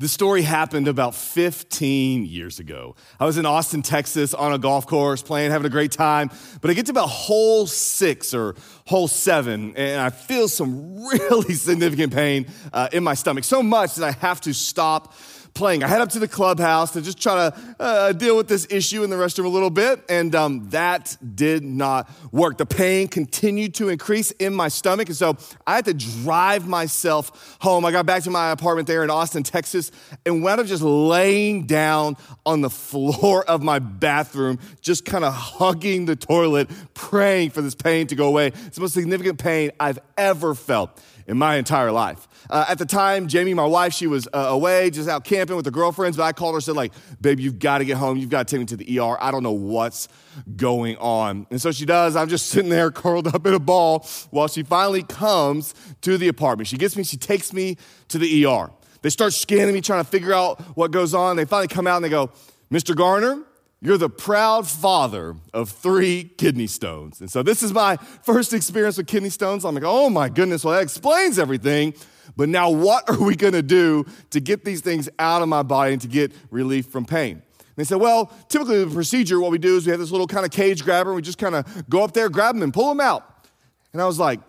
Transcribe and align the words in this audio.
The 0.00 0.06
story 0.06 0.42
happened 0.42 0.86
about 0.86 1.16
15 1.16 2.24
years 2.24 2.60
ago. 2.60 2.94
I 3.18 3.26
was 3.26 3.36
in 3.36 3.44
Austin, 3.44 3.82
Texas 3.82 4.32
on 4.32 4.52
a 4.52 4.58
golf 4.58 4.86
course 4.86 5.22
playing, 5.22 5.50
having 5.50 5.66
a 5.66 5.70
great 5.70 5.90
time. 5.90 6.30
But 6.60 6.70
I 6.70 6.74
get 6.74 6.86
to 6.86 6.92
about 6.92 7.08
hole 7.08 7.66
six 7.66 8.32
or 8.32 8.54
hole 8.86 9.08
seven, 9.08 9.74
and 9.74 10.00
I 10.00 10.10
feel 10.10 10.46
some 10.46 11.04
really 11.04 11.54
significant 11.54 12.14
pain 12.14 12.46
uh, 12.72 12.88
in 12.92 13.02
my 13.02 13.14
stomach. 13.14 13.42
So 13.42 13.60
much 13.60 13.96
that 13.96 14.04
I 14.04 14.12
have 14.24 14.40
to 14.42 14.54
stop 14.54 15.14
playing. 15.54 15.82
I 15.82 15.88
head 15.88 16.00
up 16.00 16.10
to 16.10 16.18
the 16.18 16.28
clubhouse 16.28 16.92
to 16.92 17.02
just 17.02 17.20
try 17.20 17.50
to 17.50 17.76
uh, 17.80 18.12
deal 18.12 18.36
with 18.36 18.48
this 18.48 18.66
issue 18.70 19.02
in 19.02 19.10
the 19.10 19.16
restroom 19.16 19.46
a 19.46 19.48
little 19.48 19.70
bit, 19.70 20.04
and 20.08 20.34
um, 20.34 20.68
that 20.70 21.16
did 21.34 21.64
not 21.64 22.10
work. 22.32 22.58
The 22.58 22.66
pain 22.66 23.08
continued 23.08 23.74
to 23.74 23.88
increase 23.88 24.30
in 24.32 24.54
my 24.54 24.68
stomach, 24.68 25.08
and 25.08 25.16
so 25.16 25.36
I 25.66 25.76
had 25.76 25.84
to 25.86 25.94
drive 25.94 26.66
myself 26.66 27.56
home. 27.60 27.84
I 27.84 27.92
got 27.92 28.06
back 28.06 28.22
to 28.24 28.30
my 28.30 28.50
apartment 28.50 28.86
there 28.86 29.04
in 29.04 29.10
Austin, 29.10 29.42
Texas, 29.42 29.90
and 30.24 30.42
wound 30.42 30.60
up 30.60 30.66
just 30.66 30.82
laying 30.82 31.66
down 31.66 32.16
on 32.46 32.60
the 32.60 32.70
floor 32.70 33.44
of 33.44 33.62
my 33.62 33.78
bathroom, 33.78 34.58
just 34.80 35.04
kind 35.04 35.24
of 35.24 35.34
hugging 35.34 36.06
the 36.06 36.16
toilet, 36.16 36.70
praying 36.94 37.50
for 37.50 37.62
this 37.62 37.74
pain 37.74 38.06
to 38.06 38.14
go 38.14 38.28
away. 38.28 38.48
It's 38.48 38.76
the 38.76 38.80
most 38.80 38.94
significant 38.94 39.38
pain 39.38 39.70
I've 39.80 39.98
ever 40.16 40.54
felt 40.54 41.00
in 41.28 41.36
my 41.36 41.56
entire 41.56 41.92
life. 41.92 42.26
Uh, 42.50 42.64
at 42.68 42.78
the 42.78 42.86
time, 42.86 43.28
Jamie, 43.28 43.52
my 43.52 43.66
wife, 43.66 43.92
she 43.92 44.06
was 44.06 44.26
uh, 44.32 44.38
away, 44.38 44.90
just 44.90 45.08
out 45.08 45.22
camping 45.24 45.54
with 45.54 45.66
her 45.66 45.70
girlfriends. 45.70 46.16
But 46.16 46.24
I 46.24 46.32
called 46.32 46.54
her, 46.54 46.56
and 46.56 46.64
said 46.64 46.74
like, 46.74 46.92
"Babe, 47.20 47.38
you've 47.38 47.58
got 47.58 47.78
to 47.78 47.84
get 47.84 47.98
home. 47.98 48.16
You've 48.16 48.30
got 48.30 48.48
to 48.48 48.50
take 48.50 48.60
me 48.60 48.66
to 48.66 48.76
the 48.76 48.98
ER. 48.98 49.16
I 49.20 49.30
don't 49.30 49.42
know 49.42 49.52
what's 49.52 50.08
going 50.56 50.96
on." 50.96 51.46
And 51.50 51.60
so 51.60 51.70
she 51.70 51.84
does. 51.84 52.16
I'm 52.16 52.28
just 52.28 52.46
sitting 52.50 52.70
there 52.70 52.90
curled 52.90 53.28
up 53.28 53.46
in 53.46 53.54
a 53.54 53.60
ball 53.60 54.06
while 54.30 54.48
she 54.48 54.62
finally 54.62 55.02
comes 55.02 55.74
to 56.00 56.16
the 56.16 56.28
apartment. 56.28 56.66
She 56.66 56.78
gets 56.78 56.96
me. 56.96 57.04
She 57.04 57.18
takes 57.18 57.52
me 57.52 57.76
to 58.08 58.18
the 58.18 58.46
ER. 58.46 58.70
They 59.02 59.10
start 59.10 59.32
scanning 59.34 59.74
me, 59.74 59.80
trying 59.80 60.02
to 60.02 60.10
figure 60.10 60.32
out 60.32 60.60
what 60.76 60.90
goes 60.90 61.14
on. 61.14 61.36
They 61.36 61.44
finally 61.44 61.68
come 61.68 61.86
out 61.86 61.96
and 61.96 62.04
they 62.04 62.08
go, 62.08 62.30
"Mr. 62.72 62.96
Garner." 62.96 63.44
You're 63.80 63.98
the 63.98 64.10
proud 64.10 64.66
father 64.66 65.36
of 65.54 65.70
three 65.70 66.24
kidney 66.36 66.66
stones. 66.66 67.20
And 67.20 67.30
so 67.30 67.44
this 67.44 67.62
is 67.62 67.72
my 67.72 67.96
first 68.22 68.52
experience 68.52 68.96
with 68.96 69.06
kidney 69.06 69.30
stones. 69.30 69.64
I'm 69.64 69.74
like, 69.74 69.84
oh 69.86 70.10
my 70.10 70.28
goodness, 70.28 70.64
well, 70.64 70.74
that 70.74 70.82
explains 70.82 71.38
everything. 71.38 71.94
But 72.36 72.48
now, 72.48 72.70
what 72.70 73.08
are 73.08 73.20
we 73.20 73.36
gonna 73.36 73.62
do 73.62 74.04
to 74.30 74.40
get 74.40 74.64
these 74.64 74.80
things 74.80 75.08
out 75.18 75.42
of 75.42 75.48
my 75.48 75.62
body 75.62 75.92
and 75.92 76.02
to 76.02 76.08
get 76.08 76.32
relief 76.50 76.86
from 76.86 77.04
pain? 77.04 77.42
They 77.76 77.84
said, 77.84 77.98
well, 77.98 78.32
typically 78.48 78.84
the 78.84 78.92
procedure, 78.92 79.38
what 79.38 79.52
we 79.52 79.58
do 79.58 79.76
is 79.76 79.86
we 79.86 79.90
have 79.92 80.00
this 80.00 80.10
little 80.10 80.26
kind 80.26 80.44
of 80.44 80.50
cage 80.50 80.82
grabber, 80.84 81.10
and 81.10 81.16
we 81.16 81.22
just 81.22 81.38
kind 81.38 81.54
of 81.54 81.88
go 81.88 82.02
up 82.02 82.12
there, 82.12 82.28
grab 82.28 82.56
them, 82.56 82.62
and 82.64 82.74
pull 82.74 82.88
them 82.88 83.00
out. 83.00 83.46
And 83.92 84.02
I 84.02 84.06
was 84.06 84.18
like, 84.18 84.40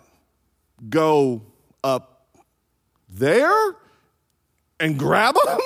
go 0.90 1.44
up 1.84 2.28
there 3.08 3.76
and 4.80 4.98
grab 4.98 5.36
them? 5.46 5.60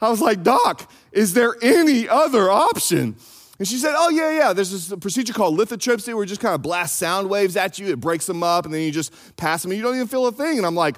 I 0.00 0.08
was 0.10 0.20
like, 0.20 0.42
Doc, 0.42 0.90
is 1.12 1.34
there 1.34 1.54
any 1.62 2.08
other 2.08 2.50
option? 2.50 3.16
And 3.58 3.68
she 3.68 3.76
said, 3.76 3.94
Oh, 3.96 4.08
yeah, 4.08 4.30
yeah. 4.30 4.52
There's 4.52 4.70
this 4.70 4.98
procedure 4.98 5.34
called 5.34 5.58
lithotripsy 5.58 6.14
where 6.14 6.22
you 6.22 6.28
just 6.28 6.40
kind 6.40 6.54
of 6.54 6.62
blast 6.62 6.96
sound 6.98 7.28
waves 7.28 7.56
at 7.56 7.78
you, 7.78 7.88
it 7.88 8.00
breaks 8.00 8.26
them 8.26 8.42
up, 8.42 8.64
and 8.64 8.74
then 8.74 8.82
you 8.82 8.90
just 8.90 9.12
pass 9.36 9.62
them, 9.62 9.70
and 9.70 9.78
you 9.78 9.84
don't 9.84 9.94
even 9.94 10.08
feel 10.08 10.26
a 10.26 10.32
thing. 10.32 10.56
And 10.56 10.66
I'm 10.66 10.74
like, 10.74 10.96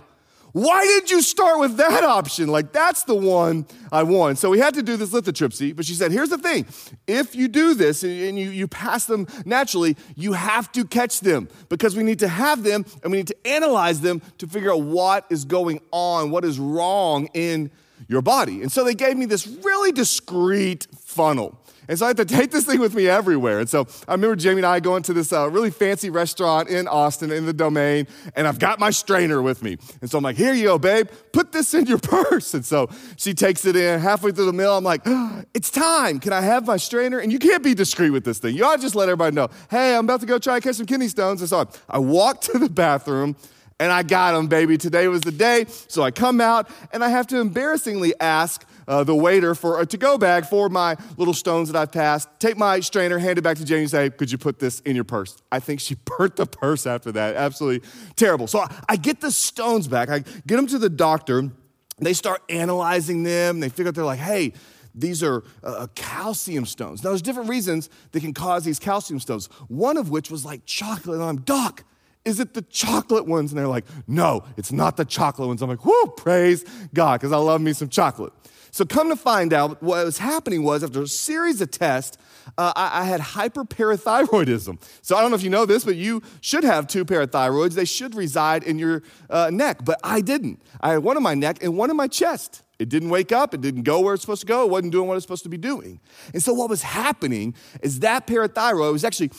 why 0.53 0.85
did 0.85 1.11
you 1.11 1.23
start 1.23 1.61
with 1.61 1.79
that 1.79 2.05
option? 2.05 2.49
Like, 2.49 2.73
that's 2.73 3.05
the 3.05 3.15
one 3.15 3.67
I 3.91 4.03
want. 4.03 4.39
So 4.39 4.51
we 4.51 4.59
had 4.59 4.75
to 4.75 4.83
do 4.83 4.99
this 4.99 5.11
lithotripsy, 5.11 5.75
but 5.75 5.87
she 5.87 5.95
said, 5.95 6.13
here's 6.13 6.29
the 6.29 6.37
thing. 6.37 6.67
If 7.07 7.35
you 7.35 7.49
do 7.49 7.73
this 7.73 8.03
and 8.03 8.39
you, 8.39 8.51
you 8.51 8.69
pass 8.69 9.07
them 9.07 9.27
naturally, 9.47 9.97
you 10.15 10.35
have 10.35 10.71
to 10.73 10.85
catch 10.85 11.21
them 11.21 11.49
because 11.71 11.97
we 11.97 12.03
need 12.03 12.19
to 12.19 12.29
have 12.29 12.63
them 12.63 12.85
and 13.03 13.11
we 13.11 13.19
need 13.19 13.29
to 13.29 13.47
analyze 13.47 14.03
them 14.03 14.21
to 14.39 14.47
figure 14.47 14.73
out 14.73 14.83
what 14.83 15.25
is 15.31 15.47
going 15.47 15.81
on, 15.91 16.31
what 16.31 16.45
is 16.45 16.59
wrong 16.59 17.29
in 17.33 17.71
your 18.09 18.23
body. 18.23 18.63
And 18.63 18.71
so 18.71 18.85
they 18.85 18.95
gave 18.95 19.17
me 19.17 19.27
this 19.27 19.47
really 19.47 19.93
discreet 19.93 20.87
funnel. 21.05 21.59
And 21.89 21.99
so 21.99 22.07
I 22.07 22.09
had 22.09 22.17
to 22.19 22.25
take 22.37 22.51
this 22.51 22.65
thing 22.65 22.81
with 22.81 22.95
me 22.95 23.09
everywhere. 23.09 23.61
And 23.61 23.69
so 23.69 23.87
I 24.07 24.13
remember 24.13 24.37
Jamie 24.37 24.59
and 24.59 24.67
I 24.67 24.81
going 24.81 25.03
to 25.05 25.13
this 25.13 25.33
uh, 25.33 25.51
really 25.51 25.71
fancy 25.71 26.11
restaurant 26.11 26.69
in 26.69 26.89
Austin 26.89 27.31
in 27.31 27.47
the 27.47 27.53
Domain, 27.53 28.07
and 28.37 28.47
I've 28.47 28.59
got 28.59 28.79
my 28.79 28.91
strainer 28.91 29.43
with 29.43 29.63
me. 29.63 29.77
And 30.01 30.11
so 30.11 30.19
I'm 30.19 30.25
like, 30.25 30.37
here 30.37 30.55
you 30.55 30.65
go, 30.65 30.79
babe, 30.79 31.09
put 31.33 31.53
this 31.53 31.75
in 31.75 31.87
your 31.87 31.99
purse. 32.03 32.55
And 32.55 32.65
so 32.65 32.89
she 33.17 33.35
takes 33.35 33.65
it 33.65 33.77
in. 33.77 34.01
Halfway 34.01 34.33
through 34.33 34.47
the 34.47 34.53
meal, 34.53 34.77
I'm 34.77 34.85
like, 34.85 35.03
oh, 35.07 35.43
it's 35.55 35.71
time. 35.71 36.21
Can 36.21 36.33
I 36.33 36.41
have 36.41 36.67
my 36.67 36.77
strainer? 36.77 37.19
And 37.19 37.33
you 37.33 37.39
can't 37.39 37.63
be 37.63 37.75
discreet 37.75 38.11
with 38.11 38.25
this 38.25 38.39
thing. 38.39 38.57
You 38.57 38.65
ought 38.65 38.77
to 38.77 38.83
just 38.83 38.95
let 38.95 39.09
everybody 39.09 39.35
know, 39.35 39.49
hey, 39.71 39.95
I'm 39.95 40.05
about 40.05 40.21
to 40.21 40.27
go 40.27 40.39
try 40.39 40.59
to 40.59 40.61
catch 40.61 40.77
some 40.77 40.87
kidney 40.87 41.09
stones. 41.09 41.41
And 41.41 41.51
so 41.51 41.69
I 41.89 41.99
walk 41.99 42.41
to 42.53 42.59
the 42.59 42.71
bathroom 42.71 43.37
and 43.83 43.91
I 43.91 44.05
got 44.05 44.33
them, 44.33 44.47
baby. 44.47 44.79
Today 44.79 45.09
was 45.09 45.23
the 45.23 45.33
day. 45.33 45.67
So 45.89 46.03
I 46.05 46.13
come 46.13 46.41
out 46.41 46.71
and 46.93 47.03
I 47.03 47.09
have 47.09 47.27
to 47.29 47.41
embarrassingly 47.41 48.15
ask 48.21 48.65
uh, 48.87 49.03
the 49.03 49.15
waiter 49.15 49.57
for 49.57 49.81
a 49.81 49.87
to 49.87 49.97
go 49.97 50.17
bag 50.17 50.47
for 50.47 50.69
my 50.69 50.97
little 51.17 51.35
stones 51.35 51.71
that 51.71 51.77
I've 51.77 51.91
passed. 51.91 52.29
Take 52.39 52.57
my 52.57 52.79
strainer, 52.79 53.19
hand 53.19 53.39
it 53.39 53.43
back 53.43 53.57
to 53.57 53.65
Jamie, 53.65 53.83
and 53.83 53.91
say, 53.91 54.09
Could 54.11 54.31
you 54.31 54.39
put 54.39 54.61
this 54.61 54.79
in 54.81 54.95
your 54.95 55.05
purse? 55.05 55.37
I 55.51 55.59
think 55.59 55.81
she 55.81 55.97
burnt 56.05 56.37
the 56.37 56.47
purse 56.47 56.87
after 56.87 57.11
that. 57.11 57.35
Absolutely 57.35 57.89
terrible. 58.15 58.47
So 58.47 58.61
I, 58.61 58.73
I 58.89 58.97
get 58.97 59.21
the 59.21 59.33
stones 59.33 59.89
back. 59.89 60.09
I 60.09 60.21
get 60.21 60.57
them 60.57 60.69
to 60.69 60.79
the 60.79 60.91
doctor. 60.91 61.51
They 61.99 62.13
start 62.13 62.43
analyzing 62.49 63.25
them. 63.25 63.59
They 63.59 63.69
figure 63.69 63.89
out 63.89 63.97
they're 63.97 64.05
like, 64.05 64.21
Hey, 64.21 64.53
these 64.95 65.25
are 65.25 65.43
uh, 65.65 65.89
calcium 65.97 66.67
stones. 66.67 67.03
Now, 67.03 67.11
there's 67.11 67.23
different 67.23 67.49
reasons 67.49 67.91
that 68.13 68.21
can 68.21 68.33
cause 68.33 68.63
these 68.63 68.79
calcium 68.79 69.19
stones. 69.19 69.47
One 69.67 69.97
of 69.97 70.09
which 70.09 70.31
was 70.31 70.45
like 70.45 70.67
chocolate. 70.67 71.17
And 71.17 71.25
I'm, 71.25 71.39
Doc, 71.39 71.83
is 72.25 72.41
it 72.41 72.55
the 72.55 72.63
chocolate 72.63 73.27
ones? 73.27 73.53
And 73.53 73.59
they're 73.59 73.69
like, 73.69 73.85
no, 74.07 74.45
it's 74.57 74.73
not 74.73 74.97
the 74.97 75.05
chocolate 75.05 75.49
ones. 75.49 75.63
I'm 75.63 75.69
like, 75.69 75.85
whoo, 75.85 76.07
praise 76.17 76.65
God, 76.95 77.21
because 77.21 77.33
I 77.33 77.39
love 77.39 77.61
me 77.61 77.73
some 77.73 77.89
chocolate. 77.89 78.33
So 78.71 78.87
come 78.87 79.11
to 79.11 79.17
find 79.17 79.53
out, 79.53 79.83
what 79.83 80.03
was 80.03 80.17
happening 80.17 80.63
was 80.63 80.83
after 80.83 81.03
a 81.03 81.07
series 81.07 81.61
of 81.61 81.71
tests, 81.71 82.17
uh, 82.57 82.73
I, 82.75 83.03
I, 83.03 83.05
had 83.05 83.21
hyperparathyroidism. 83.21 84.83
So 85.03 85.15
I 85.15 85.21
don't 85.21 85.31
know 85.31 85.35
if 85.35 85.43
you 85.43 85.51
know 85.51 85.67
this, 85.67 85.85
but 85.85 85.97
you 85.97 86.23
should 86.41 86.65
have 86.65 86.87
two 86.87 87.05
parathyroids. 87.05 87.75
They 87.75 87.85
should 87.85 88.15
reside 88.15 88.65
in 88.65 88.79
your 88.79 89.03
uh, 89.29 89.51
neck, 89.53 89.85
but 89.85 90.01
I 90.03 90.23
didn't. 90.23 90.63
I 90.81 90.93
had 90.93 91.03
one 91.03 91.19
in 91.19 91.23
my 91.23 91.35
neck 91.35 91.63
and 91.63 91.77
one 91.77 91.91
in 91.91 91.97
my 91.97 92.09
chest. 92.09 92.63
It 92.79 92.89
didn't 92.89 93.11
wake 93.11 93.31
up. 93.31 93.53
It 93.53 93.61
didn't 93.61 93.83
go 93.83 94.01
where 94.01 94.15
it's 94.15 94.23
supposed 94.23 94.41
to 94.41 94.47
go. 94.47 94.65
It 94.65 94.71
wasn't 94.71 94.93
doing 94.93 95.07
what 95.07 95.17
it's 95.17 95.25
supposed 95.25 95.45
to 95.45 95.51
be 95.51 95.59
doing. 95.59 96.01
And 96.33 96.43
so 96.43 96.55
what 96.55 96.71
was 96.71 96.83
happening 96.83 97.55
is 97.83 98.01
that 98.01 98.27
parathyroid 98.27 98.91
was 98.91 99.05
actually 99.05 99.31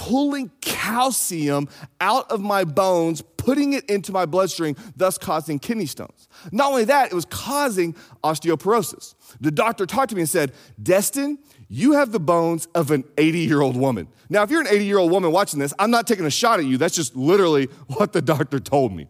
pulling 0.00 0.50
calcium 0.62 1.68
out 2.00 2.30
of 2.30 2.40
my 2.40 2.64
bones, 2.64 3.20
putting 3.36 3.74
it 3.74 3.84
into 3.84 4.12
my 4.12 4.24
bloodstream, 4.24 4.74
thus 4.96 5.18
causing 5.18 5.58
kidney 5.58 5.84
stones. 5.84 6.26
Not 6.52 6.70
only 6.70 6.84
that, 6.84 7.12
it 7.12 7.14
was 7.14 7.26
causing 7.26 7.94
osteoporosis. 8.24 9.14
The 9.42 9.50
doctor 9.50 9.84
talked 9.84 10.08
to 10.08 10.16
me 10.16 10.22
and 10.22 10.28
said, 10.28 10.52
Destin, 10.82 11.38
you 11.68 11.92
have 11.92 12.12
the 12.12 12.18
bones 12.18 12.66
of 12.74 12.90
an 12.90 13.04
80 13.18 13.40
year 13.40 13.60
old 13.60 13.76
woman. 13.76 14.08
Now, 14.30 14.42
if 14.42 14.50
you're 14.50 14.62
an 14.62 14.68
80 14.68 14.86
year 14.86 14.96
old 14.96 15.10
woman 15.10 15.32
watching 15.32 15.60
this, 15.60 15.74
I'm 15.78 15.90
not 15.90 16.06
taking 16.06 16.24
a 16.24 16.30
shot 16.30 16.60
at 16.60 16.64
you. 16.64 16.78
That's 16.78 16.96
just 16.96 17.14
literally 17.14 17.66
what 17.88 18.14
the 18.14 18.22
doctor 18.22 18.58
told 18.58 18.94
me. 18.94 19.06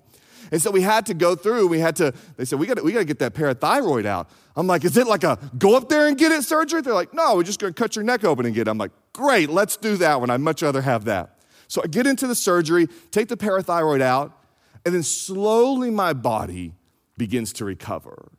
And 0.50 0.60
so 0.60 0.70
we 0.70 0.80
had 0.80 1.06
to 1.06 1.14
go 1.14 1.34
through, 1.34 1.68
we 1.68 1.78
had 1.78 1.96
to, 1.96 2.12
they 2.36 2.44
said, 2.44 2.58
we 2.58 2.66
gotta, 2.66 2.82
we 2.82 2.92
gotta 2.92 3.04
get 3.04 3.18
that 3.20 3.34
parathyroid 3.34 4.04
out. 4.04 4.28
I'm 4.56 4.66
like, 4.66 4.84
is 4.84 4.96
it 4.96 5.06
like 5.06 5.24
a 5.24 5.38
go 5.58 5.76
up 5.76 5.88
there 5.88 6.08
and 6.08 6.18
get 6.18 6.32
it 6.32 6.42
surgery? 6.42 6.82
They're 6.82 6.94
like, 6.94 7.14
no, 7.14 7.36
we're 7.36 7.44
just 7.44 7.60
gonna 7.60 7.72
cut 7.72 7.94
your 7.96 8.04
neck 8.04 8.24
open 8.24 8.46
and 8.46 8.54
get 8.54 8.66
it. 8.66 8.70
I'm 8.70 8.78
like, 8.78 8.92
great, 9.12 9.48
let's 9.50 9.76
do 9.76 9.96
that 9.98 10.20
one. 10.20 10.30
I'd 10.30 10.40
much 10.40 10.62
rather 10.62 10.82
have 10.82 11.04
that. 11.04 11.38
So 11.68 11.82
I 11.84 11.86
get 11.86 12.06
into 12.06 12.26
the 12.26 12.34
surgery, 12.34 12.88
take 13.12 13.28
the 13.28 13.36
parathyroid 13.36 14.00
out, 14.00 14.36
and 14.84 14.94
then 14.94 15.04
slowly 15.04 15.90
my 15.90 16.12
body 16.12 16.74
begins 17.16 17.52
to 17.54 17.64
recover. 17.64 18.32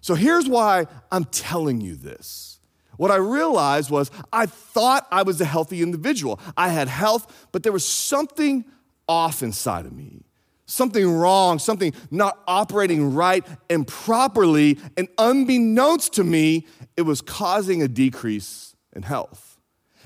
So 0.00 0.14
here's 0.14 0.48
why 0.48 0.86
I'm 1.12 1.24
telling 1.24 1.80
you 1.80 1.94
this. 1.94 2.58
What 2.96 3.10
I 3.10 3.16
realized 3.16 3.90
was 3.90 4.10
I 4.32 4.46
thought 4.46 5.06
I 5.10 5.22
was 5.22 5.40
a 5.40 5.44
healthy 5.44 5.82
individual. 5.82 6.40
I 6.56 6.68
had 6.68 6.88
health, 6.88 7.48
but 7.52 7.62
there 7.62 7.72
was 7.72 7.84
something 7.84 8.64
off 9.08 9.42
inside 9.42 9.84
of 9.84 9.92
me 9.92 10.24
something 10.70 11.10
wrong, 11.10 11.58
something 11.58 11.92
not 12.10 12.38
operating 12.46 13.14
right 13.14 13.46
and 13.68 13.86
properly, 13.86 14.78
and 14.96 15.08
unbeknownst 15.18 16.14
to 16.14 16.24
me, 16.24 16.66
it 16.96 17.02
was 17.02 17.20
causing 17.20 17.82
a 17.82 17.88
decrease 17.88 18.74
in 18.94 19.02
health. 19.02 19.58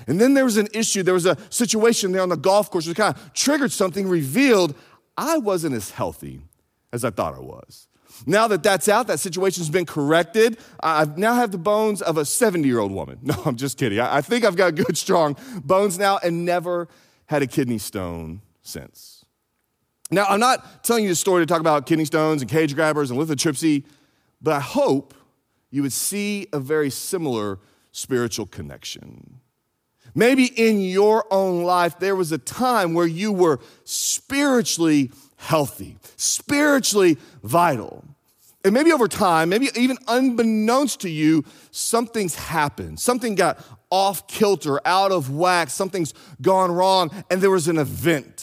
And 0.07 0.19
then 0.19 0.33
there 0.33 0.45
was 0.45 0.57
an 0.57 0.67
issue, 0.73 1.03
there 1.03 1.13
was 1.13 1.25
a 1.25 1.37
situation 1.49 2.11
there 2.11 2.21
on 2.21 2.29
the 2.29 2.37
golf 2.37 2.69
course 2.69 2.85
that 2.85 2.97
kind 2.97 3.15
of 3.15 3.33
triggered 3.33 3.71
something, 3.71 4.07
revealed 4.07 4.75
I 5.17 5.37
wasn't 5.37 5.75
as 5.75 5.91
healthy 5.91 6.41
as 6.91 7.05
I 7.05 7.09
thought 7.09 7.35
I 7.35 7.39
was. 7.39 7.87
Now 8.25 8.47
that 8.47 8.63
that's 8.63 8.87
out, 8.87 9.07
that 9.07 9.19
situation's 9.19 9.69
been 9.69 9.85
corrected, 9.85 10.57
I 10.81 11.05
now 11.17 11.35
have 11.35 11.51
the 11.51 11.57
bones 11.57 12.01
of 12.01 12.17
a 12.17 12.25
70 12.25 12.67
year 12.67 12.79
old 12.79 12.91
woman. 12.91 13.19
No, 13.23 13.41
I'm 13.45 13.55
just 13.55 13.77
kidding. 13.77 13.99
I 13.99 14.21
think 14.21 14.45
I've 14.45 14.55
got 14.55 14.75
good, 14.75 14.97
strong 14.97 15.35
bones 15.63 15.97
now 15.97 16.19
and 16.23 16.45
never 16.45 16.87
had 17.25 17.41
a 17.41 17.47
kidney 17.47 17.77
stone 17.77 18.41
since. 18.61 19.14
Now, 20.11 20.25
I'm 20.25 20.39
not 20.39 20.83
telling 20.83 21.03
you 21.03 21.09
this 21.09 21.19
story 21.19 21.41
to 21.41 21.45
talk 21.45 21.59
about 21.59 21.85
kidney 21.85 22.05
stones 22.05 22.41
and 22.41 22.49
cage 22.49 22.75
grabbers 22.75 23.09
and 23.09 23.19
lithotripsy, 23.19 23.85
but 24.41 24.53
I 24.53 24.59
hope 24.59 25.13
you 25.71 25.81
would 25.81 25.93
see 25.93 26.47
a 26.53 26.59
very 26.59 26.89
similar 26.89 27.59
spiritual 27.91 28.45
connection. 28.45 29.39
Maybe 30.13 30.45
in 30.45 30.79
your 30.79 31.25
own 31.31 31.63
life, 31.63 31.99
there 31.99 32.15
was 32.15 32.31
a 32.31 32.37
time 32.37 32.93
where 32.93 33.07
you 33.07 33.31
were 33.31 33.59
spiritually 33.83 35.11
healthy, 35.37 35.97
spiritually 36.15 37.17
vital. 37.43 38.05
And 38.63 38.73
maybe 38.73 38.91
over 38.91 39.07
time, 39.07 39.49
maybe 39.49 39.69
even 39.75 39.97
unbeknownst 40.07 41.01
to 41.01 41.09
you, 41.09 41.43
something's 41.71 42.35
happened. 42.35 42.99
Something 42.99 43.35
got 43.35 43.59
off 43.91 44.27
kilter, 44.27 44.79
out 44.87 45.11
of 45.11 45.29
whack, 45.29 45.69
something's 45.69 46.13
gone 46.41 46.71
wrong, 46.71 47.11
and 47.29 47.41
there 47.41 47.51
was 47.51 47.67
an 47.67 47.77
event. 47.77 48.34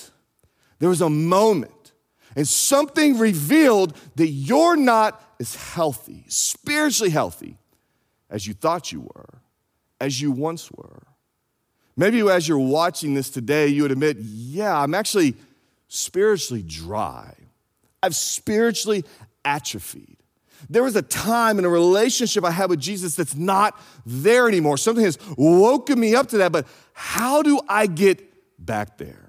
There 0.83 0.89
was 0.89 1.01
a 1.01 1.09
moment, 1.09 1.93
and 2.35 2.49
something 2.49 3.17
revealed 3.17 3.97
that 4.17 4.27
you're 4.27 4.75
not 4.75 5.23
as 5.39 5.55
healthy, 5.55 6.25
spiritually 6.27 7.11
healthy, 7.11 7.57
as 8.29 8.49
you 8.49 8.55
thought 8.55 8.91
you 8.91 9.03
were, 9.03 9.43
as 10.01 10.21
you 10.21 10.33
once 10.33 10.73
were. 10.73 11.05
Maybe 11.97 12.29
as 12.29 12.49
you're 12.49 12.59
watching 12.59 13.15
this 13.15 13.31
today, 13.31 13.69
you 13.69 13.83
would 13.83 13.93
admit, 13.93 14.17
yeah, 14.19 14.77
I'm 14.77 14.93
actually 14.93 15.37
spiritually 15.87 16.65
dry. 16.65 17.33
I've 18.03 18.17
spiritually 18.17 19.05
atrophied. 19.45 20.17
There 20.69 20.83
was 20.83 20.97
a 20.97 21.03
time 21.03 21.61
in 21.61 21.65
a 21.65 21.69
relationship 21.69 22.45
I 22.45 22.51
had 22.51 22.71
with 22.71 22.81
Jesus 22.81 23.15
that's 23.15 23.37
not 23.37 23.81
there 24.05 24.49
anymore. 24.49 24.79
Something 24.79 25.05
has 25.05 25.17
woken 25.37 26.01
me 26.01 26.17
up 26.17 26.31
to 26.31 26.39
that, 26.39 26.51
but 26.51 26.67
how 26.93 27.41
do 27.43 27.61
I 27.69 27.87
get 27.87 28.21
back 28.59 28.99
there? 28.99 29.22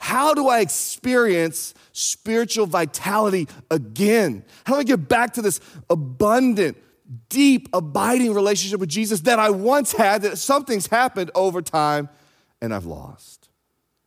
How 0.00 0.32
do 0.32 0.48
I 0.48 0.60
experience 0.60 1.74
spiritual 1.92 2.64
vitality 2.64 3.46
again? 3.70 4.44
How 4.64 4.74
do 4.74 4.80
I 4.80 4.82
get 4.82 5.08
back 5.08 5.34
to 5.34 5.42
this 5.42 5.60
abundant, 5.90 6.78
deep, 7.28 7.68
abiding 7.74 8.32
relationship 8.32 8.80
with 8.80 8.88
Jesus 8.88 9.20
that 9.20 9.38
I 9.38 9.50
once 9.50 9.92
had, 9.92 10.22
that 10.22 10.38
something's 10.38 10.86
happened 10.86 11.30
over 11.34 11.60
time 11.60 12.08
and 12.62 12.74
I've 12.74 12.86
lost? 12.86 13.50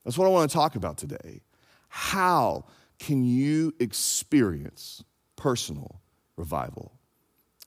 That's 0.04 0.18
what 0.18 0.26
I 0.26 0.30
want 0.30 0.50
to 0.50 0.58
talk 0.58 0.76
about 0.76 0.98
today. 0.98 1.42
How 1.90 2.66
can 2.98 3.24
you 3.24 3.76
experience 3.80 5.04
personal 5.36 6.02
revival? 6.38 6.92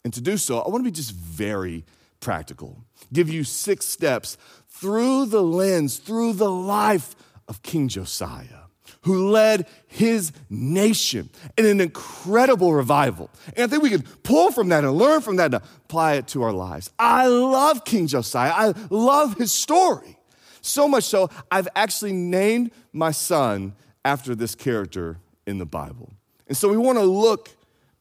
And 0.05 0.13
to 0.15 0.21
do 0.21 0.37
so, 0.37 0.59
I 0.59 0.69
want 0.69 0.81
to 0.85 0.91
be 0.91 0.91
just 0.91 1.13
very 1.13 1.85
practical, 2.19 2.85
give 3.13 3.29
you 3.29 3.45
six 3.45 3.87
steps 3.87 4.37
through 4.69 5.27
the 5.27 5.43
lens, 5.43 5.99
through 5.99 6.33
the 6.33 6.51
life 6.51 7.15
of 7.49 7.63
King 7.63 7.89
Josiah 7.89 8.67
who 9.03 9.31
led 9.31 9.67
his 9.87 10.33
nation 10.51 11.31
in 11.57 11.65
an 11.65 11.81
incredible 11.81 12.73
revival. 12.73 13.31
And 13.57 13.65
I 13.65 13.67
think 13.69 13.83
we 13.83 13.91
can 13.91 14.03
pull 14.23 14.51
from 14.51 14.69
that 14.71 14.85
and 14.85 14.93
learn 14.95 15.21
from 15.21 15.37
that 15.37 15.55
and 15.55 15.63
apply 15.85 16.15
it 16.15 16.29
to 16.29 16.43
our 16.43 16.53
lives. 16.53 16.91
I 16.99 17.29
love 17.29 17.85
King 17.85 18.09
Josiah. 18.09 18.53
I 18.53 18.75
love 18.91 19.37
his 19.37 19.53
story. 19.53 20.19
So 20.61 20.89
much 20.89 21.05
so, 21.05 21.31
I've 21.51 21.69
actually 21.77 22.13
named 22.13 22.73
my 22.93 23.13
son 23.13 23.75
after 24.05 24.35
this 24.35 24.57
character 24.57 25.19
in 25.47 25.59
the 25.59 25.67
Bible. 25.67 26.13
And 26.49 26.57
so 26.57 26.69
we 26.69 26.77
want 26.77 26.99
to 26.99 27.05
look 27.05 27.51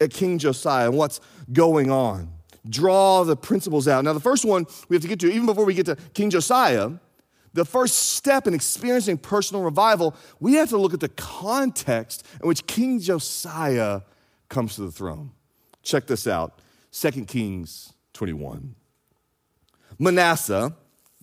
at 0.02 0.12
King 0.12 0.40
Josiah 0.40 0.88
and 0.88 0.98
what's 0.98 1.20
going 1.54 1.92
on, 1.92 2.32
draw 2.68 3.24
the 3.24 3.36
principles 3.36 3.88
out. 3.88 4.04
Now, 4.04 4.14
the 4.14 4.20
first 4.20 4.44
one 4.46 4.66
we 4.90 4.96
have 4.96 5.04
to 5.04 5.08
get 5.08 5.20
to, 5.20 5.32
even 5.32 5.46
before 5.46 5.66
we 5.66 5.76
get 5.76 5.86
to 5.86 5.96
King 6.16 6.32
Josiah, 6.32 6.92
the 7.56 7.66
first 7.66 8.12
step 8.12 8.48
in 8.48 8.54
experiencing 8.54 9.18
personal 9.18 9.64
revival, 9.64 10.14
we 10.42 10.56
have 10.56 10.70
to 10.70 10.78
look 10.78 10.94
at 10.94 11.00
the 11.00 11.10
context 11.10 12.28
in 12.42 12.48
which 12.50 12.68
King 12.68 13.00
Josiah 13.00 14.02
comes 14.50 14.76
to 14.76 14.82
the 14.82 14.92
throne. 14.92 15.32
Check 15.82 16.06
this 16.06 16.28
out 16.28 16.62
2 16.92 17.26
Kings 17.26 17.94
21. 18.14 18.76
Manasseh, 19.98 20.76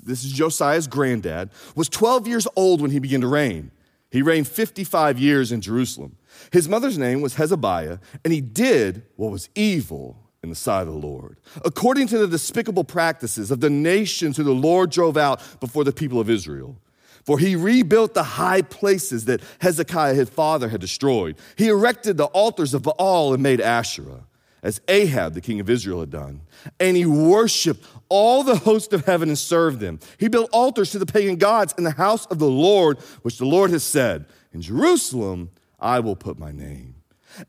this 0.02 0.24
is 0.24 0.32
Josiah's 0.32 0.86
granddad, 0.86 1.50
was 1.76 1.90
12 1.90 2.26
years 2.26 2.48
old 2.56 2.80
when 2.80 2.90
he 2.90 2.98
began 2.98 3.20
to 3.20 3.28
reign. 3.28 3.70
He 4.10 4.22
reigned 4.22 4.48
55 4.48 5.18
years 5.18 5.52
in 5.52 5.60
Jerusalem. 5.60 6.16
His 6.50 6.66
mother's 6.66 6.96
name 6.96 7.20
was 7.20 7.34
Hezekiah, 7.34 7.98
and 8.24 8.32
he 8.32 8.40
did 8.40 9.02
what 9.16 9.30
was 9.30 9.50
evil 9.54 10.21
in 10.42 10.48
the 10.48 10.56
sight 10.56 10.88
of 10.88 10.88
the 10.88 11.06
Lord, 11.06 11.38
according 11.64 12.08
to 12.08 12.18
the 12.18 12.26
despicable 12.26 12.82
practices 12.82 13.50
of 13.52 13.60
the 13.60 13.70
nations 13.70 14.36
who 14.36 14.42
the 14.42 14.50
Lord 14.50 14.90
drove 14.90 15.16
out 15.16 15.40
before 15.60 15.84
the 15.84 15.92
people 15.92 16.18
of 16.18 16.28
Israel. 16.28 16.76
For 17.24 17.38
he 17.38 17.54
rebuilt 17.54 18.14
the 18.14 18.24
high 18.24 18.62
places 18.62 19.26
that 19.26 19.40
Hezekiah 19.60 20.14
his 20.14 20.28
father 20.28 20.68
had 20.68 20.80
destroyed. 20.80 21.36
He 21.56 21.68
erected 21.68 22.16
the 22.16 22.24
altars 22.26 22.74
of 22.74 22.82
Baal 22.82 23.32
and 23.32 23.40
made 23.40 23.60
Asherah, 23.60 24.24
as 24.64 24.80
Ahab 24.88 25.34
the 25.34 25.40
king 25.40 25.60
of 25.60 25.70
Israel 25.70 26.00
had 26.00 26.10
done. 26.10 26.40
And 26.80 26.96
he 26.96 27.06
worshiped 27.06 27.84
all 28.08 28.42
the 28.42 28.56
host 28.56 28.92
of 28.92 29.04
heaven 29.04 29.28
and 29.28 29.38
served 29.38 29.78
them. 29.78 30.00
He 30.18 30.26
built 30.26 30.50
altars 30.52 30.90
to 30.90 30.98
the 30.98 31.06
pagan 31.06 31.36
gods 31.36 31.72
in 31.78 31.84
the 31.84 31.92
house 31.92 32.26
of 32.26 32.40
the 32.40 32.50
Lord, 32.50 32.98
which 33.22 33.38
the 33.38 33.46
Lord 33.46 33.70
has 33.70 33.84
said, 33.84 34.26
In 34.52 34.60
Jerusalem 34.60 35.50
I 35.78 36.00
will 36.00 36.16
put 36.16 36.40
my 36.40 36.50
name. 36.50 36.91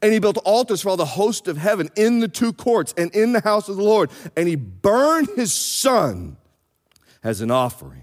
And 0.02 0.14
he 0.14 0.20
built 0.20 0.38
altars 0.46 0.82
for 0.82 0.90
all 0.90 0.98
the 0.98 1.06
host 1.06 1.48
of 1.48 1.58
heaven 1.58 1.90
in 1.96 2.20
the 2.20 2.28
two 2.28 2.54
courts 2.54 2.94
and 2.98 3.14
in 3.16 3.34
the 3.34 3.42
house 3.42 3.70
of 3.70 3.78
the 3.78 3.84
Lord. 3.84 4.10
And 4.36 4.48
he 4.48 4.56
burned 4.56 5.30
his 5.36 5.54
son 5.54 6.38
as 7.24 7.42
an 7.42 7.52
offering. 7.52 8.02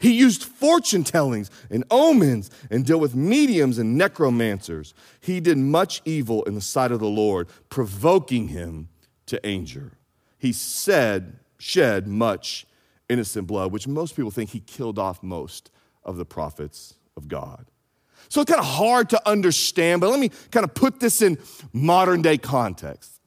He 0.00 0.12
used 0.12 0.42
fortune 0.42 1.04
tellings 1.04 1.50
and 1.70 1.84
omens 1.90 2.50
and 2.70 2.86
dealt 2.86 3.00
with 3.00 3.14
mediums 3.14 3.78
and 3.78 3.96
necromancers. 3.96 4.94
He 5.20 5.40
did 5.40 5.58
much 5.58 6.02
evil 6.04 6.42
in 6.44 6.54
the 6.54 6.60
sight 6.60 6.90
of 6.90 7.00
the 7.00 7.06
Lord, 7.06 7.48
provoking 7.68 8.48
him 8.48 8.88
to 9.26 9.44
anger. 9.44 9.92
He 10.38 10.52
said, 10.52 11.38
shed 11.58 12.06
much 12.06 12.66
innocent 13.08 13.46
blood, 13.46 13.72
which 13.72 13.86
most 13.86 14.16
people 14.16 14.30
think 14.30 14.50
he 14.50 14.60
killed 14.60 14.98
off 14.98 15.22
most 15.22 15.70
of 16.02 16.16
the 16.16 16.24
prophets 16.24 16.94
of 17.16 17.28
God. 17.28 17.66
So 18.28 18.40
it's 18.40 18.50
kind 18.50 18.60
of 18.60 18.66
hard 18.66 19.10
to 19.10 19.28
understand, 19.28 20.00
but 20.00 20.10
let 20.10 20.20
me 20.20 20.30
kind 20.50 20.64
of 20.64 20.74
put 20.74 21.00
this 21.00 21.22
in 21.22 21.38
modern 21.72 22.22
day 22.22 22.38
context. 22.38 23.20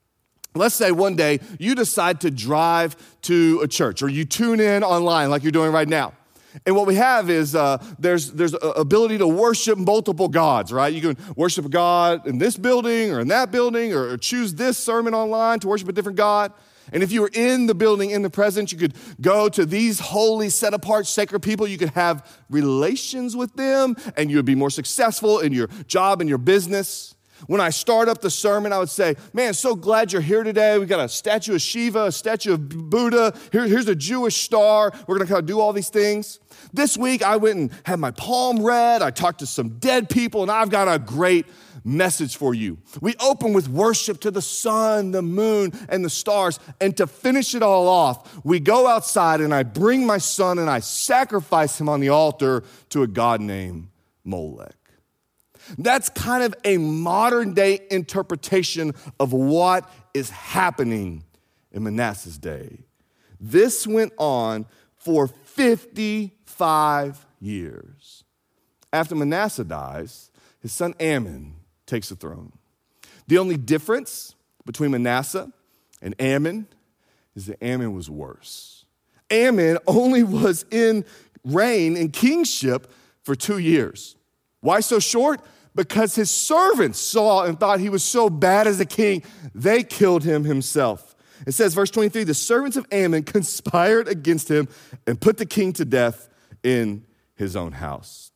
Let's 0.55 0.75
say 0.75 0.91
one 0.91 1.15
day 1.15 1.39
you 1.59 1.75
decide 1.75 2.21
to 2.21 2.31
drive 2.31 2.95
to 3.23 3.59
a 3.61 3.67
church 3.67 4.01
or 4.01 4.09
you 4.09 4.25
tune 4.25 4.59
in 4.59 4.83
online 4.83 5.29
like 5.29 5.43
you're 5.43 5.51
doing 5.51 5.71
right 5.71 5.87
now. 5.87 6.13
And 6.65 6.75
what 6.75 6.87
we 6.87 6.95
have 6.95 7.29
is 7.29 7.55
uh, 7.55 7.77
there's 7.99 8.31
there's 8.31 8.55
ability 8.75 9.19
to 9.19 9.27
worship 9.27 9.77
multiple 9.77 10.27
gods, 10.27 10.71
right? 10.73 10.91
You 10.91 11.01
can 11.01 11.17
worship 11.35 11.65
a 11.65 11.69
God 11.69 12.25
in 12.25 12.39
this 12.39 12.57
building 12.57 13.11
or 13.11 13.19
in 13.19 13.27
that 13.27 13.51
building, 13.51 13.93
or 13.93 14.17
choose 14.17 14.55
this 14.55 14.77
sermon 14.77 15.13
online 15.13 15.59
to 15.59 15.67
worship 15.67 15.87
a 15.87 15.91
different 15.91 16.17
God. 16.17 16.51
And 16.93 17.03
if 17.03 17.11
you 17.11 17.21
were 17.21 17.31
in 17.33 17.67
the 17.67 17.75
building 17.75 18.11
in 18.11 18.21
the 18.21 18.29
presence, 18.29 18.71
you 18.71 18.77
could 18.77 18.95
go 19.19 19.49
to 19.49 19.65
these 19.65 19.99
holy, 19.99 20.49
set 20.49 20.73
apart, 20.73 21.07
sacred 21.07 21.41
people. 21.41 21.67
You 21.67 21.77
could 21.77 21.89
have 21.91 22.25
relations 22.49 23.35
with 23.35 23.53
them, 23.55 23.95
and 24.15 24.29
you 24.29 24.37
would 24.37 24.45
be 24.45 24.55
more 24.55 24.69
successful 24.69 25.39
in 25.39 25.53
your 25.53 25.67
job 25.87 26.21
and 26.21 26.29
your 26.29 26.37
business. 26.37 27.15
When 27.45 27.61
I 27.61 27.69
start 27.69 28.09
up 28.09 28.21
the 28.21 28.31
sermon, 28.31 28.73
I 28.73 28.79
would 28.79 28.89
say, 28.89 29.15
Man, 29.31 29.53
so 29.53 29.75
glad 29.75 30.11
you're 30.11 30.21
here 30.21 30.43
today. 30.43 30.77
We 30.79 30.87
got 30.87 31.03
a 31.03 31.09
statue 31.09 31.53
of 31.53 31.61
Shiva, 31.61 32.05
a 32.05 32.11
statue 32.11 32.53
of 32.53 32.89
Buddha. 32.89 33.37
Here, 33.51 33.67
here's 33.67 33.87
a 33.87 33.95
Jewish 33.95 34.37
star. 34.37 34.91
We're 35.05 35.17
going 35.17 35.27
to 35.27 35.33
kind 35.33 35.43
of 35.43 35.45
do 35.45 35.59
all 35.59 35.71
these 35.71 35.89
things. 35.89 36.39
This 36.73 36.97
week, 36.97 37.21
I 37.21 37.37
went 37.37 37.57
and 37.57 37.71
had 37.83 37.99
my 37.99 38.11
palm 38.11 38.63
read. 38.63 39.03
I 39.03 39.11
talked 39.11 39.39
to 39.39 39.45
some 39.45 39.77
dead 39.77 40.09
people, 40.09 40.41
and 40.41 40.49
I've 40.49 40.71
got 40.71 40.87
a 40.87 40.97
great 40.97 41.45
message 41.87 42.35
for 42.35 42.53
you. 42.53 42.77
We 43.01 43.15
open 43.19 43.53
with 43.53 43.69
worship 43.69 44.19
to 44.21 44.31
the 44.31 44.41
sun, 44.41 45.11
the 45.11 45.21
moon, 45.21 45.71
and 45.89 46.03
the 46.03 46.09
stars. 46.09 46.59
And 46.81 46.95
to 46.97 47.07
finish 47.07 47.55
it 47.55 47.63
all 47.63 47.87
off, 47.87 48.43
we 48.45 48.59
go 48.59 48.87
outside 48.87 49.41
and 49.41 49.55
I 49.55 49.63
bring 49.63 50.05
my 50.05 50.17
son 50.17 50.59
and 50.59 50.69
I 50.69 50.81
sacrifice 50.81 51.79
him 51.79 51.87
on 51.87 52.01
the 52.01 52.09
altar 52.09 52.63
to 52.89 53.03
a 53.03 53.07
god 53.07 53.41
named 53.41 53.87
Molech. 54.23 54.75
That's 55.77 56.09
kind 56.09 56.43
of 56.43 56.53
a 56.63 56.77
modern 56.77 57.53
day 57.53 57.79
interpretation 57.89 58.93
of 59.19 59.33
what 59.33 59.89
is 60.13 60.29
happening 60.29 61.23
in 61.71 61.83
Manasseh's 61.83 62.37
day. 62.37 62.79
This 63.39 63.85
went 63.85 64.13
on 64.17 64.65
for 64.95 65.27
55 65.27 67.25
years. 67.39 68.23
After 68.91 69.15
Manasseh 69.15 69.63
dies, 69.63 70.31
his 70.59 70.71
son 70.71 70.93
Amon 71.01 71.56
takes 71.87 72.09
the 72.09 72.15
throne. 72.15 72.51
The 73.27 73.39
only 73.39 73.57
difference 73.57 74.35
between 74.65 74.91
Manasseh 74.91 75.51
and 76.01 76.13
Amon 76.21 76.67
is 77.35 77.47
that 77.47 77.61
Amon 77.63 77.93
was 77.93 78.09
worse. 78.09 78.85
Amon 79.31 79.79
only 79.87 80.23
was 80.23 80.65
in 80.71 81.05
reign 81.43 81.97
and 81.97 82.13
kingship 82.13 82.91
for 83.23 83.35
two 83.35 83.57
years. 83.57 84.15
Why 84.61 84.79
so 84.81 84.99
short? 84.99 85.41
Because 85.75 86.15
his 86.15 86.31
servants 86.31 86.99
saw 86.99 87.43
and 87.43 87.59
thought 87.59 87.79
he 87.79 87.89
was 87.89 88.03
so 88.03 88.29
bad 88.29 88.67
as 88.67 88.79
a 88.79 88.85
king, 88.85 89.23
they 89.53 89.83
killed 89.83 90.23
him 90.23 90.43
himself. 90.43 91.15
It 91.45 91.53
says, 91.53 91.73
verse 91.73 91.91
23 91.91 92.23
the 92.23 92.33
servants 92.33 92.77
of 92.77 92.85
Amon 92.91 93.23
conspired 93.23 94.07
against 94.07 94.49
him 94.49 94.67
and 95.05 95.19
put 95.19 95.37
the 95.37 95.45
king 95.45 95.73
to 95.73 95.85
death 95.85 96.29
in 96.63 97.05
his 97.35 97.55
own 97.55 97.73
house. 97.73 98.31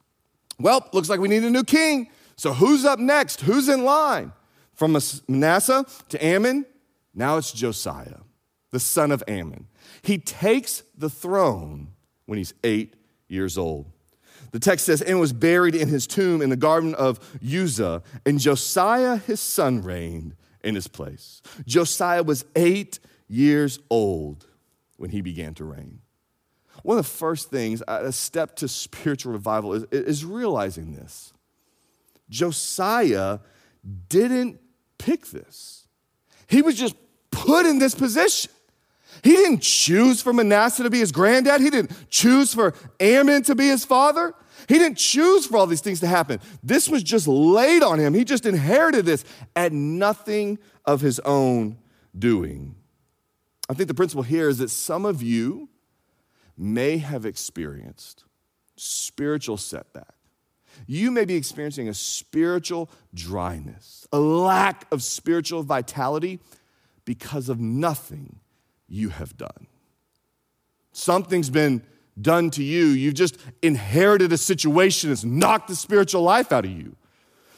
Well, 0.60 0.88
looks 0.94 1.10
like 1.10 1.20
we 1.20 1.28
need 1.28 1.44
a 1.44 1.50
new 1.50 1.64
king. 1.64 2.10
So 2.42 2.54
who's 2.54 2.86
up 2.86 2.98
next? 2.98 3.42
Who's 3.42 3.70
in 3.70 3.84
line? 3.84 4.32
From 4.74 4.98
Manasseh 5.28 5.86
to 6.10 6.28
Amon, 6.28 6.66
now 7.14 7.38
it's 7.38 7.52
Josiah, 7.52 8.22
the 8.72 8.80
son 8.80 9.12
of 9.12 9.24
Amon. 9.30 9.68
He 10.02 10.18
takes 10.18 10.82
the 10.98 11.08
throne 11.08 11.90
when 12.26 12.40
he's 12.40 12.56
eight 12.64 12.96
years 13.28 13.60
old. 13.60 13.92
The 14.54 14.60
text 14.60 14.88
says, 14.88 15.04
and 15.04 15.20
was 15.20 15.34
buried 15.34 15.76
in 15.76 15.88
his 15.88 16.08
tomb 16.08 16.42
in 16.42 16.50
the 16.50 16.56
garden 16.56 16.96
of 16.96 17.20
Uzza, 17.44 18.02
and 18.26 18.40
Josiah 18.40 19.18
his 19.18 19.40
son 19.40 19.84
reigned 19.84 20.36
in 20.64 20.74
his 20.74 20.88
place. 20.88 21.44
Josiah 21.68 22.24
was 22.24 22.44
eight 22.56 22.98
years 23.28 23.78
old 23.92 24.48
when 24.98 25.12
he 25.12 25.22
began 25.22 25.54
to 25.54 25.64
reign. 25.64 26.00
One 26.82 26.98
of 26.98 27.06
the 27.06 27.12
first 27.12 27.52
things, 27.52 27.84
a 27.88 28.12
step 28.12 28.56
to 28.56 28.68
spiritual 28.68 29.32
revival, 29.32 29.74
is, 29.74 29.84
is 29.92 30.26
realizing 30.26 30.96
this. 30.96 31.34
Josiah 32.32 33.40
didn't 34.10 34.60
pick 34.98 35.28
this, 35.28 35.88
he 36.48 36.64
was 36.64 36.76
just 36.76 36.96
put 37.30 37.68
in 37.68 37.78
this 37.78 37.94
position. 37.94 38.52
He 39.24 39.32
didn't 39.32 39.62
choose 39.62 40.22
for 40.22 40.34
Manasseh 40.34 40.84
to 40.84 40.90
be 40.90 41.00
his 41.00 41.12
granddad. 41.12 41.62
He 41.62 41.70
didn't 41.70 42.10
choose 42.10 42.54
for 42.54 42.74
Amon 43.00 43.44
to 43.44 43.54
be 43.54 43.68
his 43.68 43.86
father. 43.86 44.34
He 44.68 44.80
didn't 44.80 44.98
choose 44.98 45.46
for 45.46 45.58
all 45.58 45.68
these 45.68 45.82
things 45.82 46.00
to 46.00 46.08
happen. 46.08 46.40
This 46.64 46.90
was 46.90 47.04
just 47.04 47.28
laid 47.28 47.84
on 47.84 48.00
him. 48.00 48.14
He 48.14 48.24
just 48.24 48.46
inherited 48.46 49.06
this 49.06 49.24
at 49.56 49.74
nothing 49.74 50.60
of 50.86 51.02
his 51.02 51.20
own 51.20 51.78
doing. 52.18 52.76
I 53.70 53.74
think 53.74 53.88
the 53.88 53.94
principle 53.94 54.24
here 54.24 54.50
is 54.50 54.58
that 54.58 54.70
some 54.70 55.06
of 55.06 55.22
you 55.22 55.70
may 56.58 56.98
have 56.98 57.26
experienced 57.26 58.24
spiritual 58.76 59.58
setback. 59.58 60.16
You 60.88 61.12
may 61.12 61.26
be 61.26 61.36
experiencing 61.36 61.90
a 61.90 61.94
spiritual 61.94 62.90
dryness, 63.14 64.08
a 64.12 64.20
lack 64.20 64.92
of 64.92 65.04
spiritual 65.04 65.64
vitality 65.64 66.40
because 67.06 67.50
of 67.50 67.60
nothing 67.60 68.40
you 68.88 69.10
have 69.10 69.38
done. 69.38 69.68
Something's 70.92 71.50
been 71.50 71.84
done 72.20 72.50
to 72.52 72.64
you. 72.64 72.88
You've 72.88 73.14
just 73.14 73.38
inherited 73.62 74.34
a 74.34 74.38
situation 74.38 75.10
that's 75.10 75.24
knocked 75.24 75.68
the 75.68 75.76
spiritual 75.76 76.22
life 76.24 76.52
out 76.52 76.66
of 76.66 76.72
you. 76.72 76.96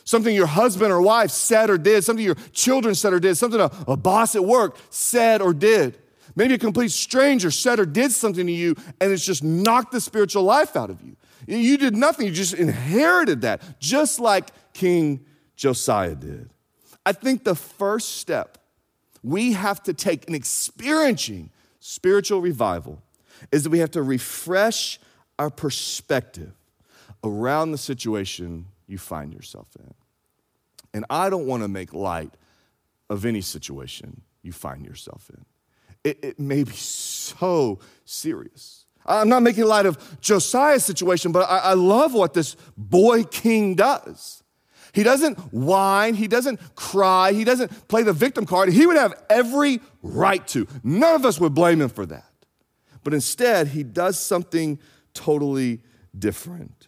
Something 0.06 0.36
your 0.36 0.48
husband 0.48 0.92
or 0.92 1.02
wife 1.02 1.32
said 1.32 1.70
or 1.70 1.78
did, 1.78 2.04
something 2.04 2.26
your 2.26 2.36
children 2.52 2.94
said 2.94 3.14
or 3.14 3.20
did, 3.20 3.36
something 3.36 3.60
a, 3.60 3.72
a 3.88 3.96
boss 3.96 4.36
at 4.36 4.44
work 4.44 4.78
said 4.90 5.42
or 5.42 5.54
did. 5.54 5.98
Maybe 6.36 6.56
a 6.56 6.58
complete 6.58 6.92
stranger 6.92 7.52
said 7.52 7.80
or 7.80 7.86
did 7.86 8.12
something 8.12 8.46
to 8.46 8.52
you, 8.52 8.76
and 9.00 9.12
it's 9.12 9.26
just 9.26 9.44
knocked 9.44 9.92
the 9.92 10.02
spiritual 10.02 10.44
life 10.44 10.76
out 10.76 10.90
of 10.90 11.02
you. 11.02 11.16
You 11.48 11.78
did 11.78 11.96
nothing, 11.96 12.28
you 12.28 12.34
just 12.34 12.54
inherited 12.54 13.42
that, 13.42 13.80
just 13.80 14.20
like 14.20 14.50
King 14.74 15.26
Josiah 15.56 16.16
did. 16.16 16.50
I 17.06 17.12
think 17.12 17.44
the 17.44 17.56
first 17.56 18.18
step 18.18 18.58
we 19.24 19.54
have 19.54 19.82
to 19.84 19.94
take 19.94 20.26
in 20.26 20.36
experiencing 20.36 21.50
spiritual 21.80 22.42
revival 22.42 23.02
is 23.52 23.64
that 23.64 23.70
we 23.70 23.80
have 23.80 23.92
to 23.92 24.04
refresh 24.04 25.00
our 25.40 25.50
perspective 25.50 26.54
around 27.24 27.72
the 27.72 27.78
situation 27.78 28.66
you 28.88 28.98
find 28.98 29.34
yourself 29.34 29.68
in. 29.80 29.94
And 30.94 31.06
I 31.10 31.30
don't 31.30 31.48
want 31.48 31.64
to 31.64 31.68
make 31.68 31.94
light 31.94 32.34
of 33.10 33.26
any 33.26 33.42
situation 33.42 34.22
you 34.42 34.52
find 34.52 34.86
yourself 34.86 35.30
in. 35.34 35.46
It, 36.04 36.20
it, 36.24 36.40
may 36.40 36.64
be 36.64 36.74
so 36.74 37.80
serious. 38.04 38.83
I'm 39.06 39.30
not 39.30 39.44
making 39.44 39.66
light 39.66 39.86
of 39.86 39.98
Josiah's 40.22 40.86
situation, 40.86 41.32
but 41.32 41.50
I, 41.50 41.58
I 41.60 41.74
love 41.74 42.14
what 42.14 42.34
this 42.34 42.56
boy 42.78 43.24
king 43.24 43.76
does. 43.76 44.44
He 44.94 45.02
doesn't 45.02 45.38
whine, 45.52 46.14
he 46.14 46.28
doesn't 46.28 46.60
cry, 46.76 47.34
he 47.34 47.44
doesn't 47.44 47.88
play 47.88 48.04
the 48.04 48.14
victim 48.14 48.46
card. 48.46 48.70
He 48.70 48.86
would 48.86 48.96
have 48.96 49.14
every 49.30 49.82
right 50.04 50.48
to. 50.50 50.68
None 50.84 51.16
of 51.16 51.26
us 51.26 51.40
would 51.40 51.54
blame 51.56 51.82
him 51.82 51.90
for 51.90 52.06
that. 52.06 52.32
But 53.04 53.14
instead, 53.14 53.70
he 53.70 53.84
does 53.84 54.20
something 54.20 54.80
totally 55.14 55.82
different. 56.18 56.88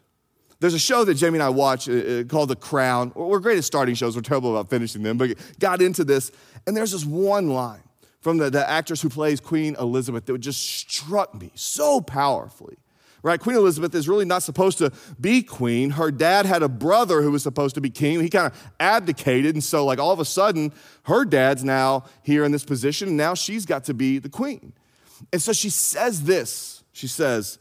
There's 0.60 0.76
a 0.76 0.80
show 0.80 1.04
that 1.04 1.16
Jamie 1.16 1.38
and 1.38 1.44
I 1.44 1.50
watch 1.50 1.90
uh, 1.90 1.94
uh 1.94 2.24
called 2.24 2.50
The 2.50 2.56
Crown. 2.56 3.12
We're 3.16 3.40
great 3.40 3.58
at 3.58 3.64
starting 3.64 3.96
shows, 3.96 4.16
we're 4.16 4.22
terrible 4.22 4.56
about 4.56 4.70
finishing 4.70 5.04
them, 5.04 5.18
but 5.18 5.32
got 5.60 5.82
into 5.82 6.04
this. 6.04 6.32
And 6.68 6.78
there's 6.78 6.92
this 6.92 7.06
one 7.06 7.50
line 7.50 7.85
from 8.26 8.38
the, 8.38 8.50
the 8.50 8.68
actress 8.68 9.04
who 9.04 9.10
plays 9.10 9.40
Queen 9.40 9.76
Elizabeth 9.76 10.26
that 10.26 10.36
just 10.40 10.60
struck 10.60 11.40
me 11.40 11.52
so 11.54 12.02
powerfully 12.02 12.76
right? 13.22 13.40
Queen 13.40 13.56
Elizabeth 13.56 13.96
is 13.96 14.08
really 14.08 14.26
not 14.26 14.44
supposed 14.44 14.78
to 14.78 14.92
be 15.20 15.42
queen. 15.42 15.90
Her 15.90 16.12
dad 16.12 16.46
had 16.46 16.62
a 16.62 16.70
brother 16.70 17.24
who 17.24 17.32
was 17.32 17.42
supposed 17.42 17.74
to 17.74 17.82
be 17.82 17.90
king. 17.90 18.20
He 18.20 18.30
kind 18.30 18.46
of 18.46 18.72
abdicated. 18.80 19.56
And 19.56 19.64
so, 19.64 19.84
like, 19.84 19.98
all 19.98 20.12
of 20.12 20.20
a 20.20 20.26
sudden, 20.26 20.72
her 21.06 21.26
dad's 21.26 21.64
now 21.64 22.06
here 22.22 22.44
in 22.44 22.52
this 22.52 22.64
position. 22.64 23.08
And 23.08 23.18
now 23.18 23.34
she's 23.34 23.66
got 23.66 23.84
to 23.86 23.96
be 23.96 24.20
the 24.20 24.30
queen. 24.30 24.74
And 25.34 25.42
so 25.42 25.54
she 25.54 25.72
says 25.72 26.26
this 26.26 26.84
She 26.94 27.08
says, 27.08 27.58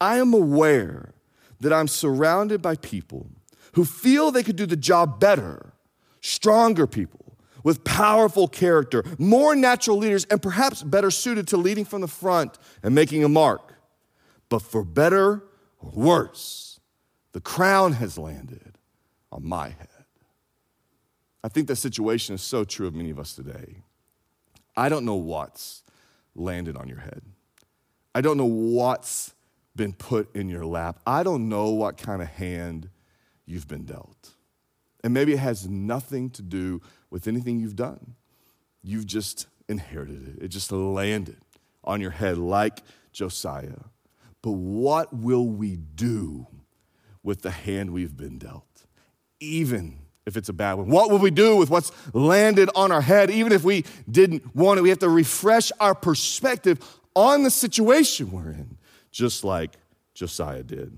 I 0.00 0.18
am 0.18 0.32
aware 0.32 1.12
that 1.58 1.72
I'm 1.72 1.88
surrounded 1.88 2.62
by 2.62 2.76
people 2.76 3.26
who 3.72 3.84
feel 3.84 4.30
they 4.30 4.44
could 4.44 4.54
do 4.54 4.66
the 4.66 4.76
job 4.76 5.18
better, 5.18 5.72
stronger 6.20 6.86
people 6.86 7.29
with 7.62 7.84
powerful 7.84 8.48
character, 8.48 9.04
more 9.18 9.54
natural 9.54 9.96
leaders, 9.96 10.24
and 10.30 10.40
perhaps 10.40 10.82
better 10.82 11.10
suited 11.10 11.48
to 11.48 11.56
leading 11.56 11.84
from 11.84 12.00
the 12.00 12.08
front 12.08 12.58
and 12.82 12.94
making 12.94 13.24
a 13.24 13.28
mark. 13.28 13.74
But 14.48 14.62
for 14.62 14.84
better 14.84 15.44
or 15.78 15.90
worse, 15.92 16.80
the 17.32 17.40
crown 17.40 17.92
has 17.94 18.18
landed 18.18 18.78
on 19.30 19.46
my 19.46 19.68
head. 19.68 19.88
I 21.42 21.48
think 21.48 21.68
that 21.68 21.76
situation 21.76 22.34
is 22.34 22.42
so 22.42 22.64
true 22.64 22.86
of 22.86 22.94
many 22.94 23.10
of 23.10 23.18
us 23.18 23.34
today. 23.34 23.82
I 24.76 24.88
don't 24.88 25.04
know 25.04 25.16
what's 25.16 25.82
landed 26.34 26.76
on 26.76 26.88
your 26.88 26.98
head. 26.98 27.22
I 28.14 28.20
don't 28.20 28.36
know 28.36 28.44
what's 28.44 29.34
been 29.76 29.92
put 29.92 30.34
in 30.34 30.48
your 30.48 30.66
lap. 30.66 30.98
I 31.06 31.22
don't 31.22 31.48
know 31.48 31.70
what 31.70 31.96
kind 31.96 32.20
of 32.20 32.28
hand 32.28 32.90
you've 33.46 33.68
been 33.68 33.84
dealt. 33.84 34.30
And 35.02 35.14
maybe 35.14 35.32
it 35.32 35.38
has 35.38 35.68
nothing 35.68 36.30
to 36.30 36.42
do 36.42 36.82
with 37.10 37.26
anything 37.28 37.60
you've 37.60 37.76
done. 37.76 38.14
You've 38.82 39.06
just 39.06 39.46
inherited 39.68 40.36
it, 40.36 40.44
it 40.44 40.48
just 40.48 40.72
landed 40.72 41.38
on 41.84 42.00
your 42.00 42.10
head 42.10 42.38
like 42.38 42.82
Josiah. 43.12 43.84
But 44.42 44.52
what 44.52 45.14
will 45.14 45.46
we 45.46 45.76
do 45.76 46.46
with 47.22 47.42
the 47.42 47.50
hand 47.50 47.92
we've 47.92 48.16
been 48.16 48.38
dealt? 48.38 48.86
Even 49.38 49.98
if 50.26 50.36
it's 50.36 50.48
a 50.48 50.52
bad 50.52 50.74
one. 50.74 50.88
What 50.88 51.10
will 51.10 51.18
we 51.18 51.30
do 51.30 51.56
with 51.56 51.70
what's 51.70 51.92
landed 52.14 52.70
on 52.74 52.92
our 52.92 53.00
head, 53.00 53.30
even 53.30 53.52
if 53.52 53.64
we 53.64 53.84
didn't 54.10 54.54
want 54.54 54.78
it? 54.78 54.82
We 54.82 54.88
have 54.90 54.98
to 55.00 55.08
refresh 55.08 55.72
our 55.80 55.94
perspective 55.94 56.78
on 57.14 57.42
the 57.42 57.50
situation 57.50 58.30
we're 58.30 58.50
in, 58.50 58.78
just 59.10 59.44
like 59.44 59.72
Josiah 60.14 60.62
did. 60.62 60.96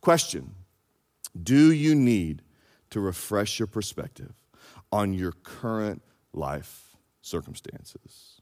Question 0.00 0.54
Do 1.40 1.72
you 1.72 1.94
need 1.94 2.42
to 2.90 3.00
refresh 3.00 3.58
your 3.58 3.66
perspective 3.66 4.32
on 4.92 5.14
your 5.14 5.32
current 5.32 6.02
life 6.32 6.96
circumstances? 7.22 8.40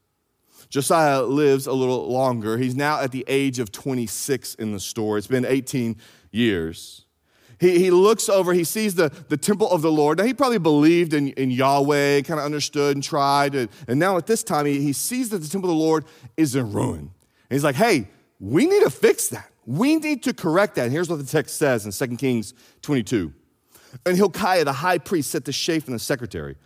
Josiah 0.68 1.22
lives 1.22 1.66
a 1.66 1.72
little 1.72 2.10
longer. 2.10 2.58
He's 2.58 2.76
now 2.76 3.00
at 3.00 3.12
the 3.12 3.24
age 3.26 3.58
of 3.58 3.72
26 3.72 4.56
in 4.56 4.72
the 4.72 4.80
story. 4.80 5.18
It's 5.18 5.26
been 5.26 5.46
18 5.46 5.96
years. 6.30 7.06
He, 7.58 7.78
he 7.78 7.90
looks 7.90 8.28
over, 8.28 8.54
he 8.54 8.64
sees 8.64 8.94
the, 8.94 9.10
the 9.28 9.36
temple 9.36 9.70
of 9.70 9.82
the 9.82 9.92
Lord. 9.92 10.18
Now, 10.18 10.24
he 10.24 10.32
probably 10.32 10.58
believed 10.58 11.12
in, 11.12 11.28
in 11.32 11.50
Yahweh, 11.50 12.22
kind 12.22 12.40
of 12.40 12.46
understood 12.46 12.96
and 12.96 13.04
tried. 13.04 13.54
And, 13.54 13.68
and 13.86 13.98
now 14.00 14.16
at 14.16 14.26
this 14.26 14.42
time, 14.42 14.64
he, 14.64 14.80
he 14.80 14.94
sees 14.94 15.28
that 15.30 15.38
the 15.38 15.48
temple 15.48 15.70
of 15.70 15.76
the 15.76 15.82
Lord 15.82 16.04
is 16.36 16.56
in 16.56 16.72
ruin. 16.72 17.00
And 17.00 17.10
he's 17.50 17.64
like, 17.64 17.76
hey, 17.76 18.08
we 18.38 18.66
need 18.66 18.82
to 18.84 18.90
fix 18.90 19.28
that. 19.28 19.50
We 19.66 19.96
need 19.96 20.22
to 20.22 20.32
correct 20.32 20.76
that. 20.76 20.84
And 20.84 20.92
here's 20.92 21.10
what 21.10 21.18
the 21.18 21.24
text 21.24 21.58
says 21.58 21.84
in 21.84 22.08
2 22.08 22.16
Kings 22.16 22.54
22. 22.80 23.34
And 24.06 24.16
Hilkiah, 24.16 24.64
the 24.64 24.72
high 24.72 24.98
priest, 24.98 25.30
said 25.30 25.44
to 25.46 25.52
Shaphan, 25.52 25.92
the 25.92 25.98
secretary, 25.98 26.56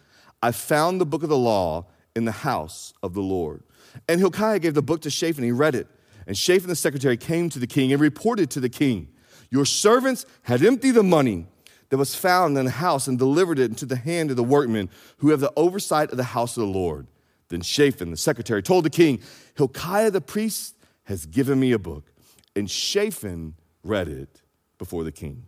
I 0.43 0.53
found 0.53 1.01
the 1.01 1.07
book 1.07 1.23
of 1.23 1.29
the 1.29 1.39
law 1.39 1.87
in 2.15 2.25
the 2.25 2.33
house 2.33 2.93
of 3.03 3.15
the 3.15 3.23
Lord. 3.23 3.63
And 4.09 4.21
Hilkiah 4.21 4.59
gave 4.59 4.75
the 4.75 4.83
book 4.83 5.01
to 5.03 5.11
Shaphan, 5.11 5.45
he 5.45 5.53
read 5.53 5.75
it. 5.75 5.87
And 6.27 6.37
Shaphan 6.37 6.69
the 6.69 6.77
secretary 6.77 7.17
came 7.17 7.49
to 7.51 7.59
the 7.59 7.67
king 7.67 7.93
and 7.93 8.01
reported 8.01 8.51
to 8.51 8.61
the 8.61 8.69
king, 8.69 9.09
Your 9.51 9.65
servants 9.65 10.27
had 10.43 10.63
emptied 10.63 10.93
the 10.93 11.03
money 11.03 11.47
that 11.91 11.99
was 11.99 12.15
found 12.15 12.57
in 12.57 12.65
the 12.65 12.71
house 12.71 13.07
and 13.07 13.19
delivered 13.19 13.59
it 13.59 13.71
into 13.71 13.87
the 13.87 13.97
hand 13.97 14.31
of 14.31 14.37
the 14.37 14.45
workmen 14.45 14.91
who 15.19 15.31
have 15.31 15.41
the 15.41 15.53
oversight 15.57 16.11
of 16.11 16.17
the 16.17 16.25
house 16.25 16.57
of 16.57 16.63
the 16.63 16.73
Lord. 16.73 17.07
Then 17.49 17.61
Shaphan 17.61 18.11
the 18.11 18.17
secretary 18.17 18.63
told 18.63 18.85
the 18.85 18.91
king, 18.91 19.21
Hilkiah 19.57 20.11
the 20.11 20.21
priest 20.21 20.77
has 21.05 21.27
given 21.27 21.61
me 21.61 21.73
a 21.73 21.79
book. 21.79 22.11
And 22.57 22.71
Shaphan 22.71 23.55
read 23.83 24.09
it 24.09 24.43
before 24.79 25.05
the 25.05 25.13
king. 25.13 25.45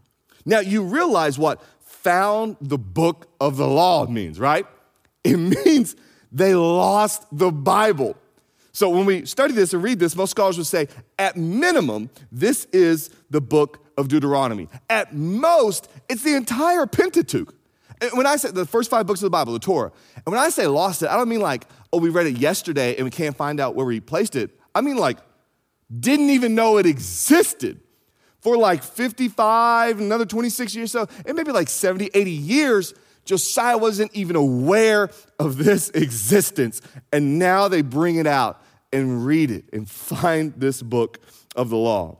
Now 0.47 0.61
you 0.61 0.85
realize 0.85 1.38
what 1.38 1.61
found 1.81 2.57
the 2.61 2.79
book 2.79 3.26
of 3.41 3.57
the 3.57 3.67
law 3.67 4.07
means, 4.07 4.38
right? 4.38 4.65
It 5.25 5.37
means 5.67 5.97
they 6.33 6.55
lost 6.55 7.26
the 7.33 7.50
Bible. 7.50 8.17
So 8.73 8.88
when 8.91 9.07
we 9.07 9.26
study 9.26 9.55
this 9.55 9.73
and 9.73 9.83
read 9.83 9.99
this, 9.99 10.15
most 10.15 10.31
scholars 10.31 10.57
would 10.57 10.67
say, 10.67 10.88
at 11.19 11.37
minimum, 11.37 12.11
this 12.31 12.67
is 12.73 13.11
the 13.31 13.41
book 13.41 13.85
of 13.97 14.09
Deuteronomy. 14.09 14.69
At 14.88 15.15
most, 15.15 15.88
it's 16.09 16.23
the 16.23 16.35
entire 16.35 16.87
Pentateuch. 16.87 17.55
And 18.00 18.12
when 18.12 18.26
I 18.26 18.37
say 18.37 18.50
the 18.50 18.67
first 18.67 18.91
five 18.91 19.07
books 19.07 19.21
of 19.21 19.26
the 19.26 19.31
Bible, 19.31 19.55
the 19.55 19.59
Torah, 19.59 19.91
and 20.15 20.26
when 20.26 20.38
I 20.38 20.50
say 20.50 20.67
lost 20.67 21.03
it, 21.03 21.09
I 21.09 21.17
don't 21.17 21.29
mean 21.29 21.41
like, 21.41 21.67
oh, 21.93 21.99
we 21.99 22.11
read 22.11 22.26
it 22.26 22.37
yesterday 22.37 22.95
and 22.97 23.05
we 23.05 23.11
can't 23.11 23.35
find 23.37 23.59
out 23.59 23.75
where 23.75 23.87
we 23.87 23.99
placed 23.99 24.37
it. 24.37 24.50
I 24.75 24.83
mean 24.83 24.97
like, 24.97 25.19
didn't 25.99 26.31
even 26.31 26.55
know 26.55 26.76
it 26.76 26.85
existed 26.85 27.81
for 28.47 28.57
like 28.57 28.85
55, 28.85 29.99
another 29.99 30.25
26 30.25 30.76
years 30.76 30.93
so, 30.93 31.09
and 31.26 31.37
maybe 31.37 31.50
like 31.50 31.69
70, 31.69 32.11
80 32.15 32.31
years. 32.31 32.95
Josiah 33.25 33.76
wasn't 33.76 34.15
even 34.15 34.37
aware 34.37 35.11
of 35.41 35.57
this 35.57 35.91
existence. 35.95 36.81
And 37.12 37.41
now 37.41 37.67
they 37.67 37.83
bring 37.83 38.15
it 38.15 38.26
out 38.29 38.62
and 38.93 39.26
read 39.26 39.50
it 39.50 39.65
and 39.73 39.91
find 39.91 40.55
this 40.57 40.81
book 40.81 41.19
of 41.57 41.71
the 41.71 41.76
law. 41.76 42.19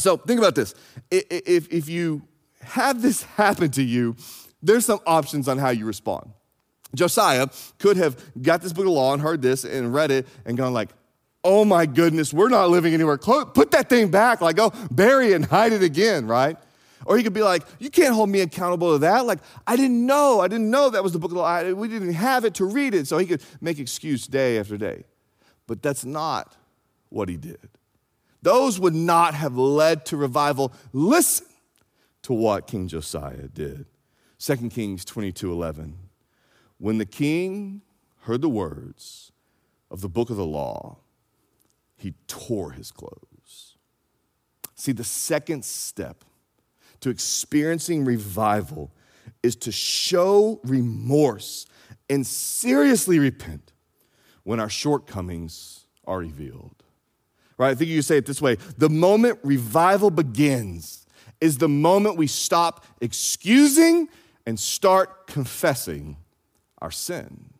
So 0.00 0.16
think 0.16 0.40
about 0.40 0.56
this. 0.56 0.74
If, 1.12 1.72
if 1.72 1.88
you 1.88 2.22
have 2.62 3.00
this 3.00 3.22
happen 3.36 3.70
to 3.70 3.84
you, 3.84 4.16
there's 4.64 4.84
some 4.84 4.98
options 5.06 5.46
on 5.46 5.58
how 5.58 5.70
you 5.70 5.86
respond. 5.86 6.32
Josiah 6.92 7.46
could 7.78 7.96
have 7.98 8.20
got 8.42 8.62
this 8.62 8.72
book 8.72 8.86
of 8.86 8.90
law 8.90 9.12
and 9.12 9.22
heard 9.22 9.42
this 9.42 9.62
and 9.62 9.94
read 9.94 10.10
it 10.10 10.26
and 10.44 10.56
gone 10.56 10.72
like, 10.72 10.90
oh 11.44 11.64
my 11.64 11.86
goodness, 11.86 12.32
we're 12.32 12.48
not 12.48 12.70
living 12.70 12.94
anywhere 12.94 13.18
close. 13.18 13.46
Put 13.52 13.72
that 13.72 13.88
thing 13.88 14.10
back. 14.10 14.40
Like, 14.40 14.58
oh, 14.58 14.72
bury 14.90 15.32
it 15.32 15.36
and 15.36 15.44
hide 15.44 15.72
it 15.72 15.82
again, 15.82 16.26
right? 16.26 16.56
Or 17.04 17.16
he 17.16 17.24
could 17.24 17.32
be 17.32 17.42
like, 17.42 17.64
you 17.78 17.90
can't 17.90 18.14
hold 18.14 18.28
me 18.28 18.40
accountable 18.40 18.92
to 18.92 18.98
that. 18.98 19.26
Like, 19.26 19.40
I 19.66 19.76
didn't 19.76 20.06
know. 20.06 20.40
I 20.40 20.48
didn't 20.48 20.70
know 20.70 20.90
that 20.90 21.02
was 21.02 21.12
the 21.12 21.18
book 21.18 21.32
of 21.32 21.36
the 21.36 21.42
law. 21.42 21.72
We 21.72 21.88
didn't 21.88 22.12
have 22.12 22.44
it 22.44 22.54
to 22.54 22.64
read 22.64 22.94
it. 22.94 23.08
So 23.08 23.18
he 23.18 23.26
could 23.26 23.42
make 23.60 23.78
excuse 23.78 24.26
day 24.26 24.58
after 24.58 24.76
day. 24.76 25.04
But 25.66 25.82
that's 25.82 26.04
not 26.04 26.56
what 27.08 27.28
he 27.28 27.36
did. 27.36 27.68
Those 28.42 28.78
would 28.78 28.94
not 28.94 29.34
have 29.34 29.56
led 29.56 30.04
to 30.06 30.16
revival. 30.16 30.72
Listen 30.92 31.46
to 32.22 32.32
what 32.32 32.66
King 32.66 32.88
Josiah 32.88 33.48
did. 33.48 33.86
2 34.38 34.70
Kings 34.70 35.04
22 35.04 35.50
11. 35.52 35.96
When 36.78 36.98
the 36.98 37.06
king 37.06 37.82
heard 38.22 38.40
the 38.40 38.48
words 38.48 39.30
of 39.90 40.00
the 40.00 40.08
book 40.08 40.30
of 40.30 40.36
the 40.36 40.44
law, 40.44 40.98
he 42.02 42.14
tore 42.26 42.72
his 42.72 42.90
clothes. 42.90 43.76
See, 44.74 44.90
the 44.90 45.04
second 45.04 45.64
step 45.64 46.24
to 47.00 47.10
experiencing 47.10 48.04
revival 48.04 48.92
is 49.42 49.54
to 49.56 49.70
show 49.70 50.60
remorse 50.64 51.66
and 52.10 52.26
seriously 52.26 53.20
repent 53.20 53.72
when 54.42 54.58
our 54.58 54.68
shortcomings 54.68 55.86
are 56.04 56.18
revealed. 56.18 56.74
Right? 57.56 57.70
I 57.70 57.74
think 57.76 57.90
you 57.90 58.02
say 58.02 58.16
it 58.16 58.26
this 58.26 58.42
way 58.42 58.56
the 58.76 58.90
moment 58.90 59.38
revival 59.44 60.10
begins 60.10 61.06
is 61.40 61.58
the 61.58 61.68
moment 61.68 62.16
we 62.16 62.26
stop 62.26 62.84
excusing 63.00 64.08
and 64.44 64.58
start 64.58 65.28
confessing 65.28 66.16
our 66.80 66.90
sin. 66.90 67.50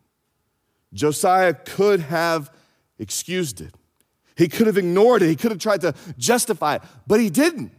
Josiah 0.93 1.53
could 1.53 2.01
have 2.01 2.51
excused 2.99 3.61
it. 3.61 3.73
He 4.35 4.47
could 4.47 4.67
have 4.67 4.77
ignored 4.77 5.21
it. 5.21 5.29
He 5.29 5.35
could 5.35 5.51
have 5.51 5.59
tried 5.59 5.81
to 5.81 5.93
justify 6.17 6.75
it, 6.75 6.81
but 7.05 7.19
he 7.19 7.29
didn't. 7.29 7.71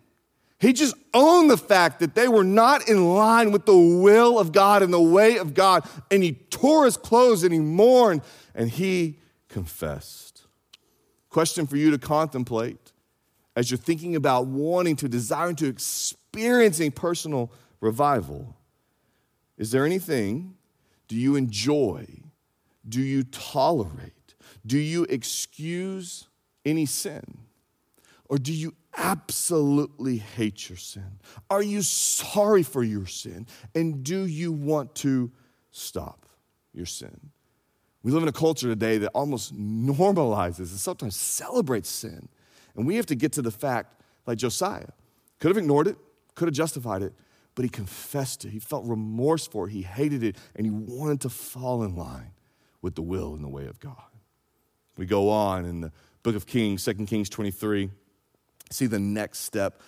He 0.58 0.73
just 0.73 0.94
owned 1.12 1.50
the 1.50 1.58
fact 1.58 2.00
that 2.00 2.14
they 2.14 2.28
were 2.28 2.44
not 2.44 2.88
in 2.88 3.14
line 3.14 3.52
with 3.52 3.66
the 3.66 3.76
will 3.76 4.38
of 4.38 4.52
God 4.52 4.82
and 4.82 4.92
the 4.92 5.02
way 5.02 5.37
of 5.37 5.52
God. 5.52 5.87
And 6.11 6.23
he 6.23 6.32
tore 6.32 6.84
his 6.84 6.96
clothes 6.96 7.42
and 7.42 7.52
he 7.52 7.58
mourned 7.58 8.23
and 8.54 8.70
he 8.70 9.18
confessed. 9.49 10.46
Question 11.28 11.66
for 11.66 11.76
you 11.76 11.90
to 11.90 11.99
contemplate 11.99 12.92
as 13.56 13.70
you're 13.70 13.78
thinking 13.78 14.16
about 14.16 14.46
wanting 14.46 14.96
to, 14.96 15.08
desiring 15.08 15.56
to, 15.56 15.66
experiencing 15.66 16.92
personal 16.92 17.52
revival. 17.80 18.56
Is 19.58 19.70
there 19.70 19.84
anything 19.84 20.54
do 21.08 21.16
you 21.16 21.37
enjoy? 21.37 22.06
Do 22.88 23.00
you 23.00 23.23
tolerate? 23.25 24.34
Do 24.64 24.78
you 24.78 25.04
excuse 25.04 26.26
any 26.64 26.87
sin? 26.87 27.38
Or 28.28 28.38
do 28.38 28.52
you 28.52 28.75
absolutely 28.97 30.16
hate 30.16 30.68
your 30.68 30.78
sin? 30.78 31.18
Are 31.50 31.62
you 31.62 31.83
sorry 31.83 32.62
for 32.62 32.83
your 32.83 33.06
sin? 33.06 33.47
And 33.75 34.02
do 34.02 34.25
you 34.25 34.52
want 34.52 34.94
to 34.97 35.30
stop 35.71 36.26
your 36.73 36.87
sin? 36.87 37.30
We 38.02 38.12
live 38.12 38.23
in 38.23 38.28
a 38.28 38.33
culture 38.33 38.68
today 38.68 38.99
that 38.99 39.09
almost 39.14 39.56
normalizes 39.56 40.59
and 40.59 40.78
sometimes 40.78 41.16
celebrates 41.16 41.88
sin. 41.88 42.28
And 42.76 42.87
we 42.87 42.97
have 42.97 43.06
to 43.06 43.14
get 43.14 43.33
to 43.33 43.42
the 43.42 43.50
fact, 43.50 44.00
like 44.26 44.39
Josiah, 44.39 44.89
could 45.41 45.49
have 45.49 45.58
ignored 45.58 45.86
it, 45.86 45.97
could 46.34 46.49
have 46.49 46.54
justified 46.54 47.02
it, 47.02 47.12
but 47.54 47.65
he 47.65 47.69
confessed 47.69 48.45
it. 48.45 48.50
He 48.50 48.58
felt 48.58 48.84
remorse 48.84 49.47
for 49.47 49.69
it. 49.69 49.73
He 49.73 49.82
hated 49.82 50.23
it, 50.23 50.36
and 50.56 50.67
he 50.67 50.71
wanted 50.71 51.21
to 51.23 51.28
fall 51.28 51.82
in 51.82 51.95
line 51.95 52.32
with 52.82 52.95
the 52.95 53.02
will 53.02 53.34
and 53.34 53.43
the 53.43 53.49
way 53.49 53.67
of 53.67 53.80
God. 53.80 54.02
We 54.97 55.06
go 55.06 55.30
on 55.30 55.65
in 55.65 55.80
the 55.80 55.93
book 56.25 56.34
of 56.34 56.47
Kings, 56.47 56.84
2 56.84 56.95
Kings 57.06 57.28
23, 57.28 57.91
see 58.71 58.87
the 58.87 58.99
next 58.99 59.41
step. 59.41 59.80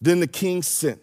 Then 0.00 0.20
the 0.20 0.26
king 0.26 0.62
sent, 0.62 1.00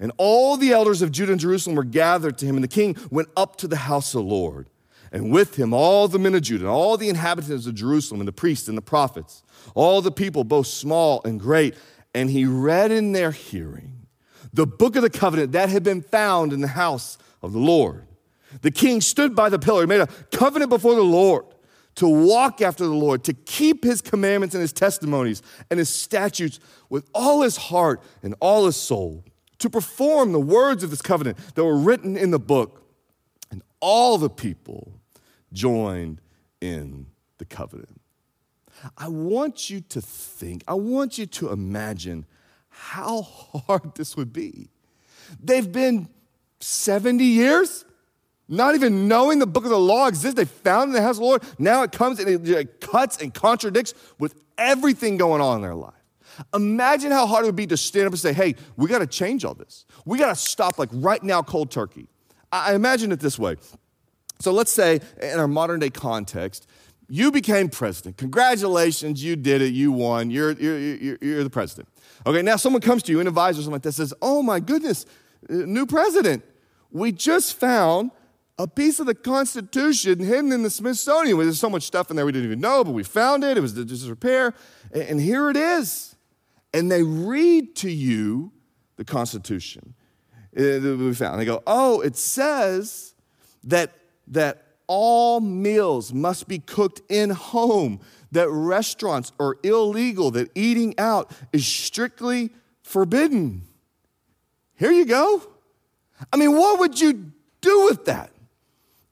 and 0.00 0.10
all 0.16 0.56
the 0.56 0.72
elders 0.72 1.02
of 1.02 1.12
Judah 1.12 1.32
and 1.32 1.40
Jerusalem 1.40 1.76
were 1.76 1.84
gathered 1.84 2.38
to 2.38 2.46
him, 2.46 2.56
and 2.56 2.64
the 2.64 2.68
king 2.68 2.96
went 3.10 3.28
up 3.36 3.56
to 3.56 3.68
the 3.68 3.76
house 3.76 4.14
of 4.14 4.24
the 4.24 4.28
Lord. 4.28 4.68
And 5.12 5.30
with 5.30 5.56
him, 5.56 5.74
all 5.74 6.08
the 6.08 6.18
men 6.18 6.34
of 6.34 6.40
Judah, 6.40 6.64
and 6.64 6.70
all 6.70 6.96
the 6.96 7.10
inhabitants 7.10 7.66
of 7.66 7.74
Jerusalem, 7.74 8.22
and 8.22 8.26
the 8.26 8.32
priests 8.32 8.68
and 8.68 8.76
the 8.76 8.82
prophets, 8.82 9.42
all 9.74 10.00
the 10.00 10.10
people, 10.10 10.44
both 10.44 10.66
small 10.66 11.20
and 11.24 11.38
great. 11.38 11.74
And 12.14 12.30
he 12.30 12.46
read 12.46 12.90
in 12.90 13.12
their 13.12 13.30
hearing 13.30 14.06
the 14.54 14.66
book 14.66 14.96
of 14.96 15.02
the 15.02 15.10
covenant 15.10 15.52
that 15.52 15.68
had 15.68 15.82
been 15.82 16.00
found 16.00 16.54
in 16.54 16.62
the 16.62 16.68
house 16.68 17.18
of 17.42 17.52
the 17.52 17.58
Lord. 17.58 18.06
The 18.62 18.70
king 18.70 19.02
stood 19.02 19.34
by 19.34 19.50
the 19.50 19.58
pillar, 19.58 19.86
made 19.86 20.00
a 20.00 20.08
covenant 20.30 20.70
before 20.70 20.94
the 20.94 21.02
Lord 21.02 21.44
to 21.96 22.08
walk 22.08 22.60
after 22.60 22.84
the 22.84 22.94
Lord, 22.94 23.24
to 23.24 23.34
keep 23.34 23.84
his 23.84 24.00
commandments 24.00 24.54
and 24.54 24.62
his 24.62 24.72
testimonies 24.72 25.42
and 25.70 25.78
his 25.78 25.88
statutes 25.88 26.58
with 26.88 27.08
all 27.14 27.42
his 27.42 27.56
heart 27.56 28.02
and 28.22 28.34
all 28.40 28.66
his 28.66 28.76
soul, 28.76 29.24
to 29.58 29.70
perform 29.70 30.32
the 30.32 30.40
words 30.40 30.82
of 30.82 30.90
this 30.90 31.02
covenant 31.02 31.38
that 31.54 31.64
were 31.64 31.76
written 31.76 32.16
in 32.16 32.30
the 32.30 32.38
book. 32.38 32.82
And 33.50 33.62
all 33.80 34.16
the 34.16 34.30
people 34.30 34.94
joined 35.52 36.20
in 36.60 37.06
the 37.38 37.44
covenant. 37.44 38.00
I 38.96 39.08
want 39.08 39.70
you 39.70 39.80
to 39.80 40.00
think, 40.00 40.64
I 40.66 40.74
want 40.74 41.18
you 41.18 41.26
to 41.26 41.50
imagine 41.50 42.26
how 42.68 43.22
hard 43.66 43.94
this 43.94 44.16
would 44.16 44.32
be. 44.32 44.70
They've 45.40 45.70
been 45.70 46.08
70 46.60 47.24
years 47.24 47.84
not 48.48 48.74
even 48.74 49.08
knowing 49.08 49.38
the 49.38 49.46
book 49.46 49.64
of 49.64 49.70
the 49.70 49.78
law 49.78 50.06
exists. 50.06 50.36
They 50.36 50.44
found 50.44 50.88
in 50.88 50.94
the 50.94 51.02
house 51.02 51.16
of 51.16 51.20
the 51.20 51.24
Lord. 51.24 51.42
Now 51.58 51.82
it 51.82 51.92
comes 51.92 52.18
and 52.18 52.46
it 52.48 52.80
cuts 52.80 53.16
and 53.18 53.32
contradicts 53.32 53.94
with 54.18 54.34
everything 54.58 55.16
going 55.16 55.40
on 55.40 55.56
in 55.56 55.62
their 55.62 55.74
life. 55.74 55.94
Imagine 56.54 57.12
how 57.12 57.26
hard 57.26 57.44
it 57.44 57.48
would 57.48 57.56
be 57.56 57.66
to 57.66 57.76
stand 57.76 58.06
up 58.06 58.12
and 58.12 58.20
say, 58.20 58.32
hey, 58.32 58.54
we 58.76 58.88
got 58.88 58.98
to 58.98 59.06
change 59.06 59.44
all 59.44 59.54
this. 59.54 59.86
We 60.04 60.18
got 60.18 60.28
to 60.28 60.36
stop 60.36 60.78
like 60.78 60.88
right 60.92 61.22
now 61.22 61.42
cold 61.42 61.70
turkey. 61.70 62.08
I 62.50 62.74
imagine 62.74 63.12
it 63.12 63.20
this 63.20 63.38
way. 63.38 63.56
So 64.40 64.52
let's 64.52 64.72
say 64.72 65.00
in 65.20 65.38
our 65.38 65.48
modern 65.48 65.80
day 65.80 65.90
context, 65.90 66.66
you 67.08 67.30
became 67.30 67.68
president. 67.68 68.16
Congratulations, 68.16 69.22
you 69.22 69.36
did 69.36 69.62
it, 69.62 69.72
you 69.72 69.92
won, 69.92 70.30
you're, 70.30 70.52
you're, 70.52 70.78
you're, 70.78 71.18
you're 71.20 71.44
the 71.44 71.50
president. 71.50 71.88
Okay, 72.26 72.42
now 72.42 72.56
someone 72.56 72.80
comes 72.80 73.02
to 73.04 73.12
you, 73.12 73.20
an 73.20 73.26
advisor 73.26 73.60
or 73.60 73.62
something 73.62 73.72
like 73.72 73.82
that, 73.82 73.92
says, 73.92 74.14
Oh 74.22 74.42
my 74.42 74.60
goodness, 74.60 75.06
uh, 75.48 75.54
new 75.54 75.86
president. 75.86 76.44
We 76.90 77.12
just 77.12 77.58
found 77.58 78.10
a 78.62 78.68
piece 78.68 79.00
of 79.00 79.06
the 79.06 79.14
Constitution 79.14 80.20
hidden 80.20 80.52
in 80.52 80.62
the 80.62 80.70
Smithsonian. 80.70 81.36
There's 81.36 81.58
so 81.58 81.68
much 81.68 81.82
stuff 81.82 82.10
in 82.10 82.16
there 82.16 82.24
we 82.24 82.30
didn't 82.30 82.46
even 82.46 82.60
know, 82.60 82.84
but 82.84 82.92
we 82.92 83.02
found 83.02 83.42
it. 83.42 83.56
It 83.56 83.60
was 83.60 83.72
just 83.72 84.08
repair. 84.08 84.54
And 84.92 85.20
here 85.20 85.50
it 85.50 85.56
is. 85.56 86.14
And 86.72 86.90
they 86.90 87.02
read 87.02 87.74
to 87.76 87.90
you 87.90 88.52
the 88.96 89.04
Constitution 89.04 89.94
uh, 90.56 90.60
that 90.60 90.96
we 90.98 91.12
found. 91.12 91.40
They 91.40 91.44
go, 91.44 91.62
Oh, 91.66 92.00
it 92.02 92.16
says 92.16 93.14
that, 93.64 93.90
that 94.28 94.62
all 94.86 95.40
meals 95.40 96.12
must 96.12 96.46
be 96.46 96.60
cooked 96.60 97.02
in 97.08 97.30
home 97.30 98.00
that 98.30 98.48
restaurants 98.48 99.32
are 99.40 99.56
illegal, 99.64 100.30
that 100.30 100.50
eating 100.54 100.94
out 100.98 101.32
is 101.52 101.66
strictly 101.66 102.50
forbidden. 102.82 103.62
Here 104.76 104.92
you 104.92 105.04
go. 105.04 105.42
I 106.32 106.36
mean, 106.36 106.52
what 106.56 106.78
would 106.78 107.00
you 107.00 107.32
do 107.60 107.84
with 107.86 108.04
that? 108.06 108.31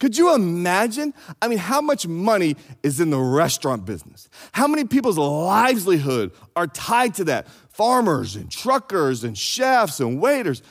Could 0.01 0.17
you 0.17 0.35
imagine? 0.35 1.13
I 1.43 1.49
mean, 1.49 1.59
how 1.59 1.83
much 1.83 2.09
money 2.09 2.57
is 2.83 3.01
in 3.01 3.11
the 3.11 3.21
restaurant 3.21 3.85
business? 3.85 4.31
How 4.53 4.67
many 4.67 4.85
people's 4.85 5.19
livelihood 5.19 6.33
are 6.57 6.67
tied 6.67 7.15
to 7.17 7.25
that? 7.25 7.49
Farmers 7.69 8.35
and 8.35 8.51
truckers 8.51 9.25
and 9.25 9.37
chefs 9.37 10.01
and 10.01 10.19
waiters. 10.19 10.63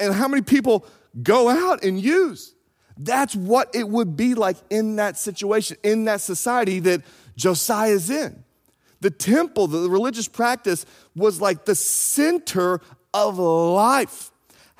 And, 0.00 0.14
how 0.14 0.26
many 0.26 0.42
people 0.42 0.86
go 1.22 1.50
out 1.50 1.84
and 1.84 2.02
use? 2.02 2.54
That's 2.96 3.36
what 3.36 3.70
it 3.74 3.86
would 3.86 4.16
be 4.16 4.34
like 4.34 4.56
in 4.70 4.96
that 4.96 5.18
situation, 5.18 5.76
in 5.82 6.06
that 6.06 6.22
society 6.22 6.80
that 6.80 7.02
Josiah 7.36 7.90
is 7.90 8.08
in. 8.08 8.42
The 9.00 9.10
temple, 9.10 9.66
the 9.66 9.90
religious 9.90 10.28
practice, 10.28 10.86
was 11.14 11.42
like 11.42 11.66
the 11.66 11.74
center 11.74 12.80
of 13.12 13.38
life. 13.38 14.31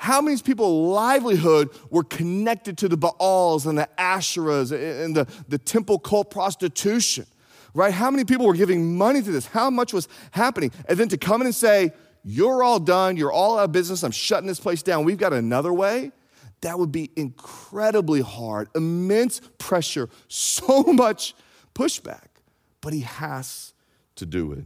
How 0.02 0.20
many 0.20 0.36
people's 0.38 0.92
livelihood 0.92 1.70
were 1.88 2.02
connected 2.02 2.76
to 2.78 2.88
the 2.88 2.96
Baals 2.96 3.66
and 3.66 3.78
the 3.78 3.88
Asherahs 3.96 4.72
and 4.72 5.14
the, 5.14 5.28
the 5.46 5.58
temple 5.58 6.00
cult 6.00 6.28
prostitution? 6.28 7.24
Right? 7.72 7.94
How 7.94 8.10
many 8.10 8.24
people 8.24 8.48
were 8.48 8.54
giving 8.54 8.96
money 8.98 9.22
to 9.22 9.30
this? 9.30 9.46
How 9.46 9.70
much 9.70 9.92
was 9.92 10.08
happening? 10.32 10.72
And 10.88 10.98
then 10.98 11.08
to 11.10 11.16
come 11.16 11.40
in 11.40 11.46
and 11.46 11.54
say, 11.54 11.92
You're 12.24 12.64
all 12.64 12.80
done, 12.80 13.16
you're 13.16 13.30
all 13.30 13.60
out 13.60 13.66
of 13.66 13.72
business, 13.72 14.02
I'm 14.02 14.10
shutting 14.10 14.48
this 14.48 14.58
place 14.58 14.82
down, 14.82 15.04
we've 15.04 15.18
got 15.18 15.32
another 15.32 15.72
way. 15.72 16.10
that 16.62 16.80
would 16.80 16.90
be 16.90 17.12
incredibly 17.14 18.22
hard, 18.22 18.70
immense 18.74 19.40
pressure, 19.58 20.08
so 20.26 20.82
much 20.82 21.32
pushback. 21.76 22.26
But 22.80 22.92
he 22.92 23.02
has 23.02 23.72
to 24.16 24.26
do 24.26 24.50
it. 24.50 24.64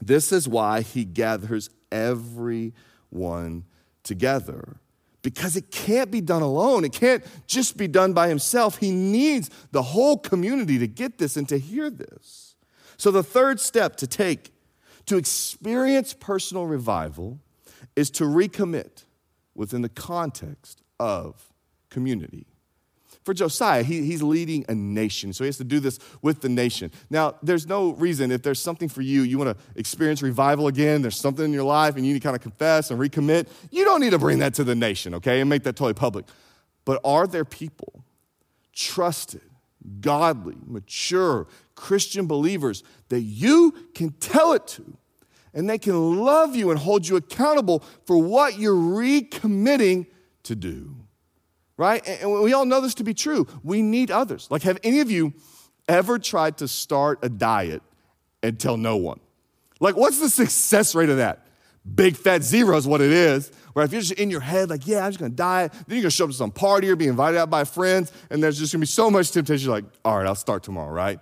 This 0.00 0.30
is 0.30 0.48
why 0.48 0.82
he 0.82 1.04
gathers 1.04 1.70
everyone 1.90 3.64
together 4.04 4.76
because 5.22 5.56
it 5.56 5.70
can't 5.70 6.10
be 6.10 6.20
done 6.20 6.42
alone. 6.42 6.84
It 6.84 6.92
can't 6.92 7.24
just 7.46 7.76
be 7.76 7.88
done 7.88 8.12
by 8.12 8.28
himself. 8.28 8.78
He 8.78 8.92
needs 8.92 9.50
the 9.72 9.82
whole 9.82 10.18
community 10.18 10.78
to 10.78 10.86
get 10.86 11.18
this 11.18 11.36
and 11.36 11.48
to 11.48 11.58
hear 11.58 11.90
this. 11.90 12.54
So, 12.96 13.10
the 13.10 13.24
third 13.24 13.58
step 13.58 13.96
to 13.96 14.06
take 14.06 14.52
to 15.06 15.16
experience 15.16 16.14
personal 16.14 16.66
revival 16.66 17.40
is 17.96 18.10
to 18.12 18.24
recommit 18.24 19.04
within 19.54 19.82
the 19.82 19.88
context 19.88 20.82
of 21.00 21.52
community 21.90 22.46
for 23.24 23.32
Josiah, 23.32 23.82
he, 23.82 24.02
he's 24.02 24.22
leading 24.22 24.66
a 24.68 24.74
nation, 24.74 25.32
so 25.32 25.44
he 25.44 25.46
has 25.46 25.56
to 25.56 25.64
do 25.64 25.80
this 25.80 25.98
with 26.20 26.42
the 26.42 26.48
nation. 26.48 26.92
Now, 27.08 27.36
there's 27.42 27.66
no 27.66 27.92
reason, 27.92 28.30
if 28.30 28.42
there's 28.42 28.60
something 28.60 28.88
for 28.88 29.00
you, 29.00 29.22
you 29.22 29.38
want 29.38 29.56
to 29.56 29.64
experience 29.76 30.20
revival 30.20 30.66
again, 30.66 31.00
there's 31.00 31.16
something 31.16 31.46
in 31.46 31.52
your 31.52 31.64
life 31.64 31.96
and 31.96 32.06
you 32.06 32.12
need 32.12 32.20
to 32.20 32.24
kind 32.24 32.36
of 32.36 32.42
confess 32.42 32.90
and 32.90 33.00
recommit, 33.00 33.48
you 33.70 33.84
don't 33.84 34.00
need 34.00 34.10
to 34.10 34.18
bring 34.18 34.40
that 34.40 34.52
to 34.54 34.64
the 34.64 34.74
nation, 34.74 35.14
okay, 35.14 35.40
and 35.40 35.48
make 35.48 35.62
that 35.62 35.74
totally 35.74 35.94
public. 35.94 36.26
But 36.84 37.00
are 37.02 37.26
there 37.26 37.46
people, 37.46 38.04
trusted, 38.74 39.40
godly, 40.02 40.56
mature 40.66 41.46
Christian 41.74 42.26
believers 42.26 42.84
that 43.08 43.20
you 43.20 43.74
can 43.94 44.10
tell 44.12 44.52
it 44.52 44.66
to? 44.68 44.98
And 45.54 45.70
they 45.70 45.78
can 45.78 46.16
love 46.16 46.54
you 46.54 46.70
and 46.70 46.78
hold 46.78 47.08
you 47.08 47.16
accountable 47.16 47.84
for 48.04 48.18
what 48.18 48.58
you're 48.58 48.74
recommitting 48.74 50.06
to 50.42 50.54
do 50.54 51.03
right? 51.76 52.06
And 52.06 52.42
we 52.42 52.52
all 52.52 52.64
know 52.64 52.80
this 52.80 52.94
to 52.94 53.04
be 53.04 53.14
true. 53.14 53.46
We 53.62 53.82
need 53.82 54.10
others. 54.10 54.48
Like, 54.50 54.62
have 54.62 54.78
any 54.82 55.00
of 55.00 55.10
you 55.10 55.34
ever 55.88 56.18
tried 56.18 56.58
to 56.58 56.68
start 56.68 57.18
a 57.22 57.28
diet 57.28 57.82
and 58.42 58.58
tell 58.58 58.76
no 58.76 58.96
one? 58.96 59.20
Like, 59.80 59.96
what's 59.96 60.20
the 60.20 60.30
success 60.30 60.94
rate 60.94 61.08
of 61.08 61.18
that? 61.18 61.46
Big 61.94 62.16
fat 62.16 62.42
zero 62.42 62.76
is 62.76 62.86
what 62.86 63.00
it 63.00 63.12
is. 63.12 63.50
Where 63.74 63.84
if 63.84 63.92
you're 63.92 64.00
just 64.00 64.12
in 64.12 64.30
your 64.30 64.40
head, 64.40 64.70
like, 64.70 64.86
yeah, 64.86 65.04
I'm 65.04 65.10
just 65.10 65.18
gonna 65.18 65.34
diet, 65.34 65.72
then 65.72 65.96
you're 65.96 66.02
gonna 66.02 66.10
show 66.10 66.24
up 66.24 66.30
to 66.30 66.36
some 66.36 66.52
party 66.52 66.88
or 66.88 66.96
be 66.96 67.08
invited 67.08 67.36
out 67.36 67.50
by 67.50 67.64
friends, 67.64 68.12
and 68.30 68.42
there's 68.42 68.58
just 68.58 68.72
gonna 68.72 68.80
be 68.80 68.86
so 68.86 69.10
much 69.10 69.32
temptation, 69.32 69.66
you're 69.66 69.74
like, 69.74 69.84
all 70.04 70.16
right, 70.16 70.26
I'll 70.26 70.34
start 70.36 70.62
tomorrow, 70.62 70.92
right? 70.92 71.18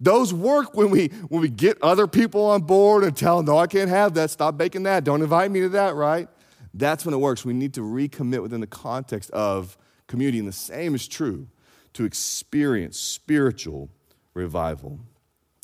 Those 0.00 0.32
work 0.32 0.74
when 0.74 0.90
we 0.90 1.08
when 1.28 1.42
we 1.42 1.50
get 1.50 1.80
other 1.82 2.06
people 2.06 2.46
on 2.46 2.62
board 2.62 3.04
and 3.04 3.14
tell 3.14 3.36
them, 3.36 3.46
no, 3.46 3.58
I 3.58 3.66
can't 3.66 3.90
have 3.90 4.14
that, 4.14 4.30
stop 4.30 4.56
baking 4.56 4.84
that, 4.84 5.04
don't 5.04 5.20
invite 5.20 5.50
me 5.50 5.60
to 5.60 5.68
that, 5.70 5.94
right? 5.94 6.26
That's 6.72 7.04
when 7.04 7.12
it 7.14 7.18
works. 7.18 7.44
We 7.44 7.52
need 7.52 7.74
to 7.74 7.82
recommit 7.82 8.42
within 8.42 8.60
the 8.60 8.66
context 8.66 9.30
of 9.32 9.76
community. 10.10 10.38
And 10.38 10.48
the 10.48 10.52
same 10.52 10.94
is 10.94 11.08
true 11.08 11.46
to 11.94 12.04
experience 12.04 12.98
spiritual 12.98 13.88
revival. 14.34 15.00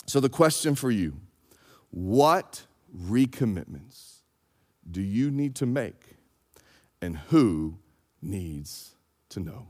So, 0.06 0.20
the 0.20 0.28
question 0.28 0.74
for 0.74 0.90
you 0.90 1.20
what 1.90 2.62
recommitments 2.96 4.20
do 4.90 5.02
you 5.02 5.30
need 5.30 5.56
to 5.56 5.66
make, 5.66 6.16
and 7.02 7.18
who 7.28 7.78
needs 8.22 8.94
to 9.30 9.40
know? 9.40 9.66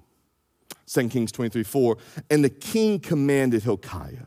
2 0.87 1.09
Kings 1.09 1.33
23 1.33 1.63
4. 1.63 1.97
And 2.31 2.45
the 2.45 2.51
king 2.51 3.01
commanded 3.01 3.63
Hilkiah, 3.63 4.27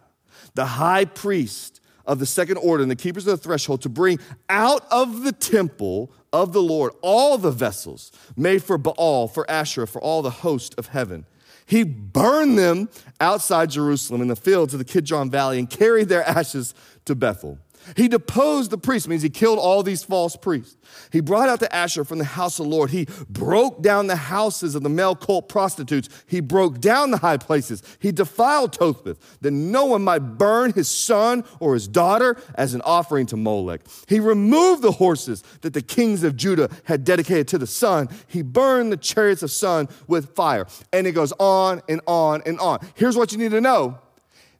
the 0.55 0.65
high 0.65 1.05
priest 1.05 1.79
of 2.09 2.19
the 2.19 2.25
second 2.25 2.57
order 2.57 2.81
and 2.81 2.91
the 2.91 2.95
keepers 2.95 3.25
of 3.27 3.39
the 3.39 3.43
threshold, 3.43 3.81
to 3.83 3.89
bring 3.89 4.19
out 4.49 4.85
of 4.91 5.23
the 5.23 5.31
temple 5.31 6.11
of 6.33 6.51
the 6.51 6.61
Lord 6.61 6.91
all 7.01 7.37
the 7.37 7.51
vessels 7.51 8.11
made 8.35 8.63
for 8.63 8.77
Baal, 8.77 9.27
for 9.27 9.49
Asherah, 9.49 9.87
for 9.87 10.01
all 10.01 10.21
the 10.21 10.29
host 10.29 10.75
of 10.77 10.87
heaven. 10.87 11.25
He 11.65 11.83
burned 11.83 12.57
them 12.57 12.89
outside 13.21 13.69
Jerusalem 13.69 14.21
in 14.21 14.27
the 14.27 14.35
fields 14.35 14.73
of 14.73 14.79
the 14.79 14.85
Kidron 14.85 15.29
Valley 15.29 15.59
and 15.59 15.69
carried 15.69 16.09
their 16.09 16.27
ashes 16.27 16.73
to 17.05 17.13
Bethel. 17.13 17.59
He 17.95 18.07
deposed 18.07 18.71
the 18.71 18.77
priests, 18.77 19.07
means 19.07 19.21
he 19.21 19.29
killed 19.29 19.59
all 19.59 19.83
these 19.83 20.03
false 20.03 20.35
priests. 20.35 20.77
He 21.11 21.21
brought 21.21 21.49
out 21.49 21.59
the 21.59 21.73
Asherah 21.73 22.05
from 22.05 22.17
the 22.17 22.25
house 22.25 22.59
of 22.59 22.65
the 22.65 22.71
Lord. 22.71 22.89
He 22.89 23.07
broke 23.29 23.81
down 23.81 24.07
the 24.07 24.15
houses 24.15 24.75
of 24.75 24.83
the 24.83 24.89
male 24.89 25.15
cult 25.15 25.49
prostitutes. 25.49 26.09
He 26.27 26.39
broke 26.39 26.79
down 26.79 27.11
the 27.11 27.17
high 27.17 27.37
places. 27.37 27.81
He 27.99 28.11
defiled 28.11 28.73
Topheth, 28.73 29.37
that 29.41 29.51
no 29.51 29.85
one 29.85 30.03
might 30.03 30.19
burn 30.37 30.73
his 30.73 30.87
son 30.87 31.43
or 31.59 31.73
his 31.73 31.87
daughter 31.87 32.37
as 32.55 32.73
an 32.73 32.81
offering 32.81 33.25
to 33.27 33.37
Molech. 33.37 33.81
He 34.07 34.19
removed 34.19 34.81
the 34.81 34.91
horses 34.91 35.43
that 35.61 35.73
the 35.73 35.81
kings 35.81 36.23
of 36.23 36.35
Judah 36.35 36.69
had 36.83 37.03
dedicated 37.03 37.47
to 37.49 37.57
the 37.57 37.67
sun. 37.67 38.09
He 38.27 38.41
burned 38.41 38.91
the 38.91 38.97
chariots 38.97 39.43
of 39.43 39.51
sun 39.51 39.87
with 40.07 40.35
fire. 40.35 40.67
And 40.93 41.07
it 41.07 41.13
goes 41.13 41.33
on 41.39 41.81
and 41.87 42.01
on 42.07 42.41
and 42.45 42.59
on. 42.59 42.79
Here's 42.95 43.17
what 43.17 43.31
you 43.31 43.37
need 43.37 43.51
to 43.51 43.61
know 43.61 43.99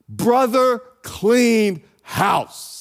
brother 0.08 0.82
cleaned 1.03 1.82
house. 2.01 2.78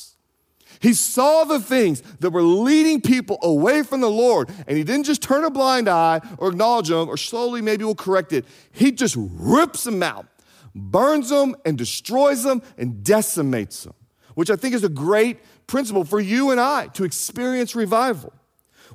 He 0.80 0.94
saw 0.94 1.44
the 1.44 1.60
things 1.60 2.02
that 2.20 2.30
were 2.30 2.42
leading 2.42 3.00
people 3.00 3.38
away 3.42 3.82
from 3.82 4.00
the 4.00 4.10
Lord, 4.10 4.48
and 4.66 4.76
he 4.76 4.84
didn't 4.84 5.06
just 5.06 5.22
turn 5.22 5.44
a 5.44 5.50
blind 5.50 5.88
eye 5.88 6.20
or 6.38 6.48
acknowledge 6.48 6.88
them 6.88 7.08
or 7.08 7.16
slowly 7.16 7.60
maybe 7.62 7.84
we'll 7.84 7.94
correct 7.94 8.32
it. 8.32 8.44
He 8.70 8.92
just 8.92 9.16
rips 9.18 9.84
them 9.84 10.02
out, 10.02 10.26
burns 10.74 11.30
them, 11.30 11.56
and 11.64 11.76
destroys 11.76 12.42
them 12.44 12.62
and 12.76 13.02
decimates 13.02 13.84
them, 13.84 13.94
which 14.34 14.50
I 14.50 14.56
think 14.56 14.74
is 14.74 14.84
a 14.84 14.88
great 14.88 15.38
principle 15.66 16.04
for 16.04 16.20
you 16.20 16.50
and 16.50 16.60
I 16.60 16.86
to 16.88 17.04
experience 17.04 17.74
revival. 17.74 18.32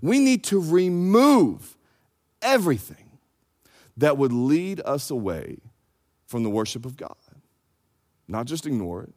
We 0.02 0.20
need 0.20 0.44
to 0.46 0.60
remove 0.60 1.78
everything 2.42 3.20
that 3.98 4.18
would 4.18 4.34
lead 4.34 4.82
us 4.86 5.10
away 5.10 5.60
from 6.26 6.44
the 6.44 6.50
worship 6.50 6.86
of 6.86 6.98
God. 6.98 7.16
Not 8.28 8.46
just 8.48 8.66
ignore 8.66 9.04
it, 9.04 9.14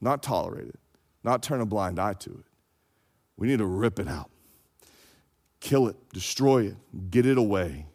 not 0.00 0.22
tolerate 0.22 0.68
it, 0.68 0.78
not 1.22 1.42
turn 1.42 1.60
a 1.60 1.66
blind 1.66 1.98
eye 1.98 2.14
to 2.14 2.30
it. 2.30 2.44
We 3.36 3.48
need 3.48 3.58
to 3.58 3.66
rip 3.66 3.98
it 3.98 4.08
out, 4.08 4.30
kill 5.60 5.88
it, 5.88 5.96
destroy 6.12 6.66
it, 6.66 6.76
get 7.10 7.26
it 7.26 7.38
away. 7.38 7.86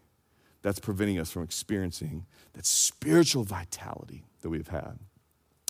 That's 0.62 0.80
preventing 0.80 1.20
us 1.20 1.30
from 1.32 1.44
experiencing 1.44 2.26
that 2.54 2.66
spiritual 2.66 3.44
vitality 3.44 4.26
that 4.42 4.50
we've 4.50 4.68
had. 4.68 4.98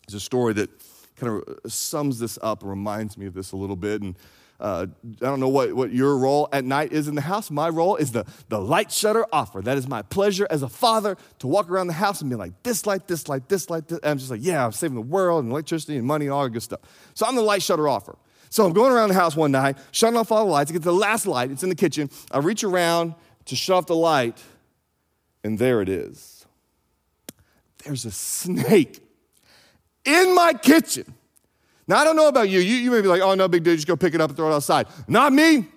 There's 0.07 0.15
a 0.15 0.19
story 0.19 0.53
that 0.53 0.69
kind 1.15 1.41
of 1.41 1.71
sums 1.71 2.19
this 2.19 2.39
up, 2.41 2.63
reminds 2.63 3.17
me 3.17 3.25
of 3.25 3.33
this 3.33 3.51
a 3.51 3.57
little 3.57 3.75
bit. 3.75 4.01
And 4.01 4.15
uh, 4.59 4.85
I 5.21 5.25
don't 5.25 5.39
know 5.39 5.49
what, 5.49 5.73
what 5.73 5.91
your 5.91 6.17
role 6.17 6.47
at 6.53 6.63
night 6.63 6.93
is 6.93 7.07
in 7.07 7.15
the 7.15 7.21
house. 7.21 7.51
My 7.51 7.69
role 7.69 7.97
is 7.97 8.11
the, 8.13 8.25
the 8.47 8.59
light 8.59 8.91
shutter 8.91 9.25
offer. 9.33 9.61
That 9.61 9.77
is 9.77 9.87
my 9.87 10.01
pleasure 10.01 10.47
as 10.49 10.63
a 10.63 10.69
father 10.69 11.17
to 11.39 11.47
walk 11.47 11.69
around 11.69 11.87
the 11.87 11.93
house 11.93 12.21
and 12.21 12.29
be 12.29 12.35
like, 12.35 12.63
this 12.63 12.85
light, 12.85 13.07
this 13.07 13.27
light, 13.27 13.49
this 13.49 13.69
light. 13.69 13.87
This. 13.87 13.99
And 13.99 14.11
I'm 14.11 14.17
just 14.17 14.31
like, 14.31 14.39
yeah, 14.43 14.65
I'm 14.65 14.71
saving 14.71 14.95
the 14.95 15.01
world 15.01 15.43
and 15.43 15.51
electricity 15.51 15.97
and 15.97 16.07
money 16.07 16.25
and 16.25 16.33
all 16.33 16.43
that 16.43 16.51
good 16.51 16.63
stuff. 16.63 16.79
So 17.13 17.25
I'm 17.25 17.35
the 17.35 17.41
light 17.41 17.63
shutter 17.63 17.89
offer. 17.89 18.17
So 18.49 18.65
I'm 18.65 18.71
going 18.71 18.93
around 18.93 19.09
the 19.09 19.15
house 19.15 19.35
one 19.35 19.51
night, 19.51 19.77
shutting 19.91 20.17
off 20.17 20.31
all 20.31 20.45
the 20.45 20.51
lights. 20.51 20.71
I 20.71 20.73
get 20.73 20.83
to 20.83 20.89
the 20.89 20.93
last 20.93 21.27
light, 21.27 21.51
it's 21.51 21.63
in 21.63 21.69
the 21.69 21.75
kitchen. 21.75 22.09
I 22.31 22.37
reach 22.37 22.63
around 22.63 23.15
to 23.45 23.55
shut 23.55 23.75
off 23.75 23.85
the 23.87 23.95
light, 23.95 24.41
and 25.43 25.59
there 25.59 25.81
it 25.81 25.89
is. 25.89 26.45
There's 27.83 28.05
a 28.05 28.11
snake 28.11 29.01
in 30.05 30.33
my 30.33 30.53
kitchen. 30.53 31.13
Now, 31.87 31.97
I 31.97 32.03
don't 32.03 32.15
know 32.15 32.27
about 32.27 32.49
you. 32.49 32.59
You, 32.59 32.75
you 32.75 32.91
may 32.91 33.01
be 33.01 33.07
like, 33.07 33.21
oh, 33.21 33.35
no 33.35 33.47
big 33.47 33.63
deal, 33.63 33.75
just 33.75 33.87
go 33.87 33.95
pick 33.95 34.13
it 34.13 34.21
up 34.21 34.29
and 34.29 34.37
throw 34.37 34.51
it 34.51 34.55
outside. 34.55 34.87
Not 35.07 35.33
me. 35.33 35.67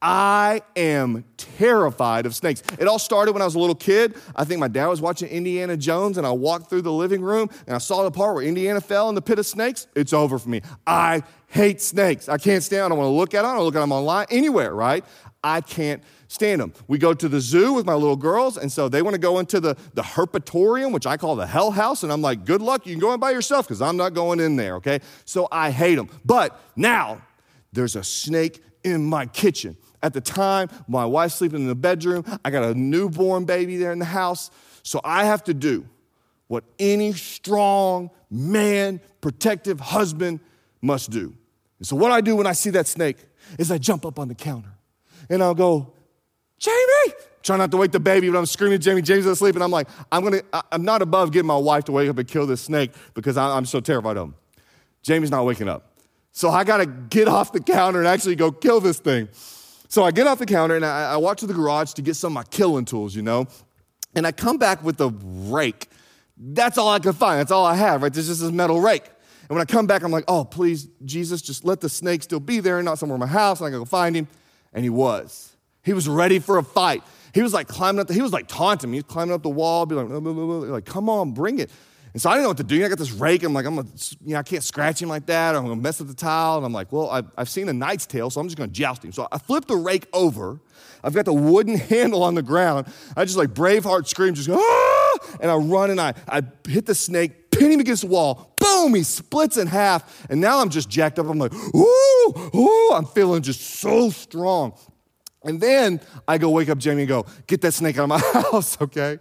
I 0.00 0.62
am 0.76 1.24
terrified 1.36 2.24
of 2.24 2.34
snakes. 2.34 2.62
It 2.78 2.86
all 2.86 3.00
started 3.00 3.32
when 3.32 3.42
I 3.42 3.44
was 3.44 3.56
a 3.56 3.58
little 3.58 3.74
kid. 3.74 4.14
I 4.36 4.44
think 4.44 4.60
my 4.60 4.68
dad 4.68 4.86
was 4.86 5.00
watching 5.00 5.28
Indiana 5.28 5.76
Jones, 5.76 6.18
and 6.18 6.26
I 6.26 6.30
walked 6.30 6.70
through 6.70 6.82
the 6.82 6.92
living 6.92 7.20
room 7.20 7.50
and 7.66 7.74
I 7.74 7.78
saw 7.78 8.04
the 8.04 8.10
part 8.12 8.36
where 8.36 8.44
Indiana 8.44 8.80
fell 8.80 9.08
in 9.08 9.16
the 9.16 9.22
pit 9.22 9.40
of 9.40 9.46
snakes. 9.46 9.88
It's 9.96 10.12
over 10.12 10.38
for 10.38 10.48
me. 10.48 10.62
I 10.86 11.24
hate 11.48 11.80
snakes. 11.80 12.28
I 12.28 12.38
can't 12.38 12.62
stand. 12.62 12.84
I 12.84 12.88
don't 12.90 12.98
want 12.98 13.08
to 13.08 13.12
look 13.12 13.34
at 13.34 13.42
them. 13.42 13.50
I 13.50 13.54
don't 13.54 13.64
look 13.64 13.74
at 13.74 13.80
them 13.80 13.90
online 13.90 14.26
anywhere. 14.30 14.72
Right? 14.72 15.04
I 15.42 15.60
can't 15.62 16.02
stand 16.28 16.60
them. 16.60 16.74
We 16.86 16.98
go 16.98 17.12
to 17.14 17.28
the 17.28 17.40
zoo 17.40 17.72
with 17.72 17.86
my 17.86 17.94
little 17.94 18.16
girls, 18.16 18.56
and 18.56 18.70
so 18.70 18.88
they 18.88 19.02
want 19.02 19.14
to 19.14 19.20
go 19.20 19.38
into 19.38 19.58
the, 19.60 19.76
the 19.94 20.02
herpetarium, 20.02 20.92
which 20.92 21.06
I 21.06 21.16
call 21.16 21.36
the 21.36 21.46
hell 21.46 21.70
house, 21.70 22.02
and 22.02 22.12
I'm 22.12 22.22
like, 22.22 22.44
good 22.44 22.60
luck, 22.60 22.86
you 22.86 22.92
can 22.92 23.00
go 23.00 23.14
in 23.14 23.20
by 23.20 23.30
yourself 23.30 23.66
because 23.66 23.80
I'm 23.80 23.96
not 23.96 24.14
going 24.14 24.40
in 24.40 24.56
there, 24.56 24.76
okay? 24.76 25.00
So 25.24 25.48
I 25.50 25.70
hate 25.70 25.94
them. 25.94 26.08
But 26.24 26.60
now 26.76 27.22
there's 27.72 27.96
a 27.96 28.04
snake 28.04 28.62
in 28.84 29.04
my 29.04 29.26
kitchen. 29.26 29.76
At 30.02 30.12
the 30.12 30.20
time, 30.20 30.68
my 30.86 31.04
wife's 31.04 31.34
sleeping 31.34 31.60
in 31.60 31.66
the 31.66 31.74
bedroom. 31.74 32.24
I 32.44 32.50
got 32.50 32.64
a 32.64 32.74
newborn 32.74 33.44
baby 33.44 33.76
there 33.76 33.92
in 33.92 33.98
the 33.98 34.04
house. 34.04 34.50
So 34.82 35.00
I 35.04 35.24
have 35.24 35.44
to 35.44 35.54
do 35.54 35.86
what 36.46 36.64
any 36.78 37.12
strong 37.12 38.10
man, 38.30 39.00
protective 39.20 39.80
husband 39.80 40.40
must 40.80 41.10
do. 41.10 41.34
And 41.78 41.86
so, 41.86 41.96
what 41.96 42.10
I 42.10 42.20
do 42.20 42.36
when 42.36 42.46
I 42.46 42.52
see 42.52 42.70
that 42.70 42.86
snake 42.86 43.16
is 43.58 43.70
I 43.70 43.78
jump 43.78 44.04
up 44.04 44.18
on 44.18 44.28
the 44.28 44.34
counter 44.34 44.70
and 45.28 45.42
I'll 45.42 45.54
go, 45.54 45.92
Jamie! 46.58 47.14
Try 47.42 47.56
not 47.56 47.70
to 47.70 47.76
wake 47.76 47.92
the 47.92 48.00
baby, 48.00 48.28
but 48.28 48.36
I'm 48.36 48.46
screaming 48.46 48.80
Jamie. 48.80 49.00
Jamie's 49.00 49.24
asleep, 49.24 49.54
and 49.54 49.62
I'm 49.62 49.70
like, 49.70 49.88
I'm 50.10 50.24
gonna, 50.24 50.42
I'm 50.72 50.84
not 50.84 51.02
above 51.02 51.32
getting 51.32 51.46
my 51.46 51.56
wife 51.56 51.84
to 51.84 51.92
wake 51.92 52.10
up 52.10 52.18
and 52.18 52.26
kill 52.26 52.46
this 52.46 52.62
snake 52.62 52.90
because 53.14 53.36
I'm 53.36 53.64
so 53.64 53.80
terrified 53.80 54.16
of 54.16 54.28
him. 54.28 54.34
Jamie's 55.02 55.30
not 55.30 55.46
waking 55.46 55.68
up. 55.68 55.92
So 56.32 56.50
I 56.50 56.64
gotta 56.64 56.86
get 56.86 57.28
off 57.28 57.52
the 57.52 57.60
counter 57.60 58.00
and 58.00 58.08
actually 58.08 58.34
go 58.34 58.50
kill 58.50 58.80
this 58.80 58.98
thing. 58.98 59.28
So 59.88 60.04
I 60.04 60.10
get 60.10 60.26
off 60.26 60.38
the 60.38 60.46
counter 60.46 60.76
and 60.76 60.84
I, 60.84 61.14
I 61.14 61.16
walk 61.16 61.38
to 61.38 61.46
the 61.46 61.54
garage 61.54 61.92
to 61.94 62.02
get 62.02 62.14
some 62.14 62.32
of 62.32 62.34
my 62.34 62.44
killing 62.44 62.84
tools, 62.84 63.16
you 63.16 63.22
know. 63.22 63.46
And 64.14 64.26
I 64.26 64.32
come 64.32 64.58
back 64.58 64.84
with 64.84 65.00
a 65.00 65.08
rake. 65.08 65.88
That's 66.36 66.78
all 66.78 66.88
I 66.88 66.98
could 66.98 67.16
find. 67.16 67.40
That's 67.40 67.50
all 67.50 67.64
I 67.64 67.74
have, 67.74 68.02
right? 68.02 68.12
There's 68.12 68.28
just 68.28 68.40
this 68.40 68.52
metal 68.52 68.80
rake. 68.80 69.04
And 69.48 69.56
when 69.56 69.62
I 69.62 69.64
come 69.64 69.86
back, 69.86 70.02
I'm 70.02 70.12
like, 70.12 70.24
oh, 70.28 70.44
please, 70.44 70.88
Jesus, 71.04 71.40
just 71.40 71.64
let 71.64 71.80
the 71.80 71.88
snake 71.88 72.22
still 72.22 72.38
be 72.38 72.60
there, 72.60 72.78
and 72.78 72.84
not 72.84 72.98
somewhere 72.98 73.16
in 73.16 73.20
my 73.20 73.26
house, 73.26 73.60
and 73.60 73.66
I 73.66 73.70
can 73.70 73.78
go 73.78 73.84
find 73.86 74.14
him. 74.14 74.28
And 74.74 74.84
he 74.84 74.90
was. 74.90 75.56
He 75.82 75.94
was 75.94 76.06
ready 76.06 76.38
for 76.38 76.58
a 76.58 76.62
fight. 76.62 77.02
He 77.32 77.42
was 77.42 77.54
like 77.54 77.66
climbing 77.66 78.00
up, 78.00 78.08
the, 78.08 78.14
he 78.14 78.20
was 78.20 78.32
like 78.32 78.46
taunting 78.46 78.90
me. 78.90 78.98
He 78.98 79.00
was 79.00 79.10
climbing 79.10 79.34
up 79.34 79.42
the 79.42 79.48
wall, 79.48 79.86
be 79.86 79.94
like, 79.94 80.08
like, 80.08 80.84
come 80.84 81.08
on, 81.08 81.32
bring 81.32 81.58
it. 81.58 81.70
And 82.12 82.22
so 82.22 82.30
I 82.30 82.34
didn't 82.34 82.44
know 82.44 82.48
what 82.50 82.56
to 82.58 82.64
do. 82.64 82.84
I 82.84 82.88
got 82.88 82.98
this 82.98 83.12
rake. 83.12 83.42
I'm 83.42 83.52
like, 83.52 83.66
I'm 83.66 83.76
gonna, 83.76 83.88
you 84.24 84.32
know, 84.32 84.38
I 84.38 84.42
can't 84.42 84.62
scratch 84.62 85.02
him 85.02 85.08
like 85.08 85.26
that, 85.26 85.54
I'm 85.54 85.62
gonna 85.62 85.76
mess 85.76 86.00
up 86.00 86.06
the 86.06 86.14
tile. 86.14 86.56
And 86.56 86.66
I'm 86.66 86.72
like, 86.72 86.92
well, 86.92 87.10
I've, 87.10 87.26
I've 87.36 87.48
seen 87.48 87.68
a 87.68 87.72
knight's 87.72 88.06
tale, 88.06 88.30
so 88.30 88.40
I'm 88.40 88.46
just 88.46 88.56
gonna 88.56 88.72
joust 88.72 89.04
him. 89.04 89.12
So 89.12 89.28
I 89.30 89.38
flip 89.38 89.66
the 89.66 89.76
rake 89.76 90.06
over. 90.12 90.60
I've 91.02 91.14
got 91.14 91.24
the 91.24 91.32
wooden 91.32 91.76
handle 91.78 92.22
on 92.22 92.34
the 92.34 92.42
ground. 92.42 92.92
I 93.16 93.24
just 93.24 93.36
like 93.36 93.50
Braveheart 93.50 94.06
scream, 94.06 94.34
just 94.34 94.48
go, 94.48 94.58
ah! 94.58 95.36
And 95.40 95.50
I 95.50 95.56
run 95.56 95.90
and 95.90 96.00
I, 96.00 96.14
I 96.28 96.42
hit 96.66 96.86
the 96.86 96.94
snake, 96.94 97.50
pin 97.50 97.72
him 97.72 97.80
against 97.80 98.02
the 98.02 98.08
wall. 98.08 98.54
Boom, 98.58 98.94
he 98.94 99.02
splits 99.02 99.56
in 99.56 99.66
half. 99.66 100.26
And 100.30 100.40
now 100.40 100.60
I'm 100.60 100.70
just 100.70 100.88
jacked 100.88 101.18
up. 101.18 101.26
I'm 101.26 101.38
like, 101.38 101.54
ooh, 101.54 102.50
ooh, 102.54 102.92
I'm 102.94 103.06
feeling 103.06 103.42
just 103.42 103.60
so 103.60 104.10
strong. 104.10 104.74
And 105.44 105.60
then 105.60 106.00
I 106.26 106.38
go 106.38 106.50
wake 106.50 106.68
up 106.68 106.78
Jamie 106.78 107.02
and 107.02 107.08
go, 107.08 107.26
get 107.46 107.60
that 107.62 107.72
snake 107.72 107.98
out 107.98 108.04
of 108.04 108.08
my 108.08 108.18
house, 108.42 108.80
okay? 108.80 109.18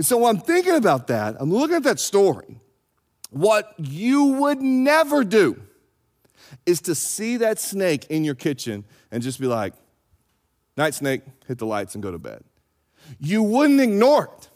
And 0.00 0.06
so 0.06 0.24
I'm 0.24 0.38
thinking 0.38 0.76
about 0.76 1.08
that, 1.08 1.36
I'm 1.38 1.52
looking 1.52 1.76
at 1.76 1.82
that 1.82 2.00
story. 2.00 2.58
What 3.28 3.74
you 3.76 4.24
would 4.40 4.62
never 4.62 5.24
do 5.24 5.60
is 6.64 6.80
to 6.80 6.94
see 6.94 7.36
that 7.36 7.58
snake 7.58 8.06
in 8.06 8.24
your 8.24 8.34
kitchen 8.34 8.86
and 9.10 9.22
just 9.22 9.38
be 9.38 9.46
like, 9.46 9.74
night 10.74 10.94
snake, 10.94 11.20
hit 11.46 11.58
the 11.58 11.66
lights 11.66 11.96
and 11.96 12.02
go 12.02 12.10
to 12.10 12.18
bed. 12.18 12.42
You 13.18 13.42
wouldn't 13.42 13.78
ignore 13.78 14.30
it. 14.38 14.48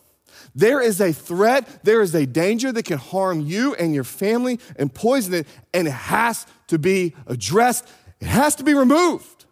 There 0.54 0.80
is 0.80 0.98
a 1.02 1.12
threat, 1.12 1.84
there 1.84 2.00
is 2.00 2.14
a 2.14 2.24
danger 2.24 2.72
that 2.72 2.86
can 2.86 2.96
harm 2.96 3.42
you 3.42 3.74
and 3.74 3.94
your 3.94 4.04
family 4.04 4.58
and 4.76 4.94
poison 4.94 5.34
it, 5.34 5.46
and 5.74 5.86
it 5.86 5.90
has 5.90 6.46
to 6.68 6.78
be 6.78 7.14
addressed. 7.26 7.86
It 8.18 8.28
has 8.28 8.54
to 8.54 8.64
be 8.64 8.72
removed. 8.72 9.44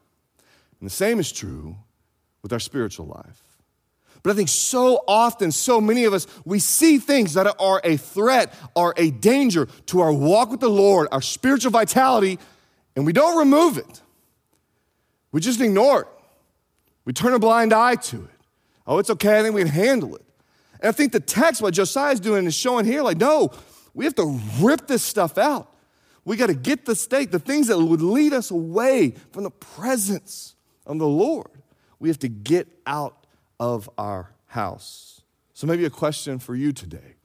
And 0.81 0.89
the 0.89 0.95
same 0.95 1.21
is 1.21 1.31
true 1.31 1.77
with 2.43 2.51
our 2.51 2.61
spiritual 2.61 3.09
life. 3.09 3.42
But 4.23 4.31
I 4.31 4.35
think 4.35 4.49
so 4.49 5.03
often, 5.09 5.51
so 5.51 5.81
many 5.81 6.05
of 6.05 6.13
us, 6.13 6.27
we 6.45 6.61
see 6.61 6.99
things 6.99 7.35
that 7.35 7.53
are 7.59 7.81
a 7.83 7.97
threat, 7.97 8.55
are 8.77 8.95
a 8.97 9.11
danger 9.11 9.67
to 9.87 10.01
our 10.01 10.13
walk 10.13 10.51
with 10.51 10.61
the 10.61 10.71
Lord, 10.71 11.09
our 11.11 11.23
spiritual 11.23 11.73
vitality, 11.73 12.39
and 12.95 13.05
we 13.05 13.13
don't 13.13 13.37
remove 13.39 13.79
it. 13.79 14.03
We 15.33 15.41
just 15.41 15.61
ignore 15.61 16.03
it. 16.03 16.09
We 17.05 17.13
turn 17.13 17.33
a 17.33 17.39
blind 17.39 17.73
eye 17.73 17.97
to 17.97 18.25
it. 18.25 18.31
Oh, 18.87 18.99
it's 18.99 19.11
okay, 19.11 19.39
I 19.39 19.43
think 19.43 19.55
we 19.55 19.63
can 19.63 19.71
handle 19.71 20.15
it. 20.15 20.23
And 20.81 20.89
I 20.89 20.93
think 20.93 21.13
the 21.13 21.21
text, 21.21 21.61
what 21.61 21.75
Josiah's 21.75 22.21
doing, 22.21 22.47
is 22.47 22.55
showing 22.55 22.85
here 22.85 23.03
like, 23.03 23.17
no, 23.17 23.51
we 23.95 24.05
have 24.05 24.15
to 24.17 24.41
rip 24.61 24.87
this 24.87 25.03
stuff 25.03 25.39
out. 25.39 25.73
We 26.25 26.37
got 26.37 26.47
to 26.47 26.55
get 26.55 26.85
the 26.85 26.95
stake, 26.95 27.33
the 27.33 27.39
things 27.41 27.67
that 27.67 27.79
would 27.79 28.03
lead 28.03 28.33
us 28.33 28.53
away 28.53 29.15
from 29.33 29.43
the 29.43 29.51
presence 29.51 30.55
of 30.87 30.99
the 30.99 31.07
Lord. 31.07 31.49
We 31.99 32.09
have 32.09 32.21
to 32.21 32.29
get 32.29 32.69
out 32.87 33.22
of 33.59 33.89
our 33.99 34.35
house. 34.47 35.23
So, 35.55 35.67
maybe 35.67 35.85
a 35.85 35.91
question 35.91 36.39
for 36.39 36.55
you 36.55 36.73
today. 36.73 37.17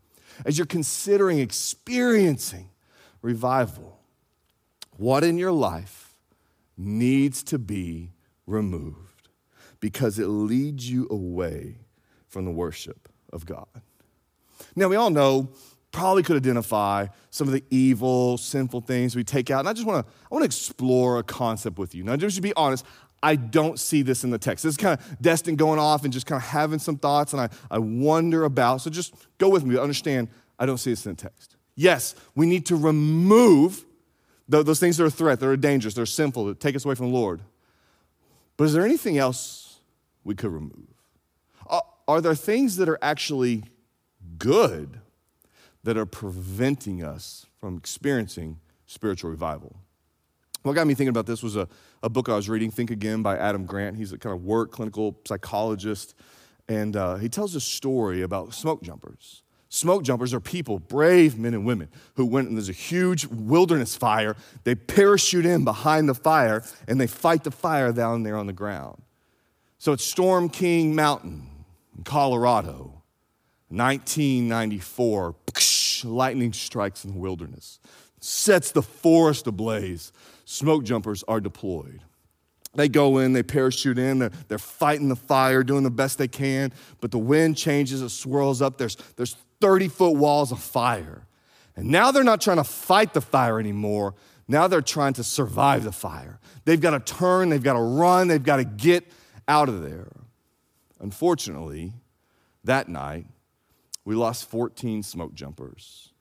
As 0.45 0.57
you're 0.57 0.67
considering 0.67 1.39
experiencing 1.39 2.69
revival, 3.21 3.99
what 4.97 5.23
in 5.23 5.37
your 5.37 5.51
life 5.51 6.15
needs 6.77 7.43
to 7.43 7.57
be 7.57 8.11
removed 8.45 9.29
because 9.79 10.19
it 10.19 10.27
leads 10.27 10.89
you 10.89 11.07
away 11.09 11.77
from 12.27 12.45
the 12.45 12.51
worship 12.51 13.09
of 13.33 13.45
God? 13.45 13.67
Now, 14.75 14.87
we 14.87 14.95
all 14.95 15.09
know, 15.09 15.49
probably 15.91 16.21
could 16.23 16.35
identify 16.35 17.07
some 17.31 17.47
of 17.47 17.53
the 17.53 17.63
evil, 17.69 18.37
sinful 18.37 18.81
things 18.81 19.15
we 19.15 19.23
take 19.23 19.49
out. 19.49 19.59
And 19.59 19.69
I 19.69 19.73
just 19.73 19.87
want 19.87 20.05
to 20.05 20.13
I 20.31 20.35
want 20.35 20.43
to 20.43 20.45
explore 20.45 21.17
a 21.17 21.23
concept 21.23 21.79
with 21.79 21.95
you. 21.95 22.03
Now, 22.03 22.15
just 22.15 22.35
to 22.35 22.41
be 22.41 22.53
honest, 22.55 22.85
I 23.21 23.35
don't 23.35 23.79
see 23.79 24.03
this 24.03 24.23
in 24.23 24.29
the 24.29 24.37
text. 24.37 24.63
This 24.63 24.71
is 24.71 24.77
kind 24.77 24.99
of 24.99 25.21
Destin 25.21 25.55
going 25.55 25.79
off 25.79 26.03
and 26.03 26.13
just 26.13 26.25
kind 26.25 26.41
of 26.41 26.47
having 26.47 26.79
some 26.79 26.97
thoughts, 26.97 27.33
and 27.33 27.41
I, 27.41 27.49
I 27.69 27.79
wonder 27.79 28.43
about. 28.43 28.81
So 28.81 28.89
just 28.89 29.15
go 29.37 29.49
with 29.49 29.65
me 29.65 29.77
understand 29.77 30.29
I 30.59 30.65
don't 30.65 30.77
see 30.77 30.91
this 30.91 31.05
in 31.05 31.15
the 31.15 31.21
text. 31.21 31.55
Yes, 31.75 32.15
we 32.35 32.45
need 32.45 32.65
to 32.67 32.75
remove 32.75 33.85
those 34.47 34.79
things 34.79 34.97
that 34.97 35.03
are 35.03 35.07
a 35.07 35.11
threat, 35.11 35.39
that 35.39 35.47
are 35.47 35.57
dangerous, 35.57 35.93
that 35.95 36.01
are 36.01 36.05
sinful, 36.05 36.45
that 36.45 36.59
take 36.59 36.75
us 36.75 36.85
away 36.85 36.95
from 36.95 37.11
the 37.11 37.17
Lord. 37.17 37.41
But 38.55 38.65
is 38.65 38.73
there 38.73 38.85
anything 38.85 39.17
else 39.17 39.79
we 40.23 40.35
could 40.35 40.51
remove? 40.51 40.87
Are 42.07 42.21
there 42.21 42.35
things 42.35 42.77
that 42.77 42.87
are 42.87 42.97
actually 43.01 43.65
good 44.37 45.01
that 45.83 45.97
are 45.97 46.05
preventing 46.05 47.03
us 47.03 47.47
from 47.59 47.75
experiencing 47.77 48.59
spiritual 48.85 49.29
revival? 49.29 49.75
What 50.67 50.75
got 50.75 50.85
me 50.85 50.95
thinking 50.95 51.07
about 51.07 51.25
this 51.25 51.41
was 51.41 51.55
a, 51.55 51.65
a 52.03 52.09
book 52.09 52.27
I 52.27 52.35
was 52.35 52.49
reading, 52.49 52.71
Think 52.71 52.91
Again 52.91 53.21
by 53.23 53.37
Adam 53.37 53.65
Grant. 53.65 53.95
He's 53.95 54.11
a 54.11 54.17
kind 54.17 54.35
of 54.35 54.43
work 54.43 54.69
clinical 54.69 55.17
psychologist. 55.25 56.13
And 56.67 56.93
uh, 56.97 57.15
he 57.15 57.29
tells 57.29 57.55
a 57.55 57.61
story 57.61 58.21
about 58.21 58.53
smoke 58.53 58.83
jumpers. 58.83 59.43
Smoke 59.69 60.03
jumpers 60.03 60.33
are 60.33 60.41
people, 60.41 60.77
brave 60.77 61.39
men 61.39 61.53
and 61.53 61.65
women, 61.65 61.87
who 62.15 62.25
went 62.25 62.49
and 62.49 62.57
there's 62.57 62.67
a 62.67 62.73
huge 62.73 63.25
wilderness 63.27 63.95
fire. 63.95 64.35
They 64.65 64.75
parachute 64.75 65.45
in 65.45 65.63
behind 65.63 66.09
the 66.09 66.13
fire 66.13 66.63
and 66.85 66.99
they 66.99 67.07
fight 67.07 67.45
the 67.45 67.51
fire 67.51 67.93
down 67.93 68.23
there 68.23 68.35
on 68.35 68.45
the 68.45 68.51
ground. 68.51 69.01
So 69.77 69.93
it's 69.93 70.03
Storm 70.03 70.49
King 70.49 70.95
Mountain 70.95 71.47
in 71.97 72.03
Colorado, 72.03 73.03
1994. 73.69 75.35
Lightning 76.03 76.51
strikes 76.51 77.05
in 77.05 77.13
the 77.13 77.17
wilderness, 77.17 77.79
sets 78.19 78.71
the 78.71 78.83
forest 78.83 79.47
ablaze 79.47 80.11
smoke 80.47 80.85
jumpers 80.85 81.23
are 81.27 81.41
deployed. 81.41 82.01
They 82.73 82.87
go 82.87 83.17
in, 83.17 83.33
they 83.33 83.43
parachute 83.43 83.99
in, 83.99 84.19
they're, 84.19 84.31
they're, 84.47 84.57
fighting 84.57 85.09
the 85.09 85.15
fire, 85.15 85.61
doing 85.61 85.83
the 85.83 85.91
best 85.91 86.17
they 86.17 86.27
can, 86.27 86.71
but 87.01 87.11
the 87.11 87.17
wind 87.17 87.57
changes, 87.57 88.01
it 88.01 88.09
swirls 88.09 88.61
up. 88.61 88.77
There's, 88.77 88.95
there's 89.17 89.35
30 89.59 89.89
foot 89.89 90.11
walls 90.11 90.51
of 90.51 90.59
fire. 90.59 91.27
And 91.75 91.89
now 91.89 92.11
they're 92.11 92.23
not 92.23 92.39
trying 92.39 92.57
to 92.57 92.63
fight 92.63 93.13
the 93.13 93.21
fire 93.21 93.59
anymore. 93.59 94.15
Now 94.47 94.67
they're 94.67 94.81
trying 94.81 95.13
to 95.13 95.23
survive 95.23 95.83
the 95.83 95.91
fire. 95.91 96.39
They've 96.63 96.79
got 96.79 96.91
to 96.91 97.13
turn, 97.13 97.49
they've 97.49 97.61
got 97.61 97.73
to 97.73 97.81
run, 97.81 98.29
they've 98.29 98.41
got 98.41 98.57
to 98.57 98.65
get 98.65 99.05
out 99.47 99.67
of 99.67 99.81
there. 99.81 100.11
Unfortunately, 100.99 101.93
that 102.63 102.87
night, 102.87 103.25
we 104.05 104.15
lost 104.15 104.49
14 104.49 105.03
smoke 105.03 105.33
jumpers, 105.33 106.13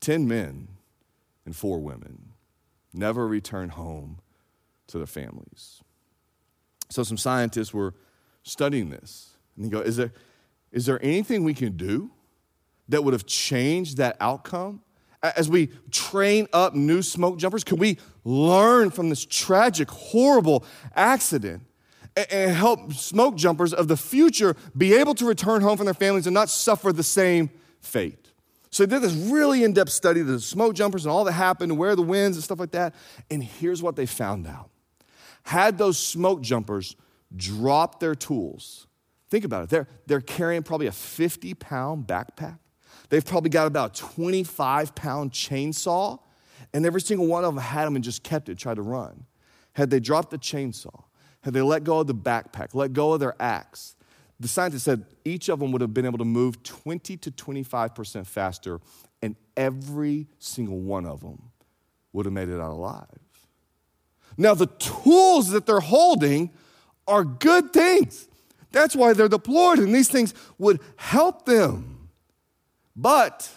10 0.00 0.28
men, 0.28 0.68
and 1.46 1.56
four 1.56 1.78
women 1.78 2.30
never 2.92 3.26
return 3.26 3.70
home 3.70 4.20
to 4.88 4.98
their 4.98 5.06
families. 5.06 5.82
So 6.88 7.02
some 7.02 7.16
scientists 7.16 7.72
were 7.72 7.94
studying 8.42 8.90
this. 8.90 9.36
And 9.56 9.64
they 9.64 9.68
go, 9.68 9.80
is 9.80 9.96
there, 9.96 10.12
is 10.72 10.86
there 10.86 11.02
anything 11.02 11.44
we 11.44 11.54
can 11.54 11.76
do 11.76 12.10
that 12.88 13.04
would 13.04 13.14
have 13.14 13.26
changed 13.26 13.98
that 13.98 14.16
outcome? 14.20 14.82
As 15.22 15.48
we 15.48 15.68
train 15.90 16.48
up 16.52 16.74
new 16.74 17.02
smoke 17.02 17.38
jumpers, 17.38 17.62
can 17.62 17.76
we 17.76 17.98
learn 18.24 18.90
from 18.90 19.10
this 19.10 19.24
tragic, 19.24 19.90
horrible 19.90 20.64
accident 20.96 21.62
and 22.30 22.50
help 22.50 22.92
smoke 22.94 23.36
jumpers 23.36 23.72
of 23.72 23.86
the 23.86 23.96
future 23.96 24.56
be 24.76 24.94
able 24.94 25.14
to 25.14 25.26
return 25.26 25.60
home 25.60 25.76
from 25.76 25.84
their 25.84 25.94
families 25.94 26.26
and 26.26 26.34
not 26.34 26.48
suffer 26.48 26.92
the 26.92 27.02
same 27.02 27.50
fate? 27.80 28.29
So 28.80 28.86
they 28.86 28.96
did 28.96 29.02
this 29.02 29.12
really 29.12 29.62
in 29.62 29.74
depth 29.74 29.90
study 29.90 30.22
of 30.22 30.26
the 30.26 30.40
smoke 30.40 30.74
jumpers 30.74 31.04
and 31.04 31.12
all 31.12 31.24
that 31.24 31.32
happened, 31.32 31.76
where 31.76 31.94
the 31.94 32.00
winds 32.00 32.38
and 32.38 32.42
stuff 32.42 32.58
like 32.58 32.70
that. 32.70 32.94
And 33.30 33.44
here's 33.44 33.82
what 33.82 33.94
they 33.94 34.06
found 34.06 34.46
out 34.46 34.70
had 35.42 35.76
those 35.76 35.98
smoke 35.98 36.40
jumpers 36.40 36.96
dropped 37.36 38.00
their 38.00 38.14
tools, 38.14 38.86
think 39.28 39.44
about 39.44 39.64
it, 39.64 39.68
they're, 39.68 39.86
they're 40.06 40.22
carrying 40.22 40.62
probably 40.62 40.86
a 40.86 40.92
50 40.92 41.52
pound 41.52 42.06
backpack. 42.06 42.58
They've 43.10 43.22
probably 43.22 43.50
got 43.50 43.66
about 43.66 43.98
a 43.98 44.02
25 44.02 44.94
pound 44.94 45.32
chainsaw, 45.32 46.18
and 46.72 46.86
every 46.86 47.02
single 47.02 47.26
one 47.26 47.44
of 47.44 47.54
them 47.54 47.62
had 47.62 47.84
them 47.84 47.96
and 47.96 48.02
just 48.02 48.22
kept 48.22 48.48
it, 48.48 48.56
tried 48.56 48.76
to 48.76 48.82
run. 48.82 49.26
Had 49.74 49.90
they 49.90 50.00
dropped 50.00 50.30
the 50.30 50.38
chainsaw, 50.38 51.04
had 51.42 51.52
they 51.52 51.60
let 51.60 51.84
go 51.84 52.00
of 52.00 52.06
the 52.06 52.14
backpack, 52.14 52.74
let 52.74 52.94
go 52.94 53.12
of 53.12 53.20
their 53.20 53.34
axe, 53.38 53.94
the 54.40 54.48
scientists 54.48 54.84
said 54.84 55.04
each 55.24 55.50
of 55.50 55.60
them 55.60 55.70
would 55.70 55.82
have 55.82 55.92
been 55.92 56.06
able 56.06 56.18
to 56.18 56.24
move 56.24 56.62
20 56.62 57.16
to 57.18 57.30
25% 57.30 58.26
faster, 58.26 58.80
and 59.20 59.36
every 59.56 60.26
single 60.38 60.80
one 60.80 61.04
of 61.04 61.20
them 61.20 61.50
would 62.12 62.24
have 62.24 62.32
made 62.32 62.48
it 62.48 62.58
out 62.58 62.72
alive. 62.72 63.04
Now, 64.38 64.54
the 64.54 64.66
tools 64.66 65.50
that 65.50 65.66
they're 65.66 65.80
holding 65.80 66.50
are 67.06 67.22
good 67.22 67.72
things. 67.72 68.28
That's 68.72 68.96
why 68.96 69.12
they're 69.12 69.28
deployed, 69.28 69.78
and 69.78 69.94
these 69.94 70.08
things 70.08 70.32
would 70.56 70.80
help 70.96 71.44
them. 71.44 72.08
But 72.96 73.50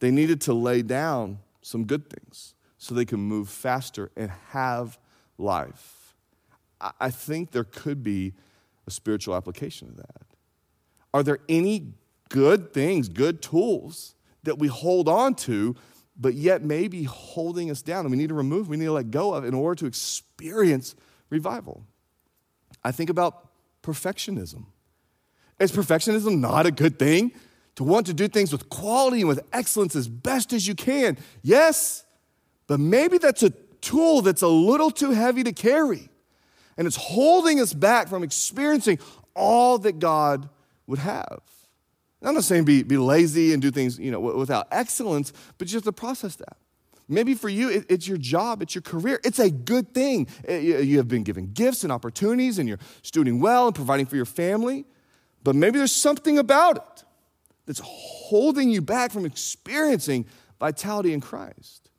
they 0.00 0.10
needed 0.10 0.40
to 0.42 0.54
lay 0.54 0.82
down 0.82 1.38
some 1.62 1.84
good 1.84 2.10
things 2.10 2.54
so 2.78 2.94
they 2.94 3.04
can 3.04 3.20
move 3.20 3.48
faster 3.48 4.10
and 4.16 4.30
have 4.50 4.98
life. 5.38 6.14
I 7.00 7.10
think 7.10 7.52
there 7.52 7.64
could 7.64 8.02
be 8.02 8.34
a 8.86 8.90
spiritual 8.90 9.34
application 9.34 9.88
of 9.88 9.96
that. 9.96 10.22
Are 11.12 11.22
there 11.22 11.38
any 11.48 11.94
good 12.28 12.72
things, 12.72 13.08
good 13.08 13.42
tools 13.42 14.14
that 14.42 14.58
we 14.58 14.68
hold 14.68 15.08
on 15.08 15.34
to, 15.34 15.76
but 16.16 16.34
yet 16.34 16.62
maybe 16.62 17.04
holding 17.04 17.70
us 17.70 17.82
down. 17.82 18.00
And 18.00 18.10
we 18.10 18.16
need 18.16 18.28
to 18.28 18.34
remove, 18.34 18.68
we 18.68 18.76
need 18.76 18.86
to 18.86 18.92
let 18.92 19.10
go 19.10 19.34
of 19.34 19.44
in 19.44 19.54
order 19.54 19.74
to 19.80 19.86
experience 19.86 20.94
revival. 21.30 21.84
I 22.82 22.92
think 22.92 23.10
about 23.10 23.48
perfectionism. 23.82 24.66
Is 25.58 25.72
perfectionism 25.72 26.40
not 26.40 26.66
a 26.66 26.70
good 26.70 26.98
thing? 26.98 27.32
To 27.76 27.84
want 27.84 28.06
to 28.06 28.14
do 28.14 28.26
things 28.26 28.52
with 28.52 28.70
quality 28.70 29.20
and 29.20 29.28
with 29.28 29.40
excellence 29.52 29.94
as 29.94 30.08
best 30.08 30.54
as 30.54 30.66
you 30.66 30.74
can. 30.74 31.18
Yes, 31.42 32.04
but 32.66 32.80
maybe 32.80 33.18
that's 33.18 33.42
a 33.42 33.50
tool 33.82 34.22
that's 34.22 34.42
a 34.42 34.48
little 34.48 34.90
too 34.90 35.10
heavy 35.10 35.44
to 35.44 35.52
carry. 35.52 36.08
And 36.76 36.86
it's 36.86 36.96
holding 36.96 37.60
us 37.60 37.72
back 37.72 38.08
from 38.08 38.22
experiencing 38.22 38.98
all 39.34 39.78
that 39.78 39.98
God 39.98 40.48
would 40.86 40.98
have. 40.98 41.40
I'm 42.22 42.34
not 42.34 42.44
saying 42.44 42.64
be, 42.64 42.82
be 42.82 42.96
lazy 42.96 43.52
and 43.52 43.62
do 43.62 43.70
things 43.70 43.98
you 43.98 44.10
know, 44.10 44.20
without 44.20 44.66
excellence, 44.72 45.32
but 45.58 45.68
you 45.70 45.76
have 45.76 45.84
to 45.84 45.92
process 45.92 46.36
that. 46.36 46.56
Maybe 47.08 47.34
for 47.34 47.48
you, 47.48 47.68
it, 47.70 47.86
it's 47.88 48.08
your 48.08 48.16
job, 48.16 48.62
it's 48.62 48.74
your 48.74 48.82
career. 48.82 49.20
It's 49.22 49.38
a 49.38 49.48
good 49.48 49.94
thing. 49.94 50.26
Eh, 50.46 50.58
you 50.58 50.96
have 50.96 51.06
been 51.06 51.22
given 51.22 51.52
gifts 51.52 51.84
and 51.84 51.92
opportunities, 51.92 52.58
and 52.58 52.68
you're 52.68 52.80
doing 53.12 53.40
well 53.40 53.66
and 53.66 53.74
providing 53.74 54.06
for 54.06 54.16
your 54.16 54.24
family. 54.24 54.86
But 55.44 55.54
maybe 55.54 55.78
there's 55.78 55.92
something 55.92 56.38
about 56.38 56.78
it 56.78 57.04
that's 57.66 57.80
holding 57.84 58.70
you 58.70 58.80
back 58.80 59.12
from 59.12 59.24
experiencing 59.24 60.26
vitality 60.58 61.12
in 61.12 61.20
Christ. 61.20 61.90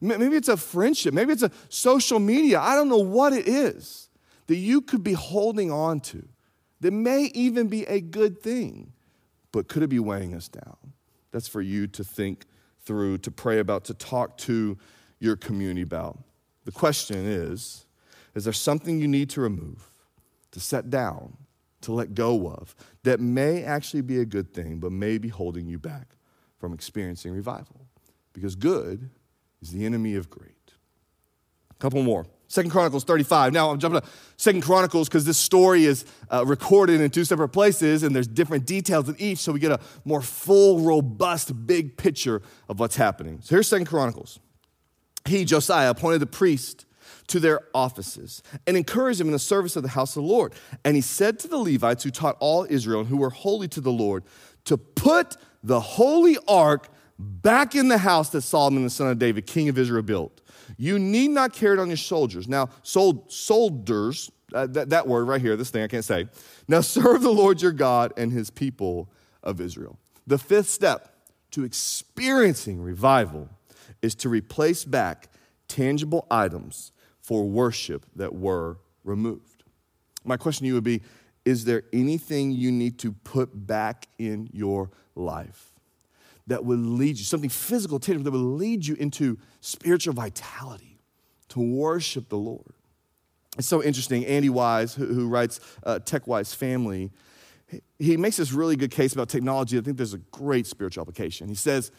Maybe 0.00 0.36
it's 0.36 0.48
a 0.48 0.56
friendship, 0.56 1.12
maybe 1.12 1.32
it's 1.32 1.42
a 1.42 1.50
social 1.68 2.18
media. 2.18 2.60
I 2.60 2.74
don't 2.74 2.88
know 2.88 2.96
what 2.98 3.32
it 3.32 3.46
is 3.46 4.03
that 4.46 4.56
you 4.56 4.80
could 4.80 5.02
be 5.02 5.12
holding 5.12 5.70
on 5.70 6.00
to 6.00 6.28
that 6.80 6.92
may 6.92 7.30
even 7.34 7.68
be 7.68 7.84
a 7.84 8.00
good 8.00 8.42
thing, 8.42 8.92
but 9.52 9.68
could 9.68 9.82
it 9.82 9.88
be 9.88 9.98
weighing 9.98 10.34
us 10.34 10.48
down? 10.48 10.76
That's 11.30 11.48
for 11.48 11.62
you 11.62 11.86
to 11.88 12.04
think 12.04 12.44
through, 12.84 13.18
to 13.18 13.30
pray 13.30 13.58
about, 13.58 13.84
to 13.86 13.94
talk 13.94 14.36
to 14.38 14.76
your 15.18 15.36
community 15.36 15.82
about. 15.82 16.18
The 16.64 16.72
question 16.72 17.16
is 17.26 17.86
Is 18.34 18.44
there 18.44 18.52
something 18.52 19.00
you 19.00 19.08
need 19.08 19.30
to 19.30 19.40
remove, 19.40 19.90
to 20.50 20.60
set 20.60 20.90
down, 20.90 21.36
to 21.80 21.92
let 21.92 22.14
go 22.14 22.48
of, 22.48 22.74
that 23.02 23.20
may 23.20 23.64
actually 23.64 24.02
be 24.02 24.20
a 24.20 24.24
good 24.24 24.52
thing, 24.52 24.78
but 24.78 24.92
may 24.92 25.18
be 25.18 25.28
holding 25.28 25.66
you 25.66 25.78
back 25.78 26.16
from 26.58 26.72
experiencing 26.72 27.32
revival? 27.32 27.86
Because 28.32 28.56
good 28.56 29.10
is 29.62 29.72
the 29.72 29.86
enemy 29.86 30.14
of 30.14 30.28
great. 30.28 30.72
A 31.70 31.74
couple 31.74 32.02
more. 32.02 32.26
Second 32.48 32.70
Chronicles 32.70 33.04
35. 33.04 33.52
Now 33.52 33.70
I'm 33.70 33.78
jumping 33.78 34.00
to 34.00 34.06
Second 34.36 34.62
Chronicles 34.62 35.08
because 35.08 35.24
this 35.24 35.38
story 35.38 35.84
is 35.84 36.04
uh, 36.30 36.44
recorded 36.46 37.00
in 37.00 37.10
two 37.10 37.24
separate 37.24 37.48
places 37.48 38.02
and 38.02 38.14
there's 38.14 38.28
different 38.28 38.66
details 38.66 39.08
in 39.08 39.16
each, 39.18 39.38
so 39.38 39.52
we 39.52 39.60
get 39.60 39.72
a 39.72 39.80
more 40.04 40.22
full, 40.22 40.80
robust, 40.80 41.66
big 41.66 41.96
picture 41.96 42.42
of 42.68 42.78
what's 42.78 42.96
happening. 42.96 43.40
So 43.42 43.54
here's 43.56 43.68
Second 43.68 43.86
Chronicles. 43.86 44.38
He, 45.26 45.44
Josiah, 45.44 45.90
appointed 45.90 46.18
the 46.18 46.26
priest 46.26 46.84
to 47.28 47.40
their 47.40 47.62
offices 47.74 48.42
and 48.66 48.76
encouraged 48.76 49.20
them 49.20 49.28
in 49.28 49.32
the 49.32 49.38
service 49.38 49.76
of 49.76 49.82
the 49.82 49.88
house 49.90 50.16
of 50.16 50.22
the 50.22 50.28
Lord. 50.28 50.52
And 50.84 50.94
he 50.94 51.00
said 51.00 51.38
to 51.40 51.48
the 51.48 51.56
Levites 51.56 52.04
who 52.04 52.10
taught 52.10 52.36
all 52.40 52.66
Israel 52.68 53.00
and 53.00 53.08
who 53.08 53.16
were 53.16 53.30
holy 53.30 53.68
to 53.68 53.80
the 53.80 53.92
Lord 53.92 54.24
to 54.64 54.76
put 54.76 55.36
the 55.62 55.80
holy 55.80 56.36
ark 56.46 56.88
back 57.18 57.74
in 57.74 57.88
the 57.88 57.98
house 57.98 58.30
that 58.30 58.42
Solomon, 58.42 58.84
the 58.84 58.90
son 58.90 59.08
of 59.08 59.18
David, 59.18 59.46
king 59.46 59.68
of 59.68 59.78
Israel, 59.78 60.02
built. 60.02 60.40
You 60.76 60.98
need 60.98 61.30
not 61.30 61.52
carry 61.52 61.76
it 61.76 61.80
on 61.80 61.88
your 61.88 61.96
shoulders. 61.96 62.48
Now, 62.48 62.70
sold, 62.82 63.30
soldiers, 63.30 64.30
uh, 64.52 64.66
that, 64.68 64.90
that 64.90 65.06
word 65.06 65.26
right 65.26 65.40
here, 65.40 65.56
this 65.56 65.70
thing 65.70 65.82
I 65.82 65.88
can't 65.88 66.04
say. 66.04 66.28
Now, 66.68 66.80
serve 66.82 67.22
the 67.22 67.30
Lord 67.30 67.62
your 67.62 67.72
God 67.72 68.12
and 68.16 68.32
his 68.32 68.50
people 68.50 69.10
of 69.42 69.60
Israel. 69.60 69.98
The 70.26 70.38
fifth 70.38 70.68
step 70.68 71.14
to 71.52 71.64
experiencing 71.64 72.80
revival 72.80 73.48
is 74.02 74.14
to 74.16 74.28
replace 74.28 74.84
back 74.84 75.28
tangible 75.68 76.26
items 76.30 76.92
for 77.20 77.44
worship 77.44 78.06
that 78.16 78.34
were 78.34 78.78
removed. 79.02 79.64
My 80.24 80.36
question 80.36 80.64
to 80.64 80.68
you 80.68 80.74
would 80.74 80.84
be 80.84 81.02
Is 81.44 81.64
there 81.64 81.84
anything 81.92 82.50
you 82.50 82.72
need 82.72 82.98
to 83.00 83.12
put 83.12 83.66
back 83.66 84.08
in 84.18 84.48
your 84.52 84.90
life? 85.14 85.73
That 86.46 86.64
would 86.64 86.80
lead 86.80 87.18
you, 87.18 87.24
something 87.24 87.50
physical, 87.50 87.98
tangible, 87.98 88.24
that 88.24 88.30
would 88.32 88.58
lead 88.58 88.86
you 88.86 88.94
into 88.96 89.38
spiritual 89.60 90.14
vitality, 90.14 90.98
to 91.48 91.60
worship 91.60 92.28
the 92.28 92.36
Lord. 92.36 92.74
It's 93.56 93.68
so 93.68 93.82
interesting. 93.82 94.26
Andy 94.26 94.50
Wise, 94.50 94.94
who, 94.94 95.06
who 95.06 95.28
writes 95.28 95.60
uh, 95.84 96.00
Tech 96.00 96.26
Wise 96.26 96.52
Family, 96.52 97.10
he 97.98 98.16
makes 98.16 98.36
this 98.36 98.52
really 98.52 98.76
good 98.76 98.90
case 98.90 99.12
about 99.12 99.28
technology. 99.28 99.78
I 99.78 99.80
think 99.80 99.96
there's 99.96 100.14
a 100.14 100.18
great 100.18 100.66
spiritual 100.66 101.02
application. 101.02 101.48
He 101.48 101.54
says, 101.54 101.90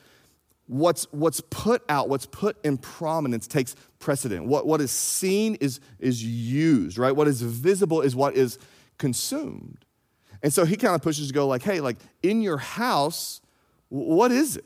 What's, 0.68 1.04
what's 1.12 1.42
put 1.52 1.84
out, 1.90 2.10
what's 2.10 2.26
put 2.26 2.58
in 2.66 2.80
prominence 2.80 3.46
takes 3.46 3.76
precedent. 4.00 4.48
What, 4.48 4.66
what 4.66 4.82
is 4.82 4.90
seen 4.90 5.56
is, 5.56 5.80
is 6.00 6.24
used, 6.24 6.98
right? 6.98 7.16
What 7.16 7.28
is 7.28 7.40
visible 7.42 8.02
is 8.02 8.16
what 8.16 8.36
is 8.36 8.58
consumed. 8.98 9.86
And 10.42 10.52
so 10.52 10.66
he 10.66 10.76
kind 10.76 10.96
of 10.96 11.04
pushes 11.04 11.28
to 11.28 11.34
go 11.34 11.48
like, 11.48 11.62
hey, 11.62 11.82
like 11.82 11.98
in 12.24 12.42
your 12.42 12.58
house, 12.58 13.42
what 13.90 14.32
is 14.32 14.58
it? 14.58 14.66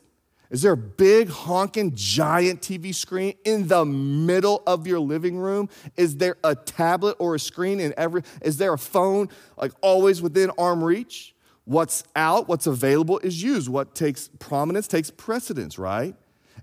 Is 0.50 0.62
there 0.62 0.72
a 0.72 0.76
big 0.76 1.28
honking 1.28 1.92
giant 1.94 2.60
TV 2.60 2.92
screen 2.92 3.34
in 3.44 3.68
the 3.68 3.84
middle 3.84 4.64
of 4.66 4.86
your 4.86 4.98
living 4.98 5.38
room? 5.38 5.68
Is 5.96 6.16
there 6.16 6.36
a 6.42 6.56
tablet 6.56 7.16
or 7.20 7.36
a 7.36 7.40
screen 7.40 7.78
in 7.78 7.94
every 7.96 8.22
is 8.42 8.56
there 8.56 8.72
a 8.72 8.78
phone 8.78 9.28
like 9.56 9.72
always 9.80 10.20
within 10.20 10.50
arm 10.58 10.82
reach? 10.82 11.36
What's 11.64 12.02
out, 12.16 12.48
what's 12.48 12.66
available 12.66 13.20
is 13.20 13.40
used. 13.40 13.68
What 13.68 13.94
takes 13.94 14.28
prominence 14.40 14.88
takes 14.88 15.08
precedence, 15.08 15.78
right? 15.78 16.16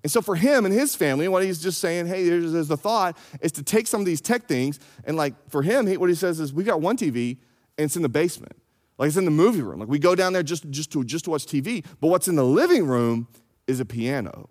And 0.04 0.12
so 0.12 0.22
for 0.22 0.36
him 0.36 0.66
and 0.66 0.74
his 0.74 0.96
family, 0.96 1.28
what 1.30 1.44
he's 1.44 1.62
just 1.62 1.80
saying, 1.80 2.08
hey, 2.08 2.28
there's, 2.28 2.52
there's 2.52 2.68
the 2.68 2.78
thought, 2.78 3.18
is 3.42 3.54
to 3.54 3.64
take 3.64 3.88
some 3.88 4.02
of 4.02 4.06
these 4.06 4.22
tech 4.22 4.48
things 4.48 4.80
and 5.06 5.16
like 5.16 5.34
for 5.50 5.62
him, 5.62 5.88
he, 5.88 5.96
what 5.96 6.10
he 6.10 6.16
says 6.16 6.42
is, 6.42 6.52
we 6.52 6.66
got 6.66 6.82
one 6.82 6.98
TV 6.98 7.38
and 7.78 7.86
it's 7.86 7.96
in 7.96 8.02
the 8.02 8.10
basement. 8.10 8.56
Like 8.98 9.08
it's 9.08 9.18
in 9.18 9.26
the 9.26 9.32
movie 9.32 9.62
room. 9.62 9.80
Like 9.80 9.90
we 9.90 10.00
go 10.00 10.16
down 10.16 10.34
there 10.34 10.44
just, 10.44 10.70
just, 10.70 10.92
to, 10.92 11.04
just 11.04 11.26
to 11.26 11.32
watch 11.32 11.46
TV. 11.46 11.86
But 12.00 12.08
what's 12.08 12.28
in 12.28 12.36
the 12.36 12.46
living 12.46 12.88
room 12.88 13.28
is 13.68 13.80
a 13.80 13.86
piano, 13.86 14.50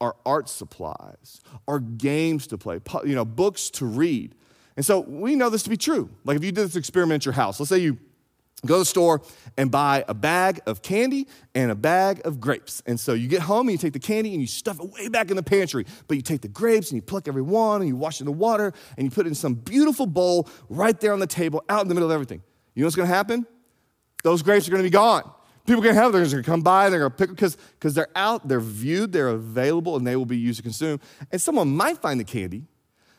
our 0.00 0.16
art 0.26 0.48
supplies, 0.48 1.40
our 1.66 1.80
games 1.80 2.46
to 2.48 2.58
play, 2.58 2.80
you 3.04 3.14
know, 3.14 3.24
books 3.24 3.70
to 3.70 3.86
read. 3.86 4.34
And 4.76 4.84
so 4.84 5.00
we 5.00 5.34
know 5.36 5.50
this 5.50 5.62
to 5.64 5.70
be 5.70 5.76
true. 5.76 6.10
Like 6.24 6.36
if 6.36 6.44
you 6.44 6.52
did 6.52 6.66
this 6.66 6.76
experiment 6.76 7.22
at 7.22 7.26
your 7.26 7.34
house, 7.34 7.58
let's 7.60 7.70
say 7.70 7.78
you 7.78 7.98
go 8.66 8.74
to 8.74 8.78
the 8.80 8.84
store 8.84 9.22
and 9.56 9.70
buy 9.70 10.04
a 10.08 10.14
bag 10.14 10.60
of 10.66 10.82
candy 10.82 11.26
and 11.54 11.70
a 11.70 11.74
bag 11.74 12.20
of 12.26 12.40
grapes. 12.40 12.82
And 12.86 13.00
so 13.00 13.14
you 13.14 13.28
get 13.28 13.40
home 13.42 13.68
and 13.68 13.72
you 13.72 13.78
take 13.78 13.94
the 13.94 13.98
candy 13.98 14.32
and 14.32 14.40
you 14.40 14.46
stuff 14.46 14.78
it 14.80 14.90
way 14.90 15.08
back 15.08 15.30
in 15.30 15.36
the 15.36 15.42
pantry. 15.42 15.86
But 16.08 16.16
you 16.16 16.22
take 16.22 16.42
the 16.42 16.48
grapes 16.48 16.90
and 16.90 16.96
you 16.96 17.02
pluck 17.02 17.28
every 17.28 17.42
one 17.42 17.80
and 17.80 17.88
you 17.88 17.96
wash 17.96 18.16
it 18.16 18.22
in 18.22 18.26
the 18.26 18.32
water 18.32 18.72
and 18.98 19.06
you 19.06 19.10
put 19.10 19.26
it 19.26 19.30
in 19.30 19.34
some 19.34 19.54
beautiful 19.54 20.06
bowl 20.06 20.48
right 20.68 20.98
there 21.00 21.12
on 21.12 21.20
the 21.20 21.26
table 21.26 21.64
out 21.68 21.82
in 21.82 21.88
the 21.88 21.94
middle 21.94 22.10
of 22.10 22.14
everything. 22.14 22.42
You 22.74 22.82
know 22.82 22.86
what's 22.86 22.96
gonna 22.96 23.08
happen? 23.08 23.46
Those 24.22 24.42
grapes 24.42 24.66
are 24.68 24.70
going 24.70 24.82
to 24.82 24.86
be 24.86 24.90
gone. 24.90 25.30
People 25.66 25.82
to 25.82 25.94
have 25.94 26.12
them. 26.12 26.22
They're 26.22 26.30
going 26.30 26.42
to 26.42 26.50
come 26.50 26.62
by. 26.62 26.90
They're 26.90 27.00
going 27.00 27.12
to 27.12 27.16
pick 27.16 27.30
because 27.30 27.56
because 27.56 27.94
they're 27.94 28.08
out, 28.16 28.48
they're 28.48 28.60
viewed, 28.60 29.12
they're 29.12 29.28
available, 29.28 29.96
and 29.96 30.06
they 30.06 30.16
will 30.16 30.26
be 30.26 30.38
used 30.38 30.56
to 30.58 30.62
consume. 30.62 31.00
And 31.30 31.40
someone 31.40 31.74
might 31.74 31.98
find 31.98 32.18
the 32.18 32.24
candy. 32.24 32.64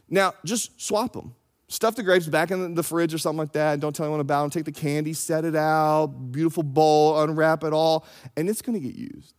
Now, 0.10 0.34
just 0.44 0.82
swap 0.82 1.14
them. 1.14 1.34
Stuff 1.70 1.96
the 1.96 2.04
grapes 2.04 2.28
back 2.28 2.52
in 2.52 2.76
the 2.76 2.84
fridge 2.84 3.14
or 3.14 3.18
something 3.18 3.38
like 3.38 3.54
that. 3.54 3.80
Don't 3.80 3.96
tell 3.96 4.06
anyone 4.06 4.20
about 4.20 4.42
them. 4.42 4.50
Take 4.50 4.66
the 4.66 4.74
candy, 4.74 5.14
set 5.14 5.46
it 5.46 5.56
out, 5.56 6.08
beautiful 6.08 6.64
bowl, 6.64 7.22
unwrap 7.22 7.64
it 7.64 7.72
all, 7.72 8.06
and 8.36 8.50
it's 8.50 8.62
going 8.62 8.74
to 8.80 8.86
get 8.86 8.96
used. 8.96 9.34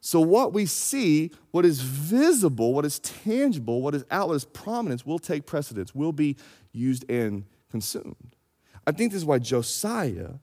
So, 0.00 0.20
what 0.20 0.52
we 0.52 0.66
see, 0.66 1.32
what 1.50 1.64
is 1.64 1.80
visible, 1.80 2.74
what 2.74 2.84
is 2.84 3.00
tangible, 3.00 3.80
what 3.80 3.94
is 3.94 4.04
out, 4.10 4.28
what 4.28 4.34
is 4.34 4.44
prominence, 4.44 5.04
will 5.04 5.18
take 5.18 5.46
precedence, 5.46 5.94
will 5.94 6.12
be 6.12 6.36
used 6.72 7.10
and 7.10 7.44
consumed. 7.70 8.36
I 8.86 8.92
think 8.92 9.12
this 9.12 9.22
is 9.22 9.24
why 9.24 9.38
Josiah 9.38 10.34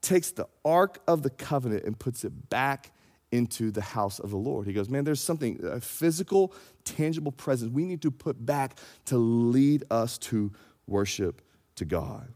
takes 0.00 0.30
the 0.30 0.46
Ark 0.64 1.00
of 1.06 1.22
the 1.22 1.30
Covenant 1.30 1.84
and 1.84 1.98
puts 1.98 2.24
it 2.24 2.50
back 2.50 2.92
into 3.30 3.70
the 3.70 3.82
house 3.82 4.18
of 4.18 4.30
the 4.30 4.36
Lord. 4.36 4.66
He 4.66 4.72
goes, 4.72 4.88
Man, 4.88 5.04
there's 5.04 5.20
something, 5.20 5.60
a 5.64 5.80
physical, 5.80 6.54
tangible 6.84 7.32
presence 7.32 7.72
we 7.72 7.84
need 7.84 8.02
to 8.02 8.10
put 8.10 8.44
back 8.44 8.78
to 9.06 9.18
lead 9.18 9.84
us 9.90 10.18
to 10.18 10.52
worship 10.86 11.42
to 11.76 11.84
God. 11.84 12.28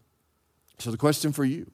So, 0.78 0.90
the 0.90 0.96
question 0.96 1.32
for 1.32 1.44
you 1.44 1.70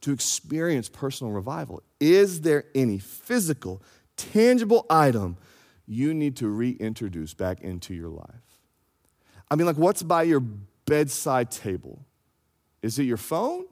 to 0.00 0.12
experience 0.12 0.88
personal 0.88 1.32
revival 1.32 1.82
is 2.00 2.40
there 2.40 2.64
any 2.74 2.98
physical, 2.98 3.82
tangible 4.16 4.86
item 4.90 5.36
you 5.86 6.14
need 6.14 6.36
to 6.36 6.48
reintroduce 6.48 7.34
back 7.34 7.60
into 7.60 7.94
your 7.94 8.08
life? 8.08 8.60
I 9.50 9.54
mean, 9.54 9.66
like, 9.66 9.76
what's 9.76 10.02
by 10.02 10.22
your 10.22 10.40
bedside 10.86 11.50
table? 11.50 12.04
Is 12.80 12.98
it 12.98 13.04
your 13.04 13.16
phone? 13.16 13.66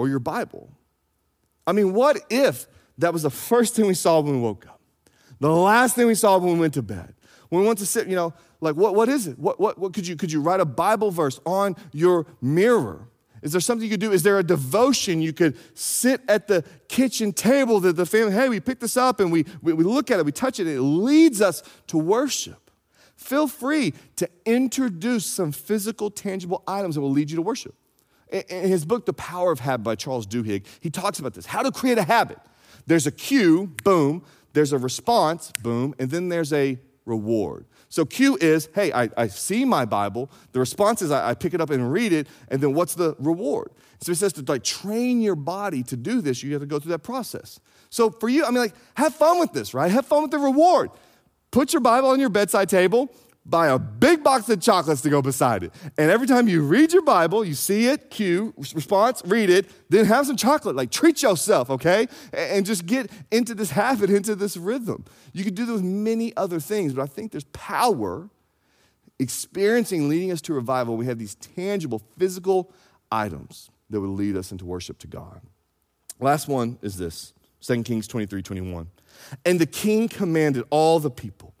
Or 0.00 0.08
your 0.08 0.18
Bible. 0.18 0.72
I 1.66 1.72
mean, 1.72 1.92
what 1.92 2.18
if 2.30 2.66
that 2.96 3.12
was 3.12 3.22
the 3.22 3.30
first 3.30 3.76
thing 3.76 3.86
we 3.86 3.92
saw 3.92 4.18
when 4.20 4.36
we 4.36 4.40
woke 4.40 4.66
up? 4.66 4.80
The 5.40 5.50
last 5.50 5.94
thing 5.94 6.06
we 6.06 6.14
saw 6.14 6.38
when 6.38 6.54
we 6.54 6.58
went 6.58 6.72
to 6.74 6.82
bed? 6.82 7.12
When 7.50 7.60
we 7.60 7.66
went 7.66 7.80
to 7.80 7.86
sit, 7.86 8.08
you 8.08 8.16
know, 8.16 8.32
like 8.62 8.76
what, 8.76 8.94
what 8.94 9.10
is 9.10 9.26
it? 9.26 9.38
What, 9.38 9.60
what, 9.60 9.78
what 9.78 9.92
could 9.92 10.06
you 10.06 10.16
could 10.16 10.32
you 10.32 10.40
write 10.40 10.58
a 10.58 10.64
Bible 10.64 11.10
verse 11.10 11.38
on 11.44 11.76
your 11.92 12.26
mirror? 12.40 13.08
Is 13.42 13.52
there 13.52 13.60
something 13.60 13.84
you 13.84 13.90
could 13.90 14.00
do? 14.00 14.10
Is 14.10 14.22
there 14.22 14.38
a 14.38 14.42
devotion 14.42 15.20
you 15.20 15.34
could 15.34 15.58
sit 15.76 16.22
at 16.28 16.48
the 16.48 16.64
kitchen 16.88 17.34
table 17.34 17.78
that 17.80 17.94
the 17.94 18.06
family, 18.06 18.32
hey, 18.32 18.48
we 18.48 18.58
pick 18.58 18.80
this 18.80 18.96
up 18.96 19.20
and 19.20 19.30
we, 19.30 19.44
we, 19.60 19.74
we 19.74 19.84
look 19.84 20.10
at 20.10 20.18
it, 20.18 20.24
we 20.24 20.32
touch 20.32 20.60
it, 20.60 20.66
it 20.66 20.80
leads 20.80 21.42
us 21.42 21.62
to 21.88 21.98
worship. 21.98 22.70
Feel 23.16 23.48
free 23.48 23.92
to 24.16 24.30
introduce 24.46 25.26
some 25.26 25.52
physical, 25.52 26.10
tangible 26.10 26.62
items 26.66 26.94
that 26.94 27.02
will 27.02 27.10
lead 27.10 27.30
you 27.30 27.36
to 27.36 27.42
worship. 27.42 27.74
In 28.30 28.68
his 28.68 28.84
book, 28.84 29.06
The 29.06 29.12
Power 29.12 29.50
of 29.50 29.60
Habit 29.60 29.82
by 29.82 29.96
Charles 29.96 30.26
Duhigg, 30.26 30.64
he 30.80 30.90
talks 30.90 31.18
about 31.18 31.34
this 31.34 31.46
how 31.46 31.62
to 31.62 31.72
create 31.72 31.98
a 31.98 32.04
habit. 32.04 32.38
There's 32.86 33.06
a 33.06 33.10
cue, 33.10 33.74
boom, 33.84 34.22
there's 34.52 34.72
a 34.72 34.78
response, 34.78 35.52
boom, 35.62 35.94
and 35.98 36.10
then 36.10 36.28
there's 36.28 36.52
a 36.52 36.78
reward. 37.06 37.66
So 37.88 38.04
cue 38.04 38.38
is, 38.40 38.68
hey, 38.74 38.92
I, 38.92 39.10
I 39.16 39.26
see 39.26 39.64
my 39.64 39.84
Bible. 39.84 40.30
The 40.52 40.60
response 40.60 41.02
is 41.02 41.10
I, 41.10 41.30
I 41.30 41.34
pick 41.34 41.54
it 41.54 41.60
up 41.60 41.70
and 41.70 41.92
read 41.92 42.12
it, 42.12 42.28
and 42.48 42.60
then 42.60 42.72
what's 42.72 42.94
the 42.94 43.16
reward? 43.18 43.70
So 44.00 44.12
he 44.12 44.16
says 44.16 44.32
to 44.34 44.44
like 44.46 44.62
train 44.62 45.20
your 45.20 45.34
body 45.34 45.82
to 45.84 45.96
do 45.96 46.20
this, 46.20 46.42
you 46.42 46.52
have 46.52 46.62
to 46.62 46.66
go 46.66 46.78
through 46.78 46.92
that 46.92 47.00
process. 47.00 47.58
So 47.90 48.10
for 48.10 48.28
you, 48.28 48.44
I 48.44 48.50
mean, 48.50 48.60
like, 48.60 48.74
have 48.94 49.14
fun 49.14 49.40
with 49.40 49.52
this, 49.52 49.74
right? 49.74 49.90
Have 49.90 50.06
fun 50.06 50.22
with 50.22 50.30
the 50.30 50.38
reward. 50.38 50.90
Put 51.50 51.72
your 51.72 51.80
Bible 51.80 52.10
on 52.10 52.20
your 52.20 52.28
bedside 52.28 52.68
table, 52.68 53.12
buy 53.46 53.68
a 53.68 53.78
big 53.78 54.22
box 54.22 54.48
of 54.48 54.60
chocolates 54.60 55.00
to 55.02 55.10
go 55.10 55.22
beside 55.22 55.64
it. 55.64 55.72
And 55.98 56.10
every 56.10 56.26
time 56.26 56.46
you 56.46 56.62
read 56.62 56.92
your 56.92 57.02
Bible, 57.02 57.44
you 57.44 57.54
see 57.54 57.86
it, 57.86 58.10
cue, 58.10 58.54
response, 58.56 59.22
read 59.24 59.50
it, 59.50 59.70
then 59.88 60.04
have 60.04 60.26
some 60.26 60.36
chocolate. 60.36 60.76
Like 60.76 60.90
treat 60.90 61.22
yourself, 61.22 61.70
okay? 61.70 62.06
And 62.32 62.66
just 62.66 62.86
get 62.86 63.10
into 63.30 63.54
this 63.54 63.70
habit, 63.70 64.10
into 64.10 64.34
this 64.36 64.56
rhythm. 64.56 65.04
You 65.32 65.44
could 65.44 65.54
do 65.54 65.66
those 65.66 65.82
many 65.82 66.36
other 66.36 66.60
things, 66.60 66.92
but 66.92 67.02
I 67.02 67.06
think 67.06 67.32
there's 67.32 67.44
power 67.44 68.28
experiencing 69.18 70.08
leading 70.08 70.32
us 70.32 70.40
to 70.42 70.54
revival. 70.54 70.96
We 70.96 71.06
have 71.06 71.18
these 71.18 71.34
tangible 71.34 72.02
physical 72.18 72.72
items 73.10 73.70
that 73.90 74.00
would 74.00 74.10
lead 74.10 74.36
us 74.36 74.52
into 74.52 74.64
worship 74.64 74.98
to 74.98 75.06
God. 75.06 75.40
Last 76.20 76.48
one 76.48 76.78
is 76.82 76.96
this 76.96 77.32
2 77.62 77.82
Kings 77.82 78.06
23 78.06 78.42
21. 78.42 78.88
And 79.44 79.58
the 79.58 79.66
king 79.66 80.08
commanded 80.08 80.64
all 80.70 81.00
the 81.00 81.10
people, 81.10 81.52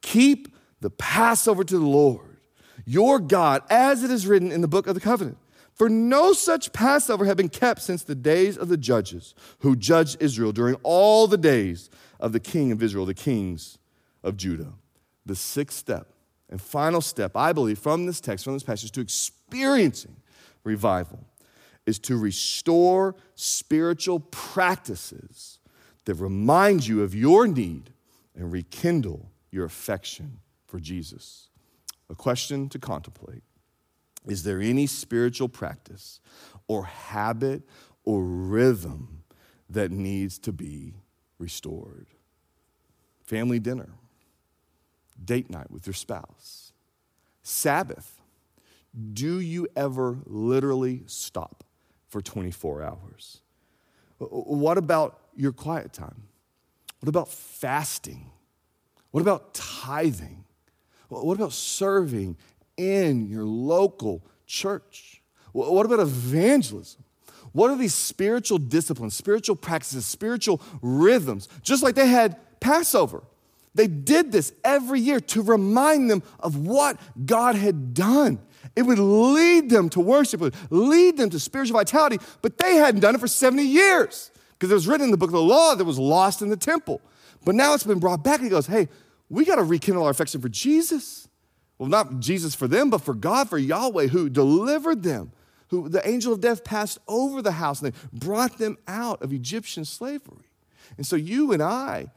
keep 0.00 0.53
the 0.84 0.90
Passover 0.90 1.64
to 1.64 1.78
the 1.78 1.86
Lord, 1.86 2.36
your 2.84 3.18
God, 3.18 3.62
as 3.70 4.04
it 4.04 4.10
is 4.10 4.26
written 4.26 4.52
in 4.52 4.60
the 4.60 4.68
book 4.68 4.86
of 4.86 4.94
the 4.94 5.00
covenant. 5.00 5.38
For 5.72 5.88
no 5.88 6.34
such 6.34 6.74
Passover 6.74 7.24
had 7.24 7.38
been 7.38 7.48
kept 7.48 7.80
since 7.80 8.02
the 8.04 8.14
days 8.14 8.58
of 8.58 8.68
the 8.68 8.76
judges 8.76 9.34
who 9.60 9.76
judged 9.76 10.18
Israel 10.20 10.52
during 10.52 10.74
all 10.82 11.26
the 11.26 11.38
days 11.38 11.88
of 12.20 12.32
the 12.32 12.38
king 12.38 12.70
of 12.70 12.82
Israel, 12.82 13.06
the 13.06 13.14
kings 13.14 13.78
of 14.22 14.36
Judah. 14.36 14.74
The 15.24 15.34
sixth 15.34 15.78
step 15.78 16.12
and 16.50 16.60
final 16.60 17.00
step, 17.00 17.34
I 17.34 17.54
believe, 17.54 17.78
from 17.78 18.04
this 18.04 18.20
text, 18.20 18.44
from 18.44 18.52
this 18.52 18.62
passage, 18.62 18.92
to 18.92 19.00
experiencing 19.00 20.16
revival 20.64 21.20
is 21.86 21.98
to 22.00 22.18
restore 22.18 23.14
spiritual 23.36 24.20
practices 24.20 25.60
that 26.04 26.16
remind 26.16 26.86
you 26.86 27.02
of 27.02 27.14
your 27.14 27.46
need 27.46 27.94
and 28.36 28.52
rekindle 28.52 29.30
your 29.50 29.64
affection 29.64 30.40
for 30.74 30.80
Jesus. 30.80 31.50
A 32.10 32.16
question 32.16 32.68
to 32.70 32.80
contemplate 32.80 33.44
Is 34.26 34.42
there 34.42 34.60
any 34.60 34.88
spiritual 34.88 35.48
practice 35.48 36.18
or 36.66 36.86
habit 36.86 37.62
or 38.02 38.24
rhythm 38.24 39.22
that 39.70 39.92
needs 39.92 40.36
to 40.40 40.52
be 40.52 40.94
restored? 41.38 42.08
Family 43.22 43.60
dinner, 43.60 43.90
date 45.24 45.48
night 45.48 45.70
with 45.70 45.86
your 45.86 45.94
spouse, 45.94 46.72
Sabbath. 47.44 48.20
Do 49.12 49.38
you 49.38 49.68
ever 49.76 50.18
literally 50.26 51.04
stop 51.06 51.62
for 52.08 52.20
24 52.20 52.82
hours? 52.82 53.42
What 54.18 54.76
about 54.76 55.20
your 55.36 55.52
quiet 55.52 55.92
time? 55.92 56.24
What 56.98 57.08
about 57.08 57.28
fasting? 57.28 58.32
What 59.12 59.20
about 59.20 59.54
tithing? 59.54 60.43
What 61.22 61.36
about 61.36 61.52
serving 61.52 62.36
in 62.76 63.28
your 63.28 63.44
local 63.44 64.22
church? 64.46 65.22
What 65.52 65.86
about 65.86 66.00
evangelism? 66.00 67.04
What 67.52 67.70
are 67.70 67.76
these 67.76 67.94
spiritual 67.94 68.58
disciplines, 68.58 69.14
spiritual 69.14 69.54
practices, 69.54 70.04
spiritual 70.04 70.60
rhythms? 70.82 71.48
Just 71.62 71.84
like 71.84 71.94
they 71.94 72.08
had 72.08 72.36
Passover. 72.58 73.22
They 73.74 73.86
did 73.86 74.32
this 74.32 74.52
every 74.64 75.00
year 75.00 75.20
to 75.20 75.42
remind 75.42 76.10
them 76.10 76.22
of 76.40 76.56
what 76.56 76.98
God 77.24 77.54
had 77.54 77.94
done. 77.94 78.40
It 78.74 78.82
would 78.82 78.98
lead 78.98 79.70
them 79.70 79.88
to 79.90 80.00
worship, 80.00 80.40
it 80.40 80.44
would 80.44 80.56
lead 80.70 81.16
them 81.16 81.30
to 81.30 81.38
spiritual 81.38 81.76
vitality, 81.76 82.18
but 82.42 82.58
they 82.58 82.76
hadn't 82.76 83.00
done 83.00 83.14
it 83.14 83.20
for 83.20 83.28
70 83.28 83.62
years 83.62 84.30
because 84.52 84.70
it 84.70 84.74
was 84.74 84.88
written 84.88 85.04
in 85.04 85.10
the 85.10 85.16
book 85.16 85.28
of 85.28 85.34
the 85.34 85.42
law 85.42 85.74
that 85.74 85.84
was 85.84 85.98
lost 85.98 86.42
in 86.42 86.48
the 86.48 86.56
temple. 86.56 87.00
But 87.44 87.54
now 87.54 87.74
it's 87.74 87.84
been 87.84 87.98
brought 87.98 88.24
back. 88.24 88.40
He 88.40 88.48
goes, 88.48 88.66
Hey, 88.66 88.88
we 89.28 89.44
got 89.44 89.56
to 89.56 89.62
rekindle 89.62 90.04
our 90.04 90.10
affection 90.10 90.40
for 90.40 90.48
Jesus. 90.48 91.28
Well, 91.78 91.88
not 91.88 92.20
Jesus 92.20 92.54
for 92.54 92.68
them, 92.68 92.90
but 92.90 93.00
for 93.00 93.14
God, 93.14 93.48
for 93.48 93.58
Yahweh, 93.58 94.08
who 94.08 94.28
delivered 94.28 95.02
them, 95.02 95.32
who 95.68 95.88
the 95.88 96.06
angel 96.08 96.32
of 96.32 96.40
death 96.40 96.62
passed 96.62 96.98
over 97.08 97.42
the 97.42 97.52
house 97.52 97.82
and 97.82 97.92
they 97.92 97.98
brought 98.12 98.58
them 98.58 98.78
out 98.86 99.22
of 99.22 99.32
Egyptian 99.32 99.84
slavery. 99.84 100.50
And 100.96 101.06
so 101.06 101.16
you 101.16 101.52
and 101.52 101.62
I, 101.62 102.08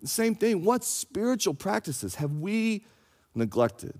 the 0.00 0.08
same 0.08 0.34
thing. 0.34 0.64
What 0.64 0.84
spiritual 0.84 1.54
practices 1.54 2.16
have 2.16 2.32
we 2.32 2.84
neglected? 3.34 3.94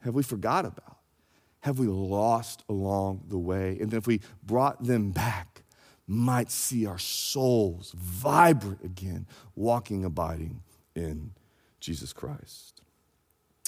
Have 0.00 0.14
we 0.14 0.22
forgot 0.22 0.64
about? 0.64 0.98
Have 1.60 1.78
we 1.78 1.86
lost 1.86 2.62
along 2.68 3.24
the 3.28 3.38
way? 3.38 3.78
And 3.80 3.90
then 3.90 3.98
if 3.98 4.06
we 4.06 4.20
brought 4.42 4.84
them 4.84 5.10
back, 5.10 5.62
might 6.06 6.50
see 6.50 6.86
our 6.86 6.98
souls 6.98 7.92
vibrant 7.96 8.84
again, 8.84 9.26
walking, 9.56 10.04
abiding 10.04 10.62
in 10.94 11.32
Jesus 11.86 12.12
Christ. 12.12 12.82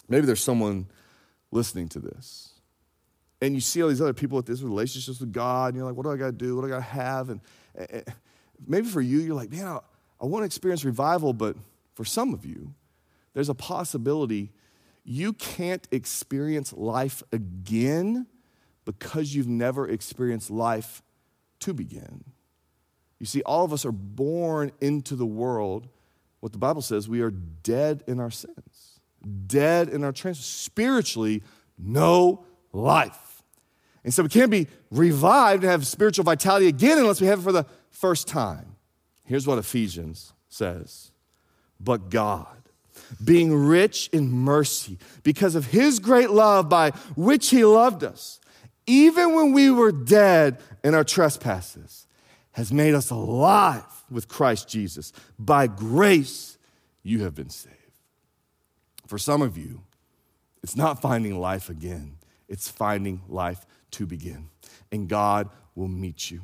Maybe 0.08 0.26
there's 0.26 0.42
someone 0.42 0.86
listening 1.52 1.88
to 1.90 2.00
this. 2.00 2.50
And 3.40 3.54
you 3.54 3.60
see 3.60 3.80
all 3.80 3.88
these 3.88 4.00
other 4.00 4.12
people 4.12 4.34
with 4.34 4.46
these 4.46 4.64
relationships 4.64 5.20
with 5.20 5.32
God, 5.32 5.68
and 5.68 5.76
you're 5.76 5.86
like, 5.86 5.96
what 5.96 6.02
do 6.02 6.10
I 6.10 6.16
got 6.16 6.26
to 6.26 6.32
do? 6.32 6.56
What 6.56 6.62
do 6.62 6.66
I 6.66 6.70
got 6.70 6.76
to 6.78 6.82
have? 6.82 7.30
And, 7.30 7.40
and, 7.76 8.04
maybe 8.66 8.88
for 8.88 9.00
you, 9.00 9.20
you're 9.20 9.36
like, 9.36 9.52
man, 9.52 9.68
I, 9.68 9.78
I 10.20 10.26
want 10.26 10.42
to 10.42 10.46
experience 10.46 10.84
revival, 10.84 11.32
but 11.32 11.56
for 11.94 12.04
some 12.04 12.34
of 12.34 12.44
you, 12.44 12.74
there's 13.34 13.48
a 13.48 13.54
possibility 13.54 14.50
you 15.04 15.32
can't 15.32 15.86
experience 15.92 16.72
life 16.72 17.22
again 17.32 18.26
because 18.84 19.32
you've 19.32 19.46
never 19.46 19.88
experienced 19.88 20.50
life 20.50 21.02
to 21.60 21.72
begin. 21.72 22.24
You 23.20 23.26
see, 23.26 23.42
all 23.42 23.64
of 23.64 23.72
us 23.72 23.86
are 23.86 23.92
born 23.92 24.72
into 24.80 25.14
the 25.14 25.26
world 25.26 25.88
what 26.40 26.52
the 26.52 26.58
Bible 26.58 26.82
says, 26.82 27.08
we 27.08 27.20
are 27.20 27.30
dead 27.30 28.04
in 28.06 28.20
our 28.20 28.30
sins, 28.30 29.00
dead 29.46 29.88
in 29.88 30.04
our 30.04 30.12
trans 30.12 30.44
spiritually, 30.44 31.42
no 31.76 32.44
life. 32.72 33.42
And 34.04 34.14
so 34.14 34.22
we 34.22 34.28
can't 34.28 34.50
be 34.50 34.68
revived 34.90 35.64
and 35.64 35.70
have 35.70 35.86
spiritual 35.86 36.24
vitality 36.24 36.68
again 36.68 36.98
unless 36.98 37.20
we 37.20 37.26
have 37.26 37.40
it 37.40 37.42
for 37.42 37.52
the 37.52 37.66
first 37.90 38.28
time. 38.28 38.76
Here's 39.24 39.46
what 39.46 39.58
Ephesians 39.58 40.32
says 40.48 41.10
But 41.80 42.08
God, 42.08 42.56
being 43.22 43.54
rich 43.54 44.08
in 44.12 44.30
mercy, 44.30 44.98
because 45.22 45.54
of 45.54 45.66
his 45.66 45.98
great 45.98 46.30
love 46.30 46.68
by 46.68 46.90
which 47.16 47.50
he 47.50 47.64
loved 47.64 48.04
us, 48.04 48.40
even 48.86 49.34
when 49.34 49.52
we 49.52 49.70
were 49.70 49.92
dead 49.92 50.58
in 50.82 50.94
our 50.94 51.04
trespasses, 51.04 52.06
has 52.52 52.72
made 52.72 52.94
us 52.94 53.10
alive 53.10 53.97
with 54.10 54.28
Christ 54.28 54.68
Jesus. 54.68 55.12
By 55.38 55.66
grace, 55.66 56.58
you 57.02 57.24
have 57.24 57.34
been 57.34 57.50
saved. 57.50 57.74
For 59.06 59.18
some 59.18 59.42
of 59.42 59.56
you, 59.56 59.82
it's 60.62 60.76
not 60.76 61.00
finding 61.00 61.40
life 61.40 61.70
again, 61.70 62.18
it's 62.48 62.68
finding 62.68 63.22
life 63.28 63.66
to 63.92 64.06
begin. 64.06 64.50
And 64.92 65.08
God 65.08 65.48
will 65.74 65.88
meet 65.88 66.30
you. 66.30 66.42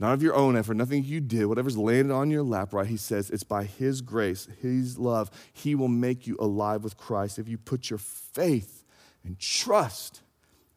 Not 0.00 0.12
of 0.12 0.22
your 0.22 0.36
own 0.36 0.56
effort, 0.56 0.74
nothing 0.74 1.02
you 1.02 1.20
did, 1.20 1.46
whatever's 1.46 1.76
landed 1.76 2.14
on 2.14 2.30
your 2.30 2.44
lap, 2.44 2.72
right? 2.72 2.86
He 2.86 2.96
says 2.96 3.30
it's 3.30 3.42
by 3.42 3.64
His 3.64 4.00
grace, 4.00 4.46
His 4.62 4.96
love. 4.96 5.30
He 5.52 5.74
will 5.74 5.88
make 5.88 6.26
you 6.26 6.36
alive 6.38 6.84
with 6.84 6.96
Christ 6.96 7.38
if 7.38 7.48
you 7.48 7.58
put 7.58 7.90
your 7.90 7.98
faith 7.98 8.84
and 9.24 9.38
trust 9.40 10.22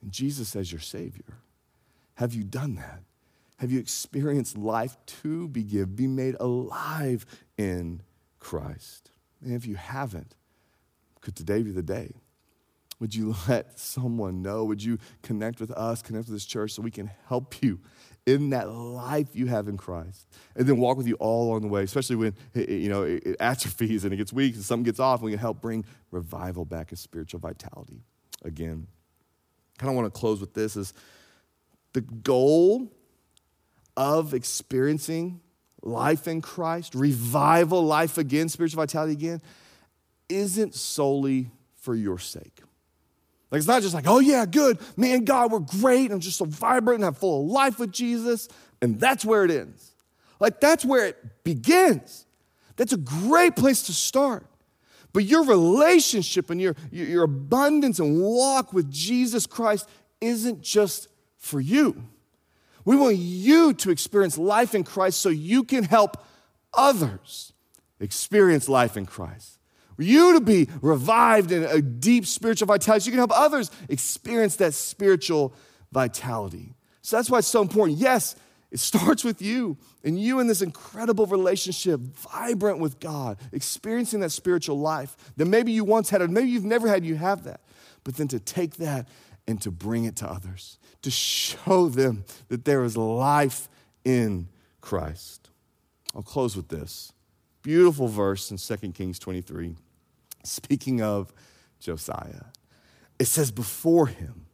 in 0.02 0.10
Jesus 0.10 0.56
as 0.56 0.72
your 0.72 0.82
Savior. 0.82 1.38
Have 2.16 2.34
you 2.34 2.44
done 2.44 2.76
that? 2.76 3.04
Have 3.62 3.72
you 3.72 3.80
experienced 3.80 4.58
life 4.58 4.98
to 5.22 5.48
be 5.48 5.62
given, 5.62 5.94
be 5.94 6.08
made 6.08 6.36
alive 6.40 7.28
in 7.60 8.02
Christ? 8.40 9.12
And 9.40 9.54
if 9.54 9.68
you 9.68 9.76
haven't, 9.76 10.34
could 11.22 11.36
today 11.36 11.62
be 11.62 11.70
the 11.70 11.84
day? 11.84 12.16
Would 13.00 13.14
you 13.14 13.36
let 13.48 13.78
someone 13.80 14.42
know? 14.42 14.64
Would 14.64 14.84
you 14.84 14.98
connect 15.22 15.60
with 15.60 15.70
us, 15.70 16.02
connect 16.02 16.26
with 16.26 16.34
this 16.34 16.46
church 16.48 16.72
so 16.72 16.82
we 16.82 16.90
can 16.90 17.12
help 17.28 17.62
you 17.62 17.80
in 18.26 18.50
that 18.50 18.72
life 18.72 19.36
you 19.36 19.46
have 19.46 19.68
in 19.68 19.78
Christ? 19.78 20.28
And 20.56 20.66
then 20.66 20.78
walk 20.78 20.98
with 20.98 21.06
you 21.06 21.14
all 21.20 21.50
along 21.50 21.62
the 21.62 21.68
way, 21.68 21.84
especially 21.84 22.16
when 22.16 22.34
you 22.56 22.90
know 22.90 23.04
it 23.04 23.36
atrophies 23.40 24.06
and 24.06 24.12
it 24.12 24.18
gets 24.18 24.34
weak 24.34 24.56
and 24.56 24.64
something 24.64 24.86
gets 24.86 25.00
off, 25.00 25.20
and 25.20 25.26
we 25.26 25.34
can 25.34 25.40
help 25.40 25.62
bring 25.62 25.86
revival 26.10 26.66
back 26.66 26.90
and 26.90 26.98
spiritual 26.98 27.40
vitality 27.40 28.02
again. 28.44 28.88
Kind 29.78 29.92
of 29.92 29.96
want 29.96 30.12
to 30.12 30.20
close 30.20 30.42
with 30.42 30.56
this 30.56 30.76
is 30.76 30.96
The 31.94 32.02
goal 32.02 32.92
of 33.98 34.34
experiencing 34.34 35.42
life 35.82 36.28
in 36.28 36.42
Christ, 36.42 36.96
revival, 36.96 37.84
life 37.84 38.18
again, 38.18 38.50
spiritual 38.50 38.82
vitality 38.82 39.14
again, 39.14 39.42
isn't 40.30 40.76
solely 40.76 41.52
for 41.76 41.96
your 41.96 42.20
sake. 42.20 42.62
Like 43.50 43.60
it's 43.60 43.68
not 43.68 43.82
just 43.82 43.94
like, 43.94 44.08
oh 44.08 44.20
yeah, 44.20 44.46
good, 44.46 44.80
man, 44.96 45.26
God, 45.26 45.52
we're 45.52 45.60
great. 45.60 46.12
I'm 46.12 46.22
just 46.22 46.38
so 46.38 46.46
vibrant 46.46 47.00
and 47.00 47.06
I'm 47.06 47.14
full 47.14 47.42
of 47.42 47.48
life 47.48 47.80
with 47.80 47.92
Jesus, 47.92 48.48
and 48.82 49.00
that's 49.00 49.26
where 49.26 49.44
it 49.44 49.52
ends. 49.52 49.92
Like 50.40 50.62
that's 50.62 50.86
where 50.86 51.08
it 51.08 51.44
begins. 51.44 52.26
That's 52.78 52.94
a 52.94 52.98
great 52.98 53.56
place 53.56 53.84
to 53.84 53.94
start. 53.94 54.46
But 55.14 55.26
your 55.26 55.44
relationship 55.44 56.50
and 56.50 56.62
your, 56.62 56.76
your 56.90 57.24
abundance 57.24 58.00
and 58.00 58.22
walk 58.22 58.72
with 58.72 58.90
Jesus 58.90 59.46
Christ 59.46 59.90
isn't 60.22 60.62
just 60.62 61.10
for 61.38 61.60
you. 61.60 62.02
We 62.86 62.96
want 62.96 63.18
you 63.18 63.74
to 63.74 63.92
experience 63.92 64.38
life 64.38 64.76
in 64.76 64.84
Christ 64.84 65.22
so 65.22 65.30
you 65.30 65.64
can 65.64 65.84
help 65.84 66.24
others 66.74 67.54
experience 68.00 68.68
life 68.68 68.98
in 68.98 69.06
Christ. 69.06 69.60
For 69.96 70.04
you 70.04 70.34
to 70.34 70.42
be 70.42 70.68
revived 70.82 71.52
in 71.52 71.64
a 71.64 71.82
deep 71.82 72.26
spiritual 72.26 72.66
vitality 72.66 73.04
so 73.04 73.06
you 73.08 73.12
can 73.12 73.20
help 73.20 73.38
others 73.40 73.70
experience 73.88 74.56
that 74.56 74.74
spiritual 74.74 75.54
vitality. 75.92 76.74
So 77.02 77.18
that's 77.18 77.30
why 77.30 77.40
it's 77.40 77.48
so 77.48 77.62
important. 77.62 78.00
Yes, 78.00 78.36
it 78.72 78.80
starts 78.80 79.24
with 79.24 79.42
you 79.42 79.78
and 80.04 80.20
you 80.20 80.40
in 80.40 80.48
this 80.48 80.62
incredible 80.62 81.26
relationship, 81.28 82.00
vibrant 82.00 82.80
with 82.80 83.00
God, 83.00 83.38
experiencing 83.52 84.22
that 84.22 84.32
spiritual 84.32 84.80
life 84.80 85.16
that 85.38 85.46
maybe 85.46 85.72
you 85.72 85.84
once 85.84 86.10
had, 86.10 86.22
or 86.22 86.28
maybe 86.28 86.50
you've 86.50 86.66
never 86.66 86.88
had, 86.88 87.06
you 87.06 87.16
have 87.16 87.44
that. 87.44 87.62
But 88.04 88.16
then 88.16 88.28
to 88.30 88.40
take 88.40 88.78
that 88.78 89.08
and 89.48 89.62
to 89.62 89.72
bring 89.72 90.06
it 90.06 90.16
to 90.18 90.30
others, 90.30 90.78
to 91.02 91.12
show 91.12 91.90
them 91.90 92.24
that 92.50 92.66
there 92.66 92.84
is 92.84 92.96
life 92.96 93.68
in 94.04 94.48
Christ. 94.82 95.50
I'll 96.16 96.22
close 96.22 96.56
with 96.56 96.68
this 96.68 97.14
beautiful 97.62 98.08
verse 98.08 98.52
in 98.52 98.58
2 98.58 98.92
Kings 98.92 99.20
23, 99.20 99.76
speaking 100.44 101.02
of 101.02 101.34
Josiah. 101.80 102.46
It 103.20 103.26
says, 103.26 103.52
Before 103.52 104.08
him, 104.08 104.48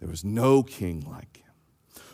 there 0.00 0.08
was 0.08 0.24
no 0.24 0.62
king 0.62 1.00
like 1.08 1.38
him 1.38 1.46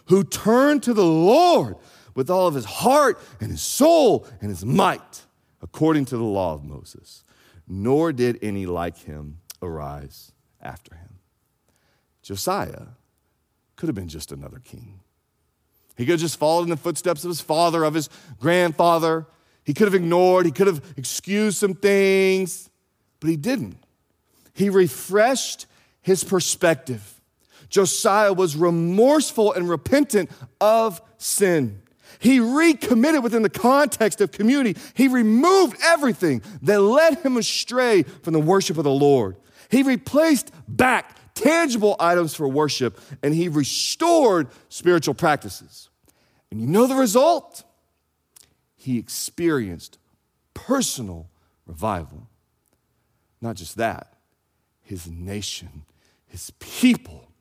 who 0.07 0.25
turned 0.25 0.83
to 0.85 0.95
the 0.95 1.05
Lord 1.05 1.77
with 2.15 2.31
all 2.31 2.47
of 2.47 2.55
his 2.55 2.65
heart 2.65 3.19
and 3.41 3.51
his 3.51 3.63
soul 3.63 4.27
and 4.41 4.51
his 4.51 4.65
might, 4.65 5.23
according 5.61 6.05
to 6.07 6.17
the 6.17 6.25
law 6.25 6.55
of 6.55 6.65
Moses. 6.65 7.25
Nor 7.67 8.13
did 8.13 8.39
any 8.43 8.67
like 8.67 8.99
him 8.99 9.39
arise 9.63 10.33
after 10.61 10.95
him. 10.95 11.12
Josiah 12.23 12.87
could 13.77 13.89
have 13.89 13.97
been 13.97 14.09
just 14.09 14.33
another 14.33 14.61
king. 14.63 15.01
He 15.97 16.05
could 16.05 16.13
have 16.13 16.21
just 16.21 16.39
followed 16.39 16.65
in 16.65 16.71
the 16.71 16.77
footsteps 16.77 17.25
of 17.25 17.29
his 17.29 17.41
father, 17.41 17.85
of 17.85 17.95
his 17.95 18.09
grandfather. 18.41 19.27
He 19.65 19.75
could 19.75 19.87
have 19.87 19.95
ignored, 19.95 20.47
he 20.47 20.53
could 20.53 20.67
have 20.67 20.83
excused 20.97 21.59
some 21.59 21.75
things, 21.75 22.71
but 23.21 23.29
he 23.31 23.37
didn't. 23.37 23.77
He 24.55 24.71
refreshed 24.71 25.67
his 26.01 26.25
perspective. 26.25 27.21
Josiah 27.69 28.33
was 28.33 28.57
remorseful 28.57 29.53
and 29.53 29.69
repentant 29.69 30.31
of 30.61 31.01
sin. 31.17 31.81
He 32.19 32.39
recommitted 32.39 33.23
within 33.23 33.43
the 33.43 33.51
context 33.51 34.21
of 34.21 34.31
community. 34.31 34.79
He 34.95 35.09
removed 35.09 35.77
everything 35.83 36.43
that 36.63 36.81
led 36.81 37.19
him 37.19 37.37
astray 37.37 38.03
from 38.03 38.33
the 38.35 38.41
worship 38.41 38.79
of 38.79 38.85
the 38.85 38.91
Lord. 38.91 39.37
He 39.71 39.83
replaced 39.83 40.53
back 40.69 41.12
tangible 41.35 41.97
items 41.99 42.35
for 42.35 42.49
worship 42.49 43.01
and 43.23 43.35
he 43.35 43.49
restored 43.49 44.49
spiritual 44.69 45.15
practices. 45.15 45.89
And 46.51 46.61
you 46.61 46.67
know 46.67 46.87
the 46.87 46.95
result? 46.95 47.65
He 48.77 48.99
experienced 48.99 49.99
personal 50.55 51.31
revival. 51.67 52.29
Not 53.41 53.57
just 53.57 53.77
that, 53.77 54.15
his 54.83 55.09
nation, 55.11 55.85
his 56.27 56.51
people 56.59 57.33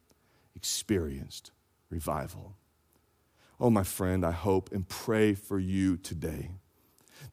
experienced 0.55 1.51
revival. 1.89 2.55
Oh, 3.59 3.69
my 3.69 3.83
friend, 3.83 4.25
I 4.25 4.31
hope 4.31 4.71
and 4.71 4.87
pray 4.87 5.33
for 5.33 5.59
you 5.59 5.97
today 5.97 6.51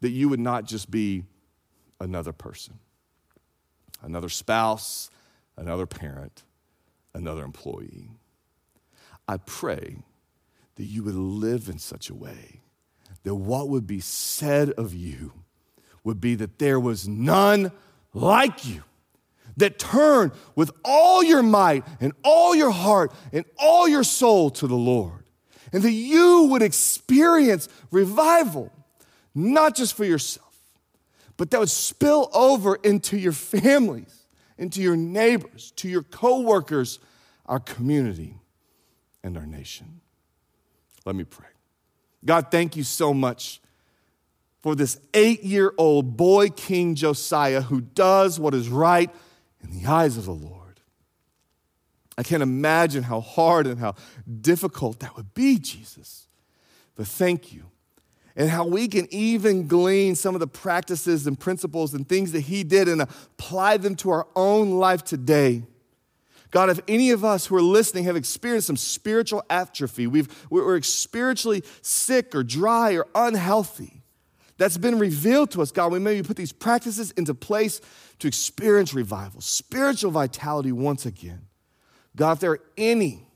that 0.00 0.10
you 0.10 0.28
would 0.28 0.40
not 0.40 0.64
just 0.64 0.90
be 0.90 1.24
another 2.00 2.32
person, 2.32 2.78
another 4.02 4.28
spouse, 4.28 5.10
another 5.56 5.86
parent, 5.86 6.44
another 7.14 7.44
employee. 7.44 8.10
I 9.26 9.36
pray 9.38 9.98
that 10.76 10.84
you 10.84 11.02
would 11.02 11.14
live 11.14 11.68
in 11.68 11.78
such 11.78 12.08
a 12.08 12.14
way 12.14 12.62
that 13.24 13.34
what 13.34 13.68
would 13.68 13.86
be 13.86 14.00
said 14.00 14.70
of 14.70 14.94
you 14.94 15.32
would 16.04 16.20
be 16.20 16.34
that 16.36 16.58
there 16.58 16.80
was 16.80 17.06
none 17.06 17.72
like 18.14 18.64
you 18.66 18.84
that 19.58 19.78
turn 19.78 20.32
with 20.54 20.70
all 20.84 21.22
your 21.22 21.42
might 21.42 21.84
and 22.00 22.12
all 22.24 22.54
your 22.54 22.70
heart 22.70 23.12
and 23.32 23.44
all 23.58 23.88
your 23.88 24.04
soul 24.04 24.50
to 24.50 24.66
the 24.66 24.76
Lord. 24.76 25.24
And 25.72 25.82
that 25.82 25.92
you 25.92 26.44
would 26.44 26.62
experience 26.62 27.68
revival, 27.90 28.72
not 29.34 29.76
just 29.76 29.94
for 29.94 30.04
yourself, 30.04 30.46
but 31.36 31.50
that 31.50 31.60
would 31.60 31.68
spill 31.68 32.30
over 32.32 32.76
into 32.76 33.18
your 33.18 33.32
families, 33.32 34.17
into 34.58 34.82
your 34.82 34.96
neighbors, 34.96 35.72
to 35.76 35.88
your 35.88 36.02
coworkers, 36.02 36.98
our 37.46 37.60
community, 37.60 38.34
and 39.22 39.36
our 39.36 39.46
nation. 39.46 40.00
Let 41.04 41.14
me 41.14 41.24
pray. 41.24 41.46
God, 42.24 42.50
thank 42.50 42.76
you 42.76 42.82
so 42.82 43.14
much 43.14 43.60
for 44.60 44.74
this 44.74 45.00
eight 45.14 45.44
year 45.44 45.72
old 45.78 46.16
boy, 46.16 46.50
King 46.50 46.94
Josiah, 46.94 47.62
who 47.62 47.80
does 47.80 48.40
what 48.40 48.54
is 48.54 48.68
right 48.68 49.10
in 49.62 49.70
the 49.70 49.86
eyes 49.88 50.16
of 50.16 50.24
the 50.24 50.32
Lord. 50.32 50.80
I 52.18 52.24
can't 52.24 52.42
imagine 52.42 53.04
how 53.04 53.20
hard 53.20 53.68
and 53.68 53.78
how 53.78 53.94
difficult 54.40 54.98
that 55.00 55.16
would 55.16 55.34
be, 55.34 55.58
Jesus. 55.58 56.26
But 56.96 57.06
thank 57.06 57.52
you. 57.52 57.66
And 58.38 58.48
how 58.48 58.64
we 58.64 58.86
can 58.86 59.08
even 59.10 59.66
glean 59.66 60.14
some 60.14 60.36
of 60.36 60.40
the 60.40 60.46
practices 60.46 61.26
and 61.26 61.38
principles 61.38 61.92
and 61.92 62.08
things 62.08 62.30
that 62.32 62.42
he 62.42 62.62
did 62.62 62.88
and 62.88 63.02
apply 63.02 63.78
them 63.78 63.96
to 63.96 64.10
our 64.10 64.28
own 64.36 64.78
life 64.78 65.02
today. 65.02 65.64
God, 66.52 66.70
if 66.70 66.80
any 66.86 67.10
of 67.10 67.24
us 67.24 67.46
who 67.46 67.56
are 67.56 67.62
listening 67.62 68.04
have 68.04 68.14
experienced 68.14 68.68
some 68.68 68.76
spiritual 68.76 69.42
atrophy, 69.50 70.06
we've, 70.06 70.46
we're 70.50 70.80
spiritually 70.82 71.64
sick 71.82 72.32
or 72.32 72.44
dry 72.44 72.92
or 72.92 73.08
unhealthy, 73.12 74.02
that's 74.56 74.78
been 74.78 75.00
revealed 75.00 75.50
to 75.50 75.60
us, 75.62 75.72
God, 75.72 75.90
we 75.90 75.98
maybe 75.98 76.22
put 76.22 76.36
these 76.36 76.52
practices 76.52 77.10
into 77.12 77.34
place 77.34 77.80
to 78.20 78.28
experience 78.28 78.94
revival, 78.94 79.40
spiritual 79.40 80.12
vitality 80.12 80.70
once 80.70 81.06
again. 81.06 81.46
God, 82.14 82.32
if 82.32 82.40
there 82.40 82.52
are 82.52 82.62
any 82.76 83.26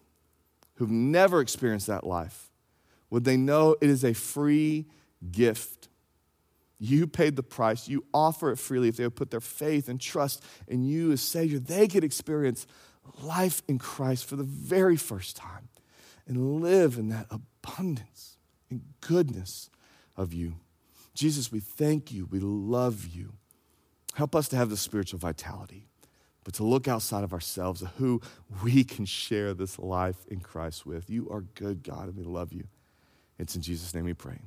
who've 0.76 0.90
never 0.90 1.40
experienced 1.40 1.88
that 1.88 2.07
life, 2.07 2.51
would 3.12 3.24
they 3.24 3.36
know 3.36 3.76
it 3.82 3.90
is 3.90 4.04
a 4.04 4.14
free 4.14 4.86
gift? 5.30 5.90
You 6.78 7.06
paid 7.06 7.36
the 7.36 7.42
price. 7.42 7.86
You 7.86 8.06
offer 8.14 8.50
it 8.50 8.56
freely 8.56 8.88
if 8.88 8.96
they 8.96 9.04
would 9.04 9.16
put 9.16 9.30
their 9.30 9.38
faith 9.38 9.86
and 9.90 10.00
trust 10.00 10.42
in 10.66 10.82
you 10.82 11.12
as 11.12 11.20
Savior. 11.20 11.58
They 11.58 11.88
could 11.88 12.04
experience 12.04 12.66
life 13.22 13.62
in 13.68 13.78
Christ 13.78 14.24
for 14.24 14.36
the 14.36 14.44
very 14.44 14.96
first 14.96 15.36
time 15.36 15.68
and 16.26 16.62
live 16.62 16.96
in 16.96 17.10
that 17.10 17.26
abundance 17.30 18.38
and 18.70 18.80
goodness 19.02 19.68
of 20.16 20.32
you. 20.32 20.54
Jesus, 21.12 21.52
we 21.52 21.60
thank 21.60 22.12
you. 22.12 22.24
We 22.24 22.40
love 22.40 23.06
you. 23.06 23.34
Help 24.14 24.34
us 24.34 24.48
to 24.48 24.56
have 24.56 24.70
the 24.70 24.76
spiritual 24.78 25.18
vitality, 25.18 25.86
but 26.44 26.54
to 26.54 26.64
look 26.64 26.88
outside 26.88 27.24
of 27.24 27.34
ourselves, 27.34 27.84
who 27.98 28.22
we 28.64 28.84
can 28.84 29.04
share 29.04 29.52
this 29.52 29.78
life 29.78 30.26
in 30.28 30.40
Christ 30.40 30.86
with. 30.86 31.10
You 31.10 31.28
are 31.28 31.42
good, 31.42 31.82
God, 31.82 32.08
and 32.08 32.16
we 32.16 32.24
love 32.24 32.54
you. 32.54 32.68
It's 33.38 33.56
in 33.56 33.62
Jesus' 33.62 33.94
name 33.94 34.04
we 34.04 34.14
pray. 34.14 34.38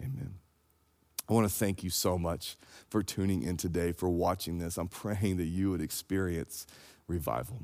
Amen. 0.00 0.34
I 1.28 1.32
want 1.32 1.48
to 1.48 1.52
thank 1.52 1.82
you 1.82 1.90
so 1.90 2.18
much 2.18 2.56
for 2.88 3.02
tuning 3.02 3.42
in 3.42 3.56
today, 3.56 3.92
for 3.92 4.08
watching 4.08 4.58
this. 4.58 4.78
I'm 4.78 4.88
praying 4.88 5.38
that 5.38 5.46
you 5.46 5.70
would 5.70 5.80
experience 5.80 6.66
revival. 7.08 7.62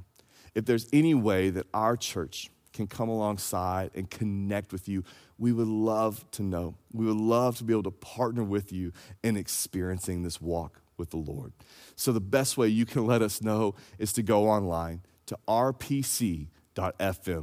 If 0.55 0.67
there's 0.67 0.89
any 0.93 1.15
way 1.15 1.51
that 1.51 1.67
our 1.73 1.97
church 1.97 2.51
can 2.73 2.87
come 2.87 3.09
alongside 3.09 3.91
and 3.95 4.11
connect 4.11 4.73
with 4.73 4.89
you, 4.89 5.05
we 5.39 5.53
would 5.53 5.69
love 5.69 6.25
to 6.33 6.43
know. 6.43 6.75
We 6.93 7.07
would 7.07 7.17
love 7.17 7.59
to 7.59 7.65
be 7.65 7.73
able 7.73 7.83
to 7.85 7.91
partner 7.91 8.43
with 8.43 8.73
you 8.73 8.93
in 9.23 9.37
experiencing 9.37 10.23
this 10.23 10.41
walk 10.41 10.81
with 10.97 11.11
the 11.11 11.17
Lord. 11.17 11.53
So, 11.97 12.13
the 12.13 12.21
best 12.21 12.57
way 12.57 12.69
you 12.69 12.87
can 12.87 13.07
let 13.13 13.23
us 13.23 13.43
know 13.43 13.75
is 13.99 14.13
to 14.15 14.23
go 14.23 14.49
online 14.49 15.03
to 15.27 15.39
rpc.fm 15.49 16.47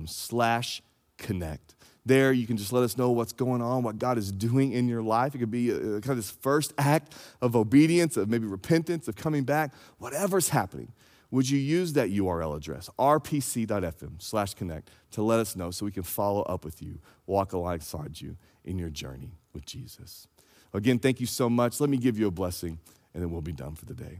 slash 0.10 0.82
connect. 1.18 1.76
There, 2.06 2.32
you 2.32 2.47
can 2.47 2.58
just 2.58 2.72
let 2.72 2.84
us 2.84 2.97
know 2.97 3.12
what's 3.12 3.34
going 3.34 3.62
on, 3.62 3.84
what 3.84 4.00
God 4.00 4.18
is 4.18 4.32
doing 4.32 4.72
in 4.72 4.88
your 4.88 5.02
life. 5.02 5.36
It 5.36 5.39
could 5.39 5.52
be 5.52 5.70
a, 5.70 5.76
a 5.76 6.02
kind 6.02 6.12
of 6.12 6.18
this 6.18 6.32
first 6.32 6.74
act 6.78 7.16
of 7.41 7.56
obedience, 7.56 8.18
of 8.18 8.30
maybe 8.30 8.47
repentance, 8.47 9.08
of 9.08 9.16
coming 9.16 9.43
back, 9.43 9.74
whatever's 9.97 10.50
happening. 10.50 10.91
would 11.30 11.50
you 11.50 11.60
use 11.60 11.93
that 11.93 12.10
URL 12.10 12.56
address, 12.56 12.89
rpc.fm 12.97 14.22
slash 14.22 14.54
connect, 14.54 14.89
to 15.12 15.22
let 15.22 15.39
us 15.39 15.56
know 15.56 15.72
so 15.72 15.86
we 15.86 15.91
can 15.91 16.04
follow 16.04 16.41
up 16.43 16.64
with 16.64 16.82
you, 16.82 17.00
walk 17.26 17.54
alongside 17.54 18.22
you 18.22 18.38
in 18.64 18.78
your 18.78 18.89
journey 18.89 19.34
with 19.54 19.66
Jesus. 19.66 20.28
Again, 20.74 21.00
thank 21.00 21.20
you 21.20 21.26
so 21.26 21.50
much. 21.50 21.80
Let 21.80 21.89
me 21.89 21.97
give 21.97 22.18
you 22.18 22.28
a 22.28 22.32
blessing, 22.32 22.80
and 23.14 23.22
then 23.22 23.32
we'll 23.32 23.41
be 23.41 23.52
done 23.52 23.76
for 23.76 23.86
the 23.86 23.95
day. 23.95 24.20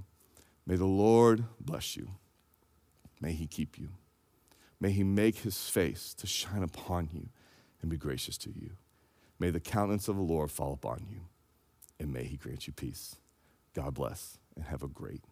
May 0.66 0.76
the 0.76 0.86
Lord 0.86 1.46
bless 1.60 1.96
you. 1.96 2.10
May 3.22 3.34
he 3.34 3.48
keep 3.48 3.78
you. 3.78 3.90
May 4.80 4.92
he 4.92 5.04
make 5.04 5.40
his 5.40 5.70
face 5.70 6.14
to 6.16 6.28
shine 6.28 6.64
upon 6.64 7.10
you 7.12 7.30
and 7.82 7.90
be 7.90 7.98
gracious 7.98 8.38
to 8.40 8.50
you. 8.50 8.72
May 9.40 9.52
the 9.52 9.60
countenance 9.60 10.08
of 10.08 10.16
the 10.18 10.22
Lord 10.22 10.52
fall 10.52 10.74
upon 10.74 11.06
you, 11.10 11.22
and 12.00 12.12
may 12.12 12.26
he 12.26 12.38
grant 12.38 12.68
you 12.68 12.74
peace. 12.74 13.16
God 13.74 13.94
bless, 13.94 14.38
and 14.56 14.66
have 14.66 14.84
a 14.84 14.88
great 14.88 15.24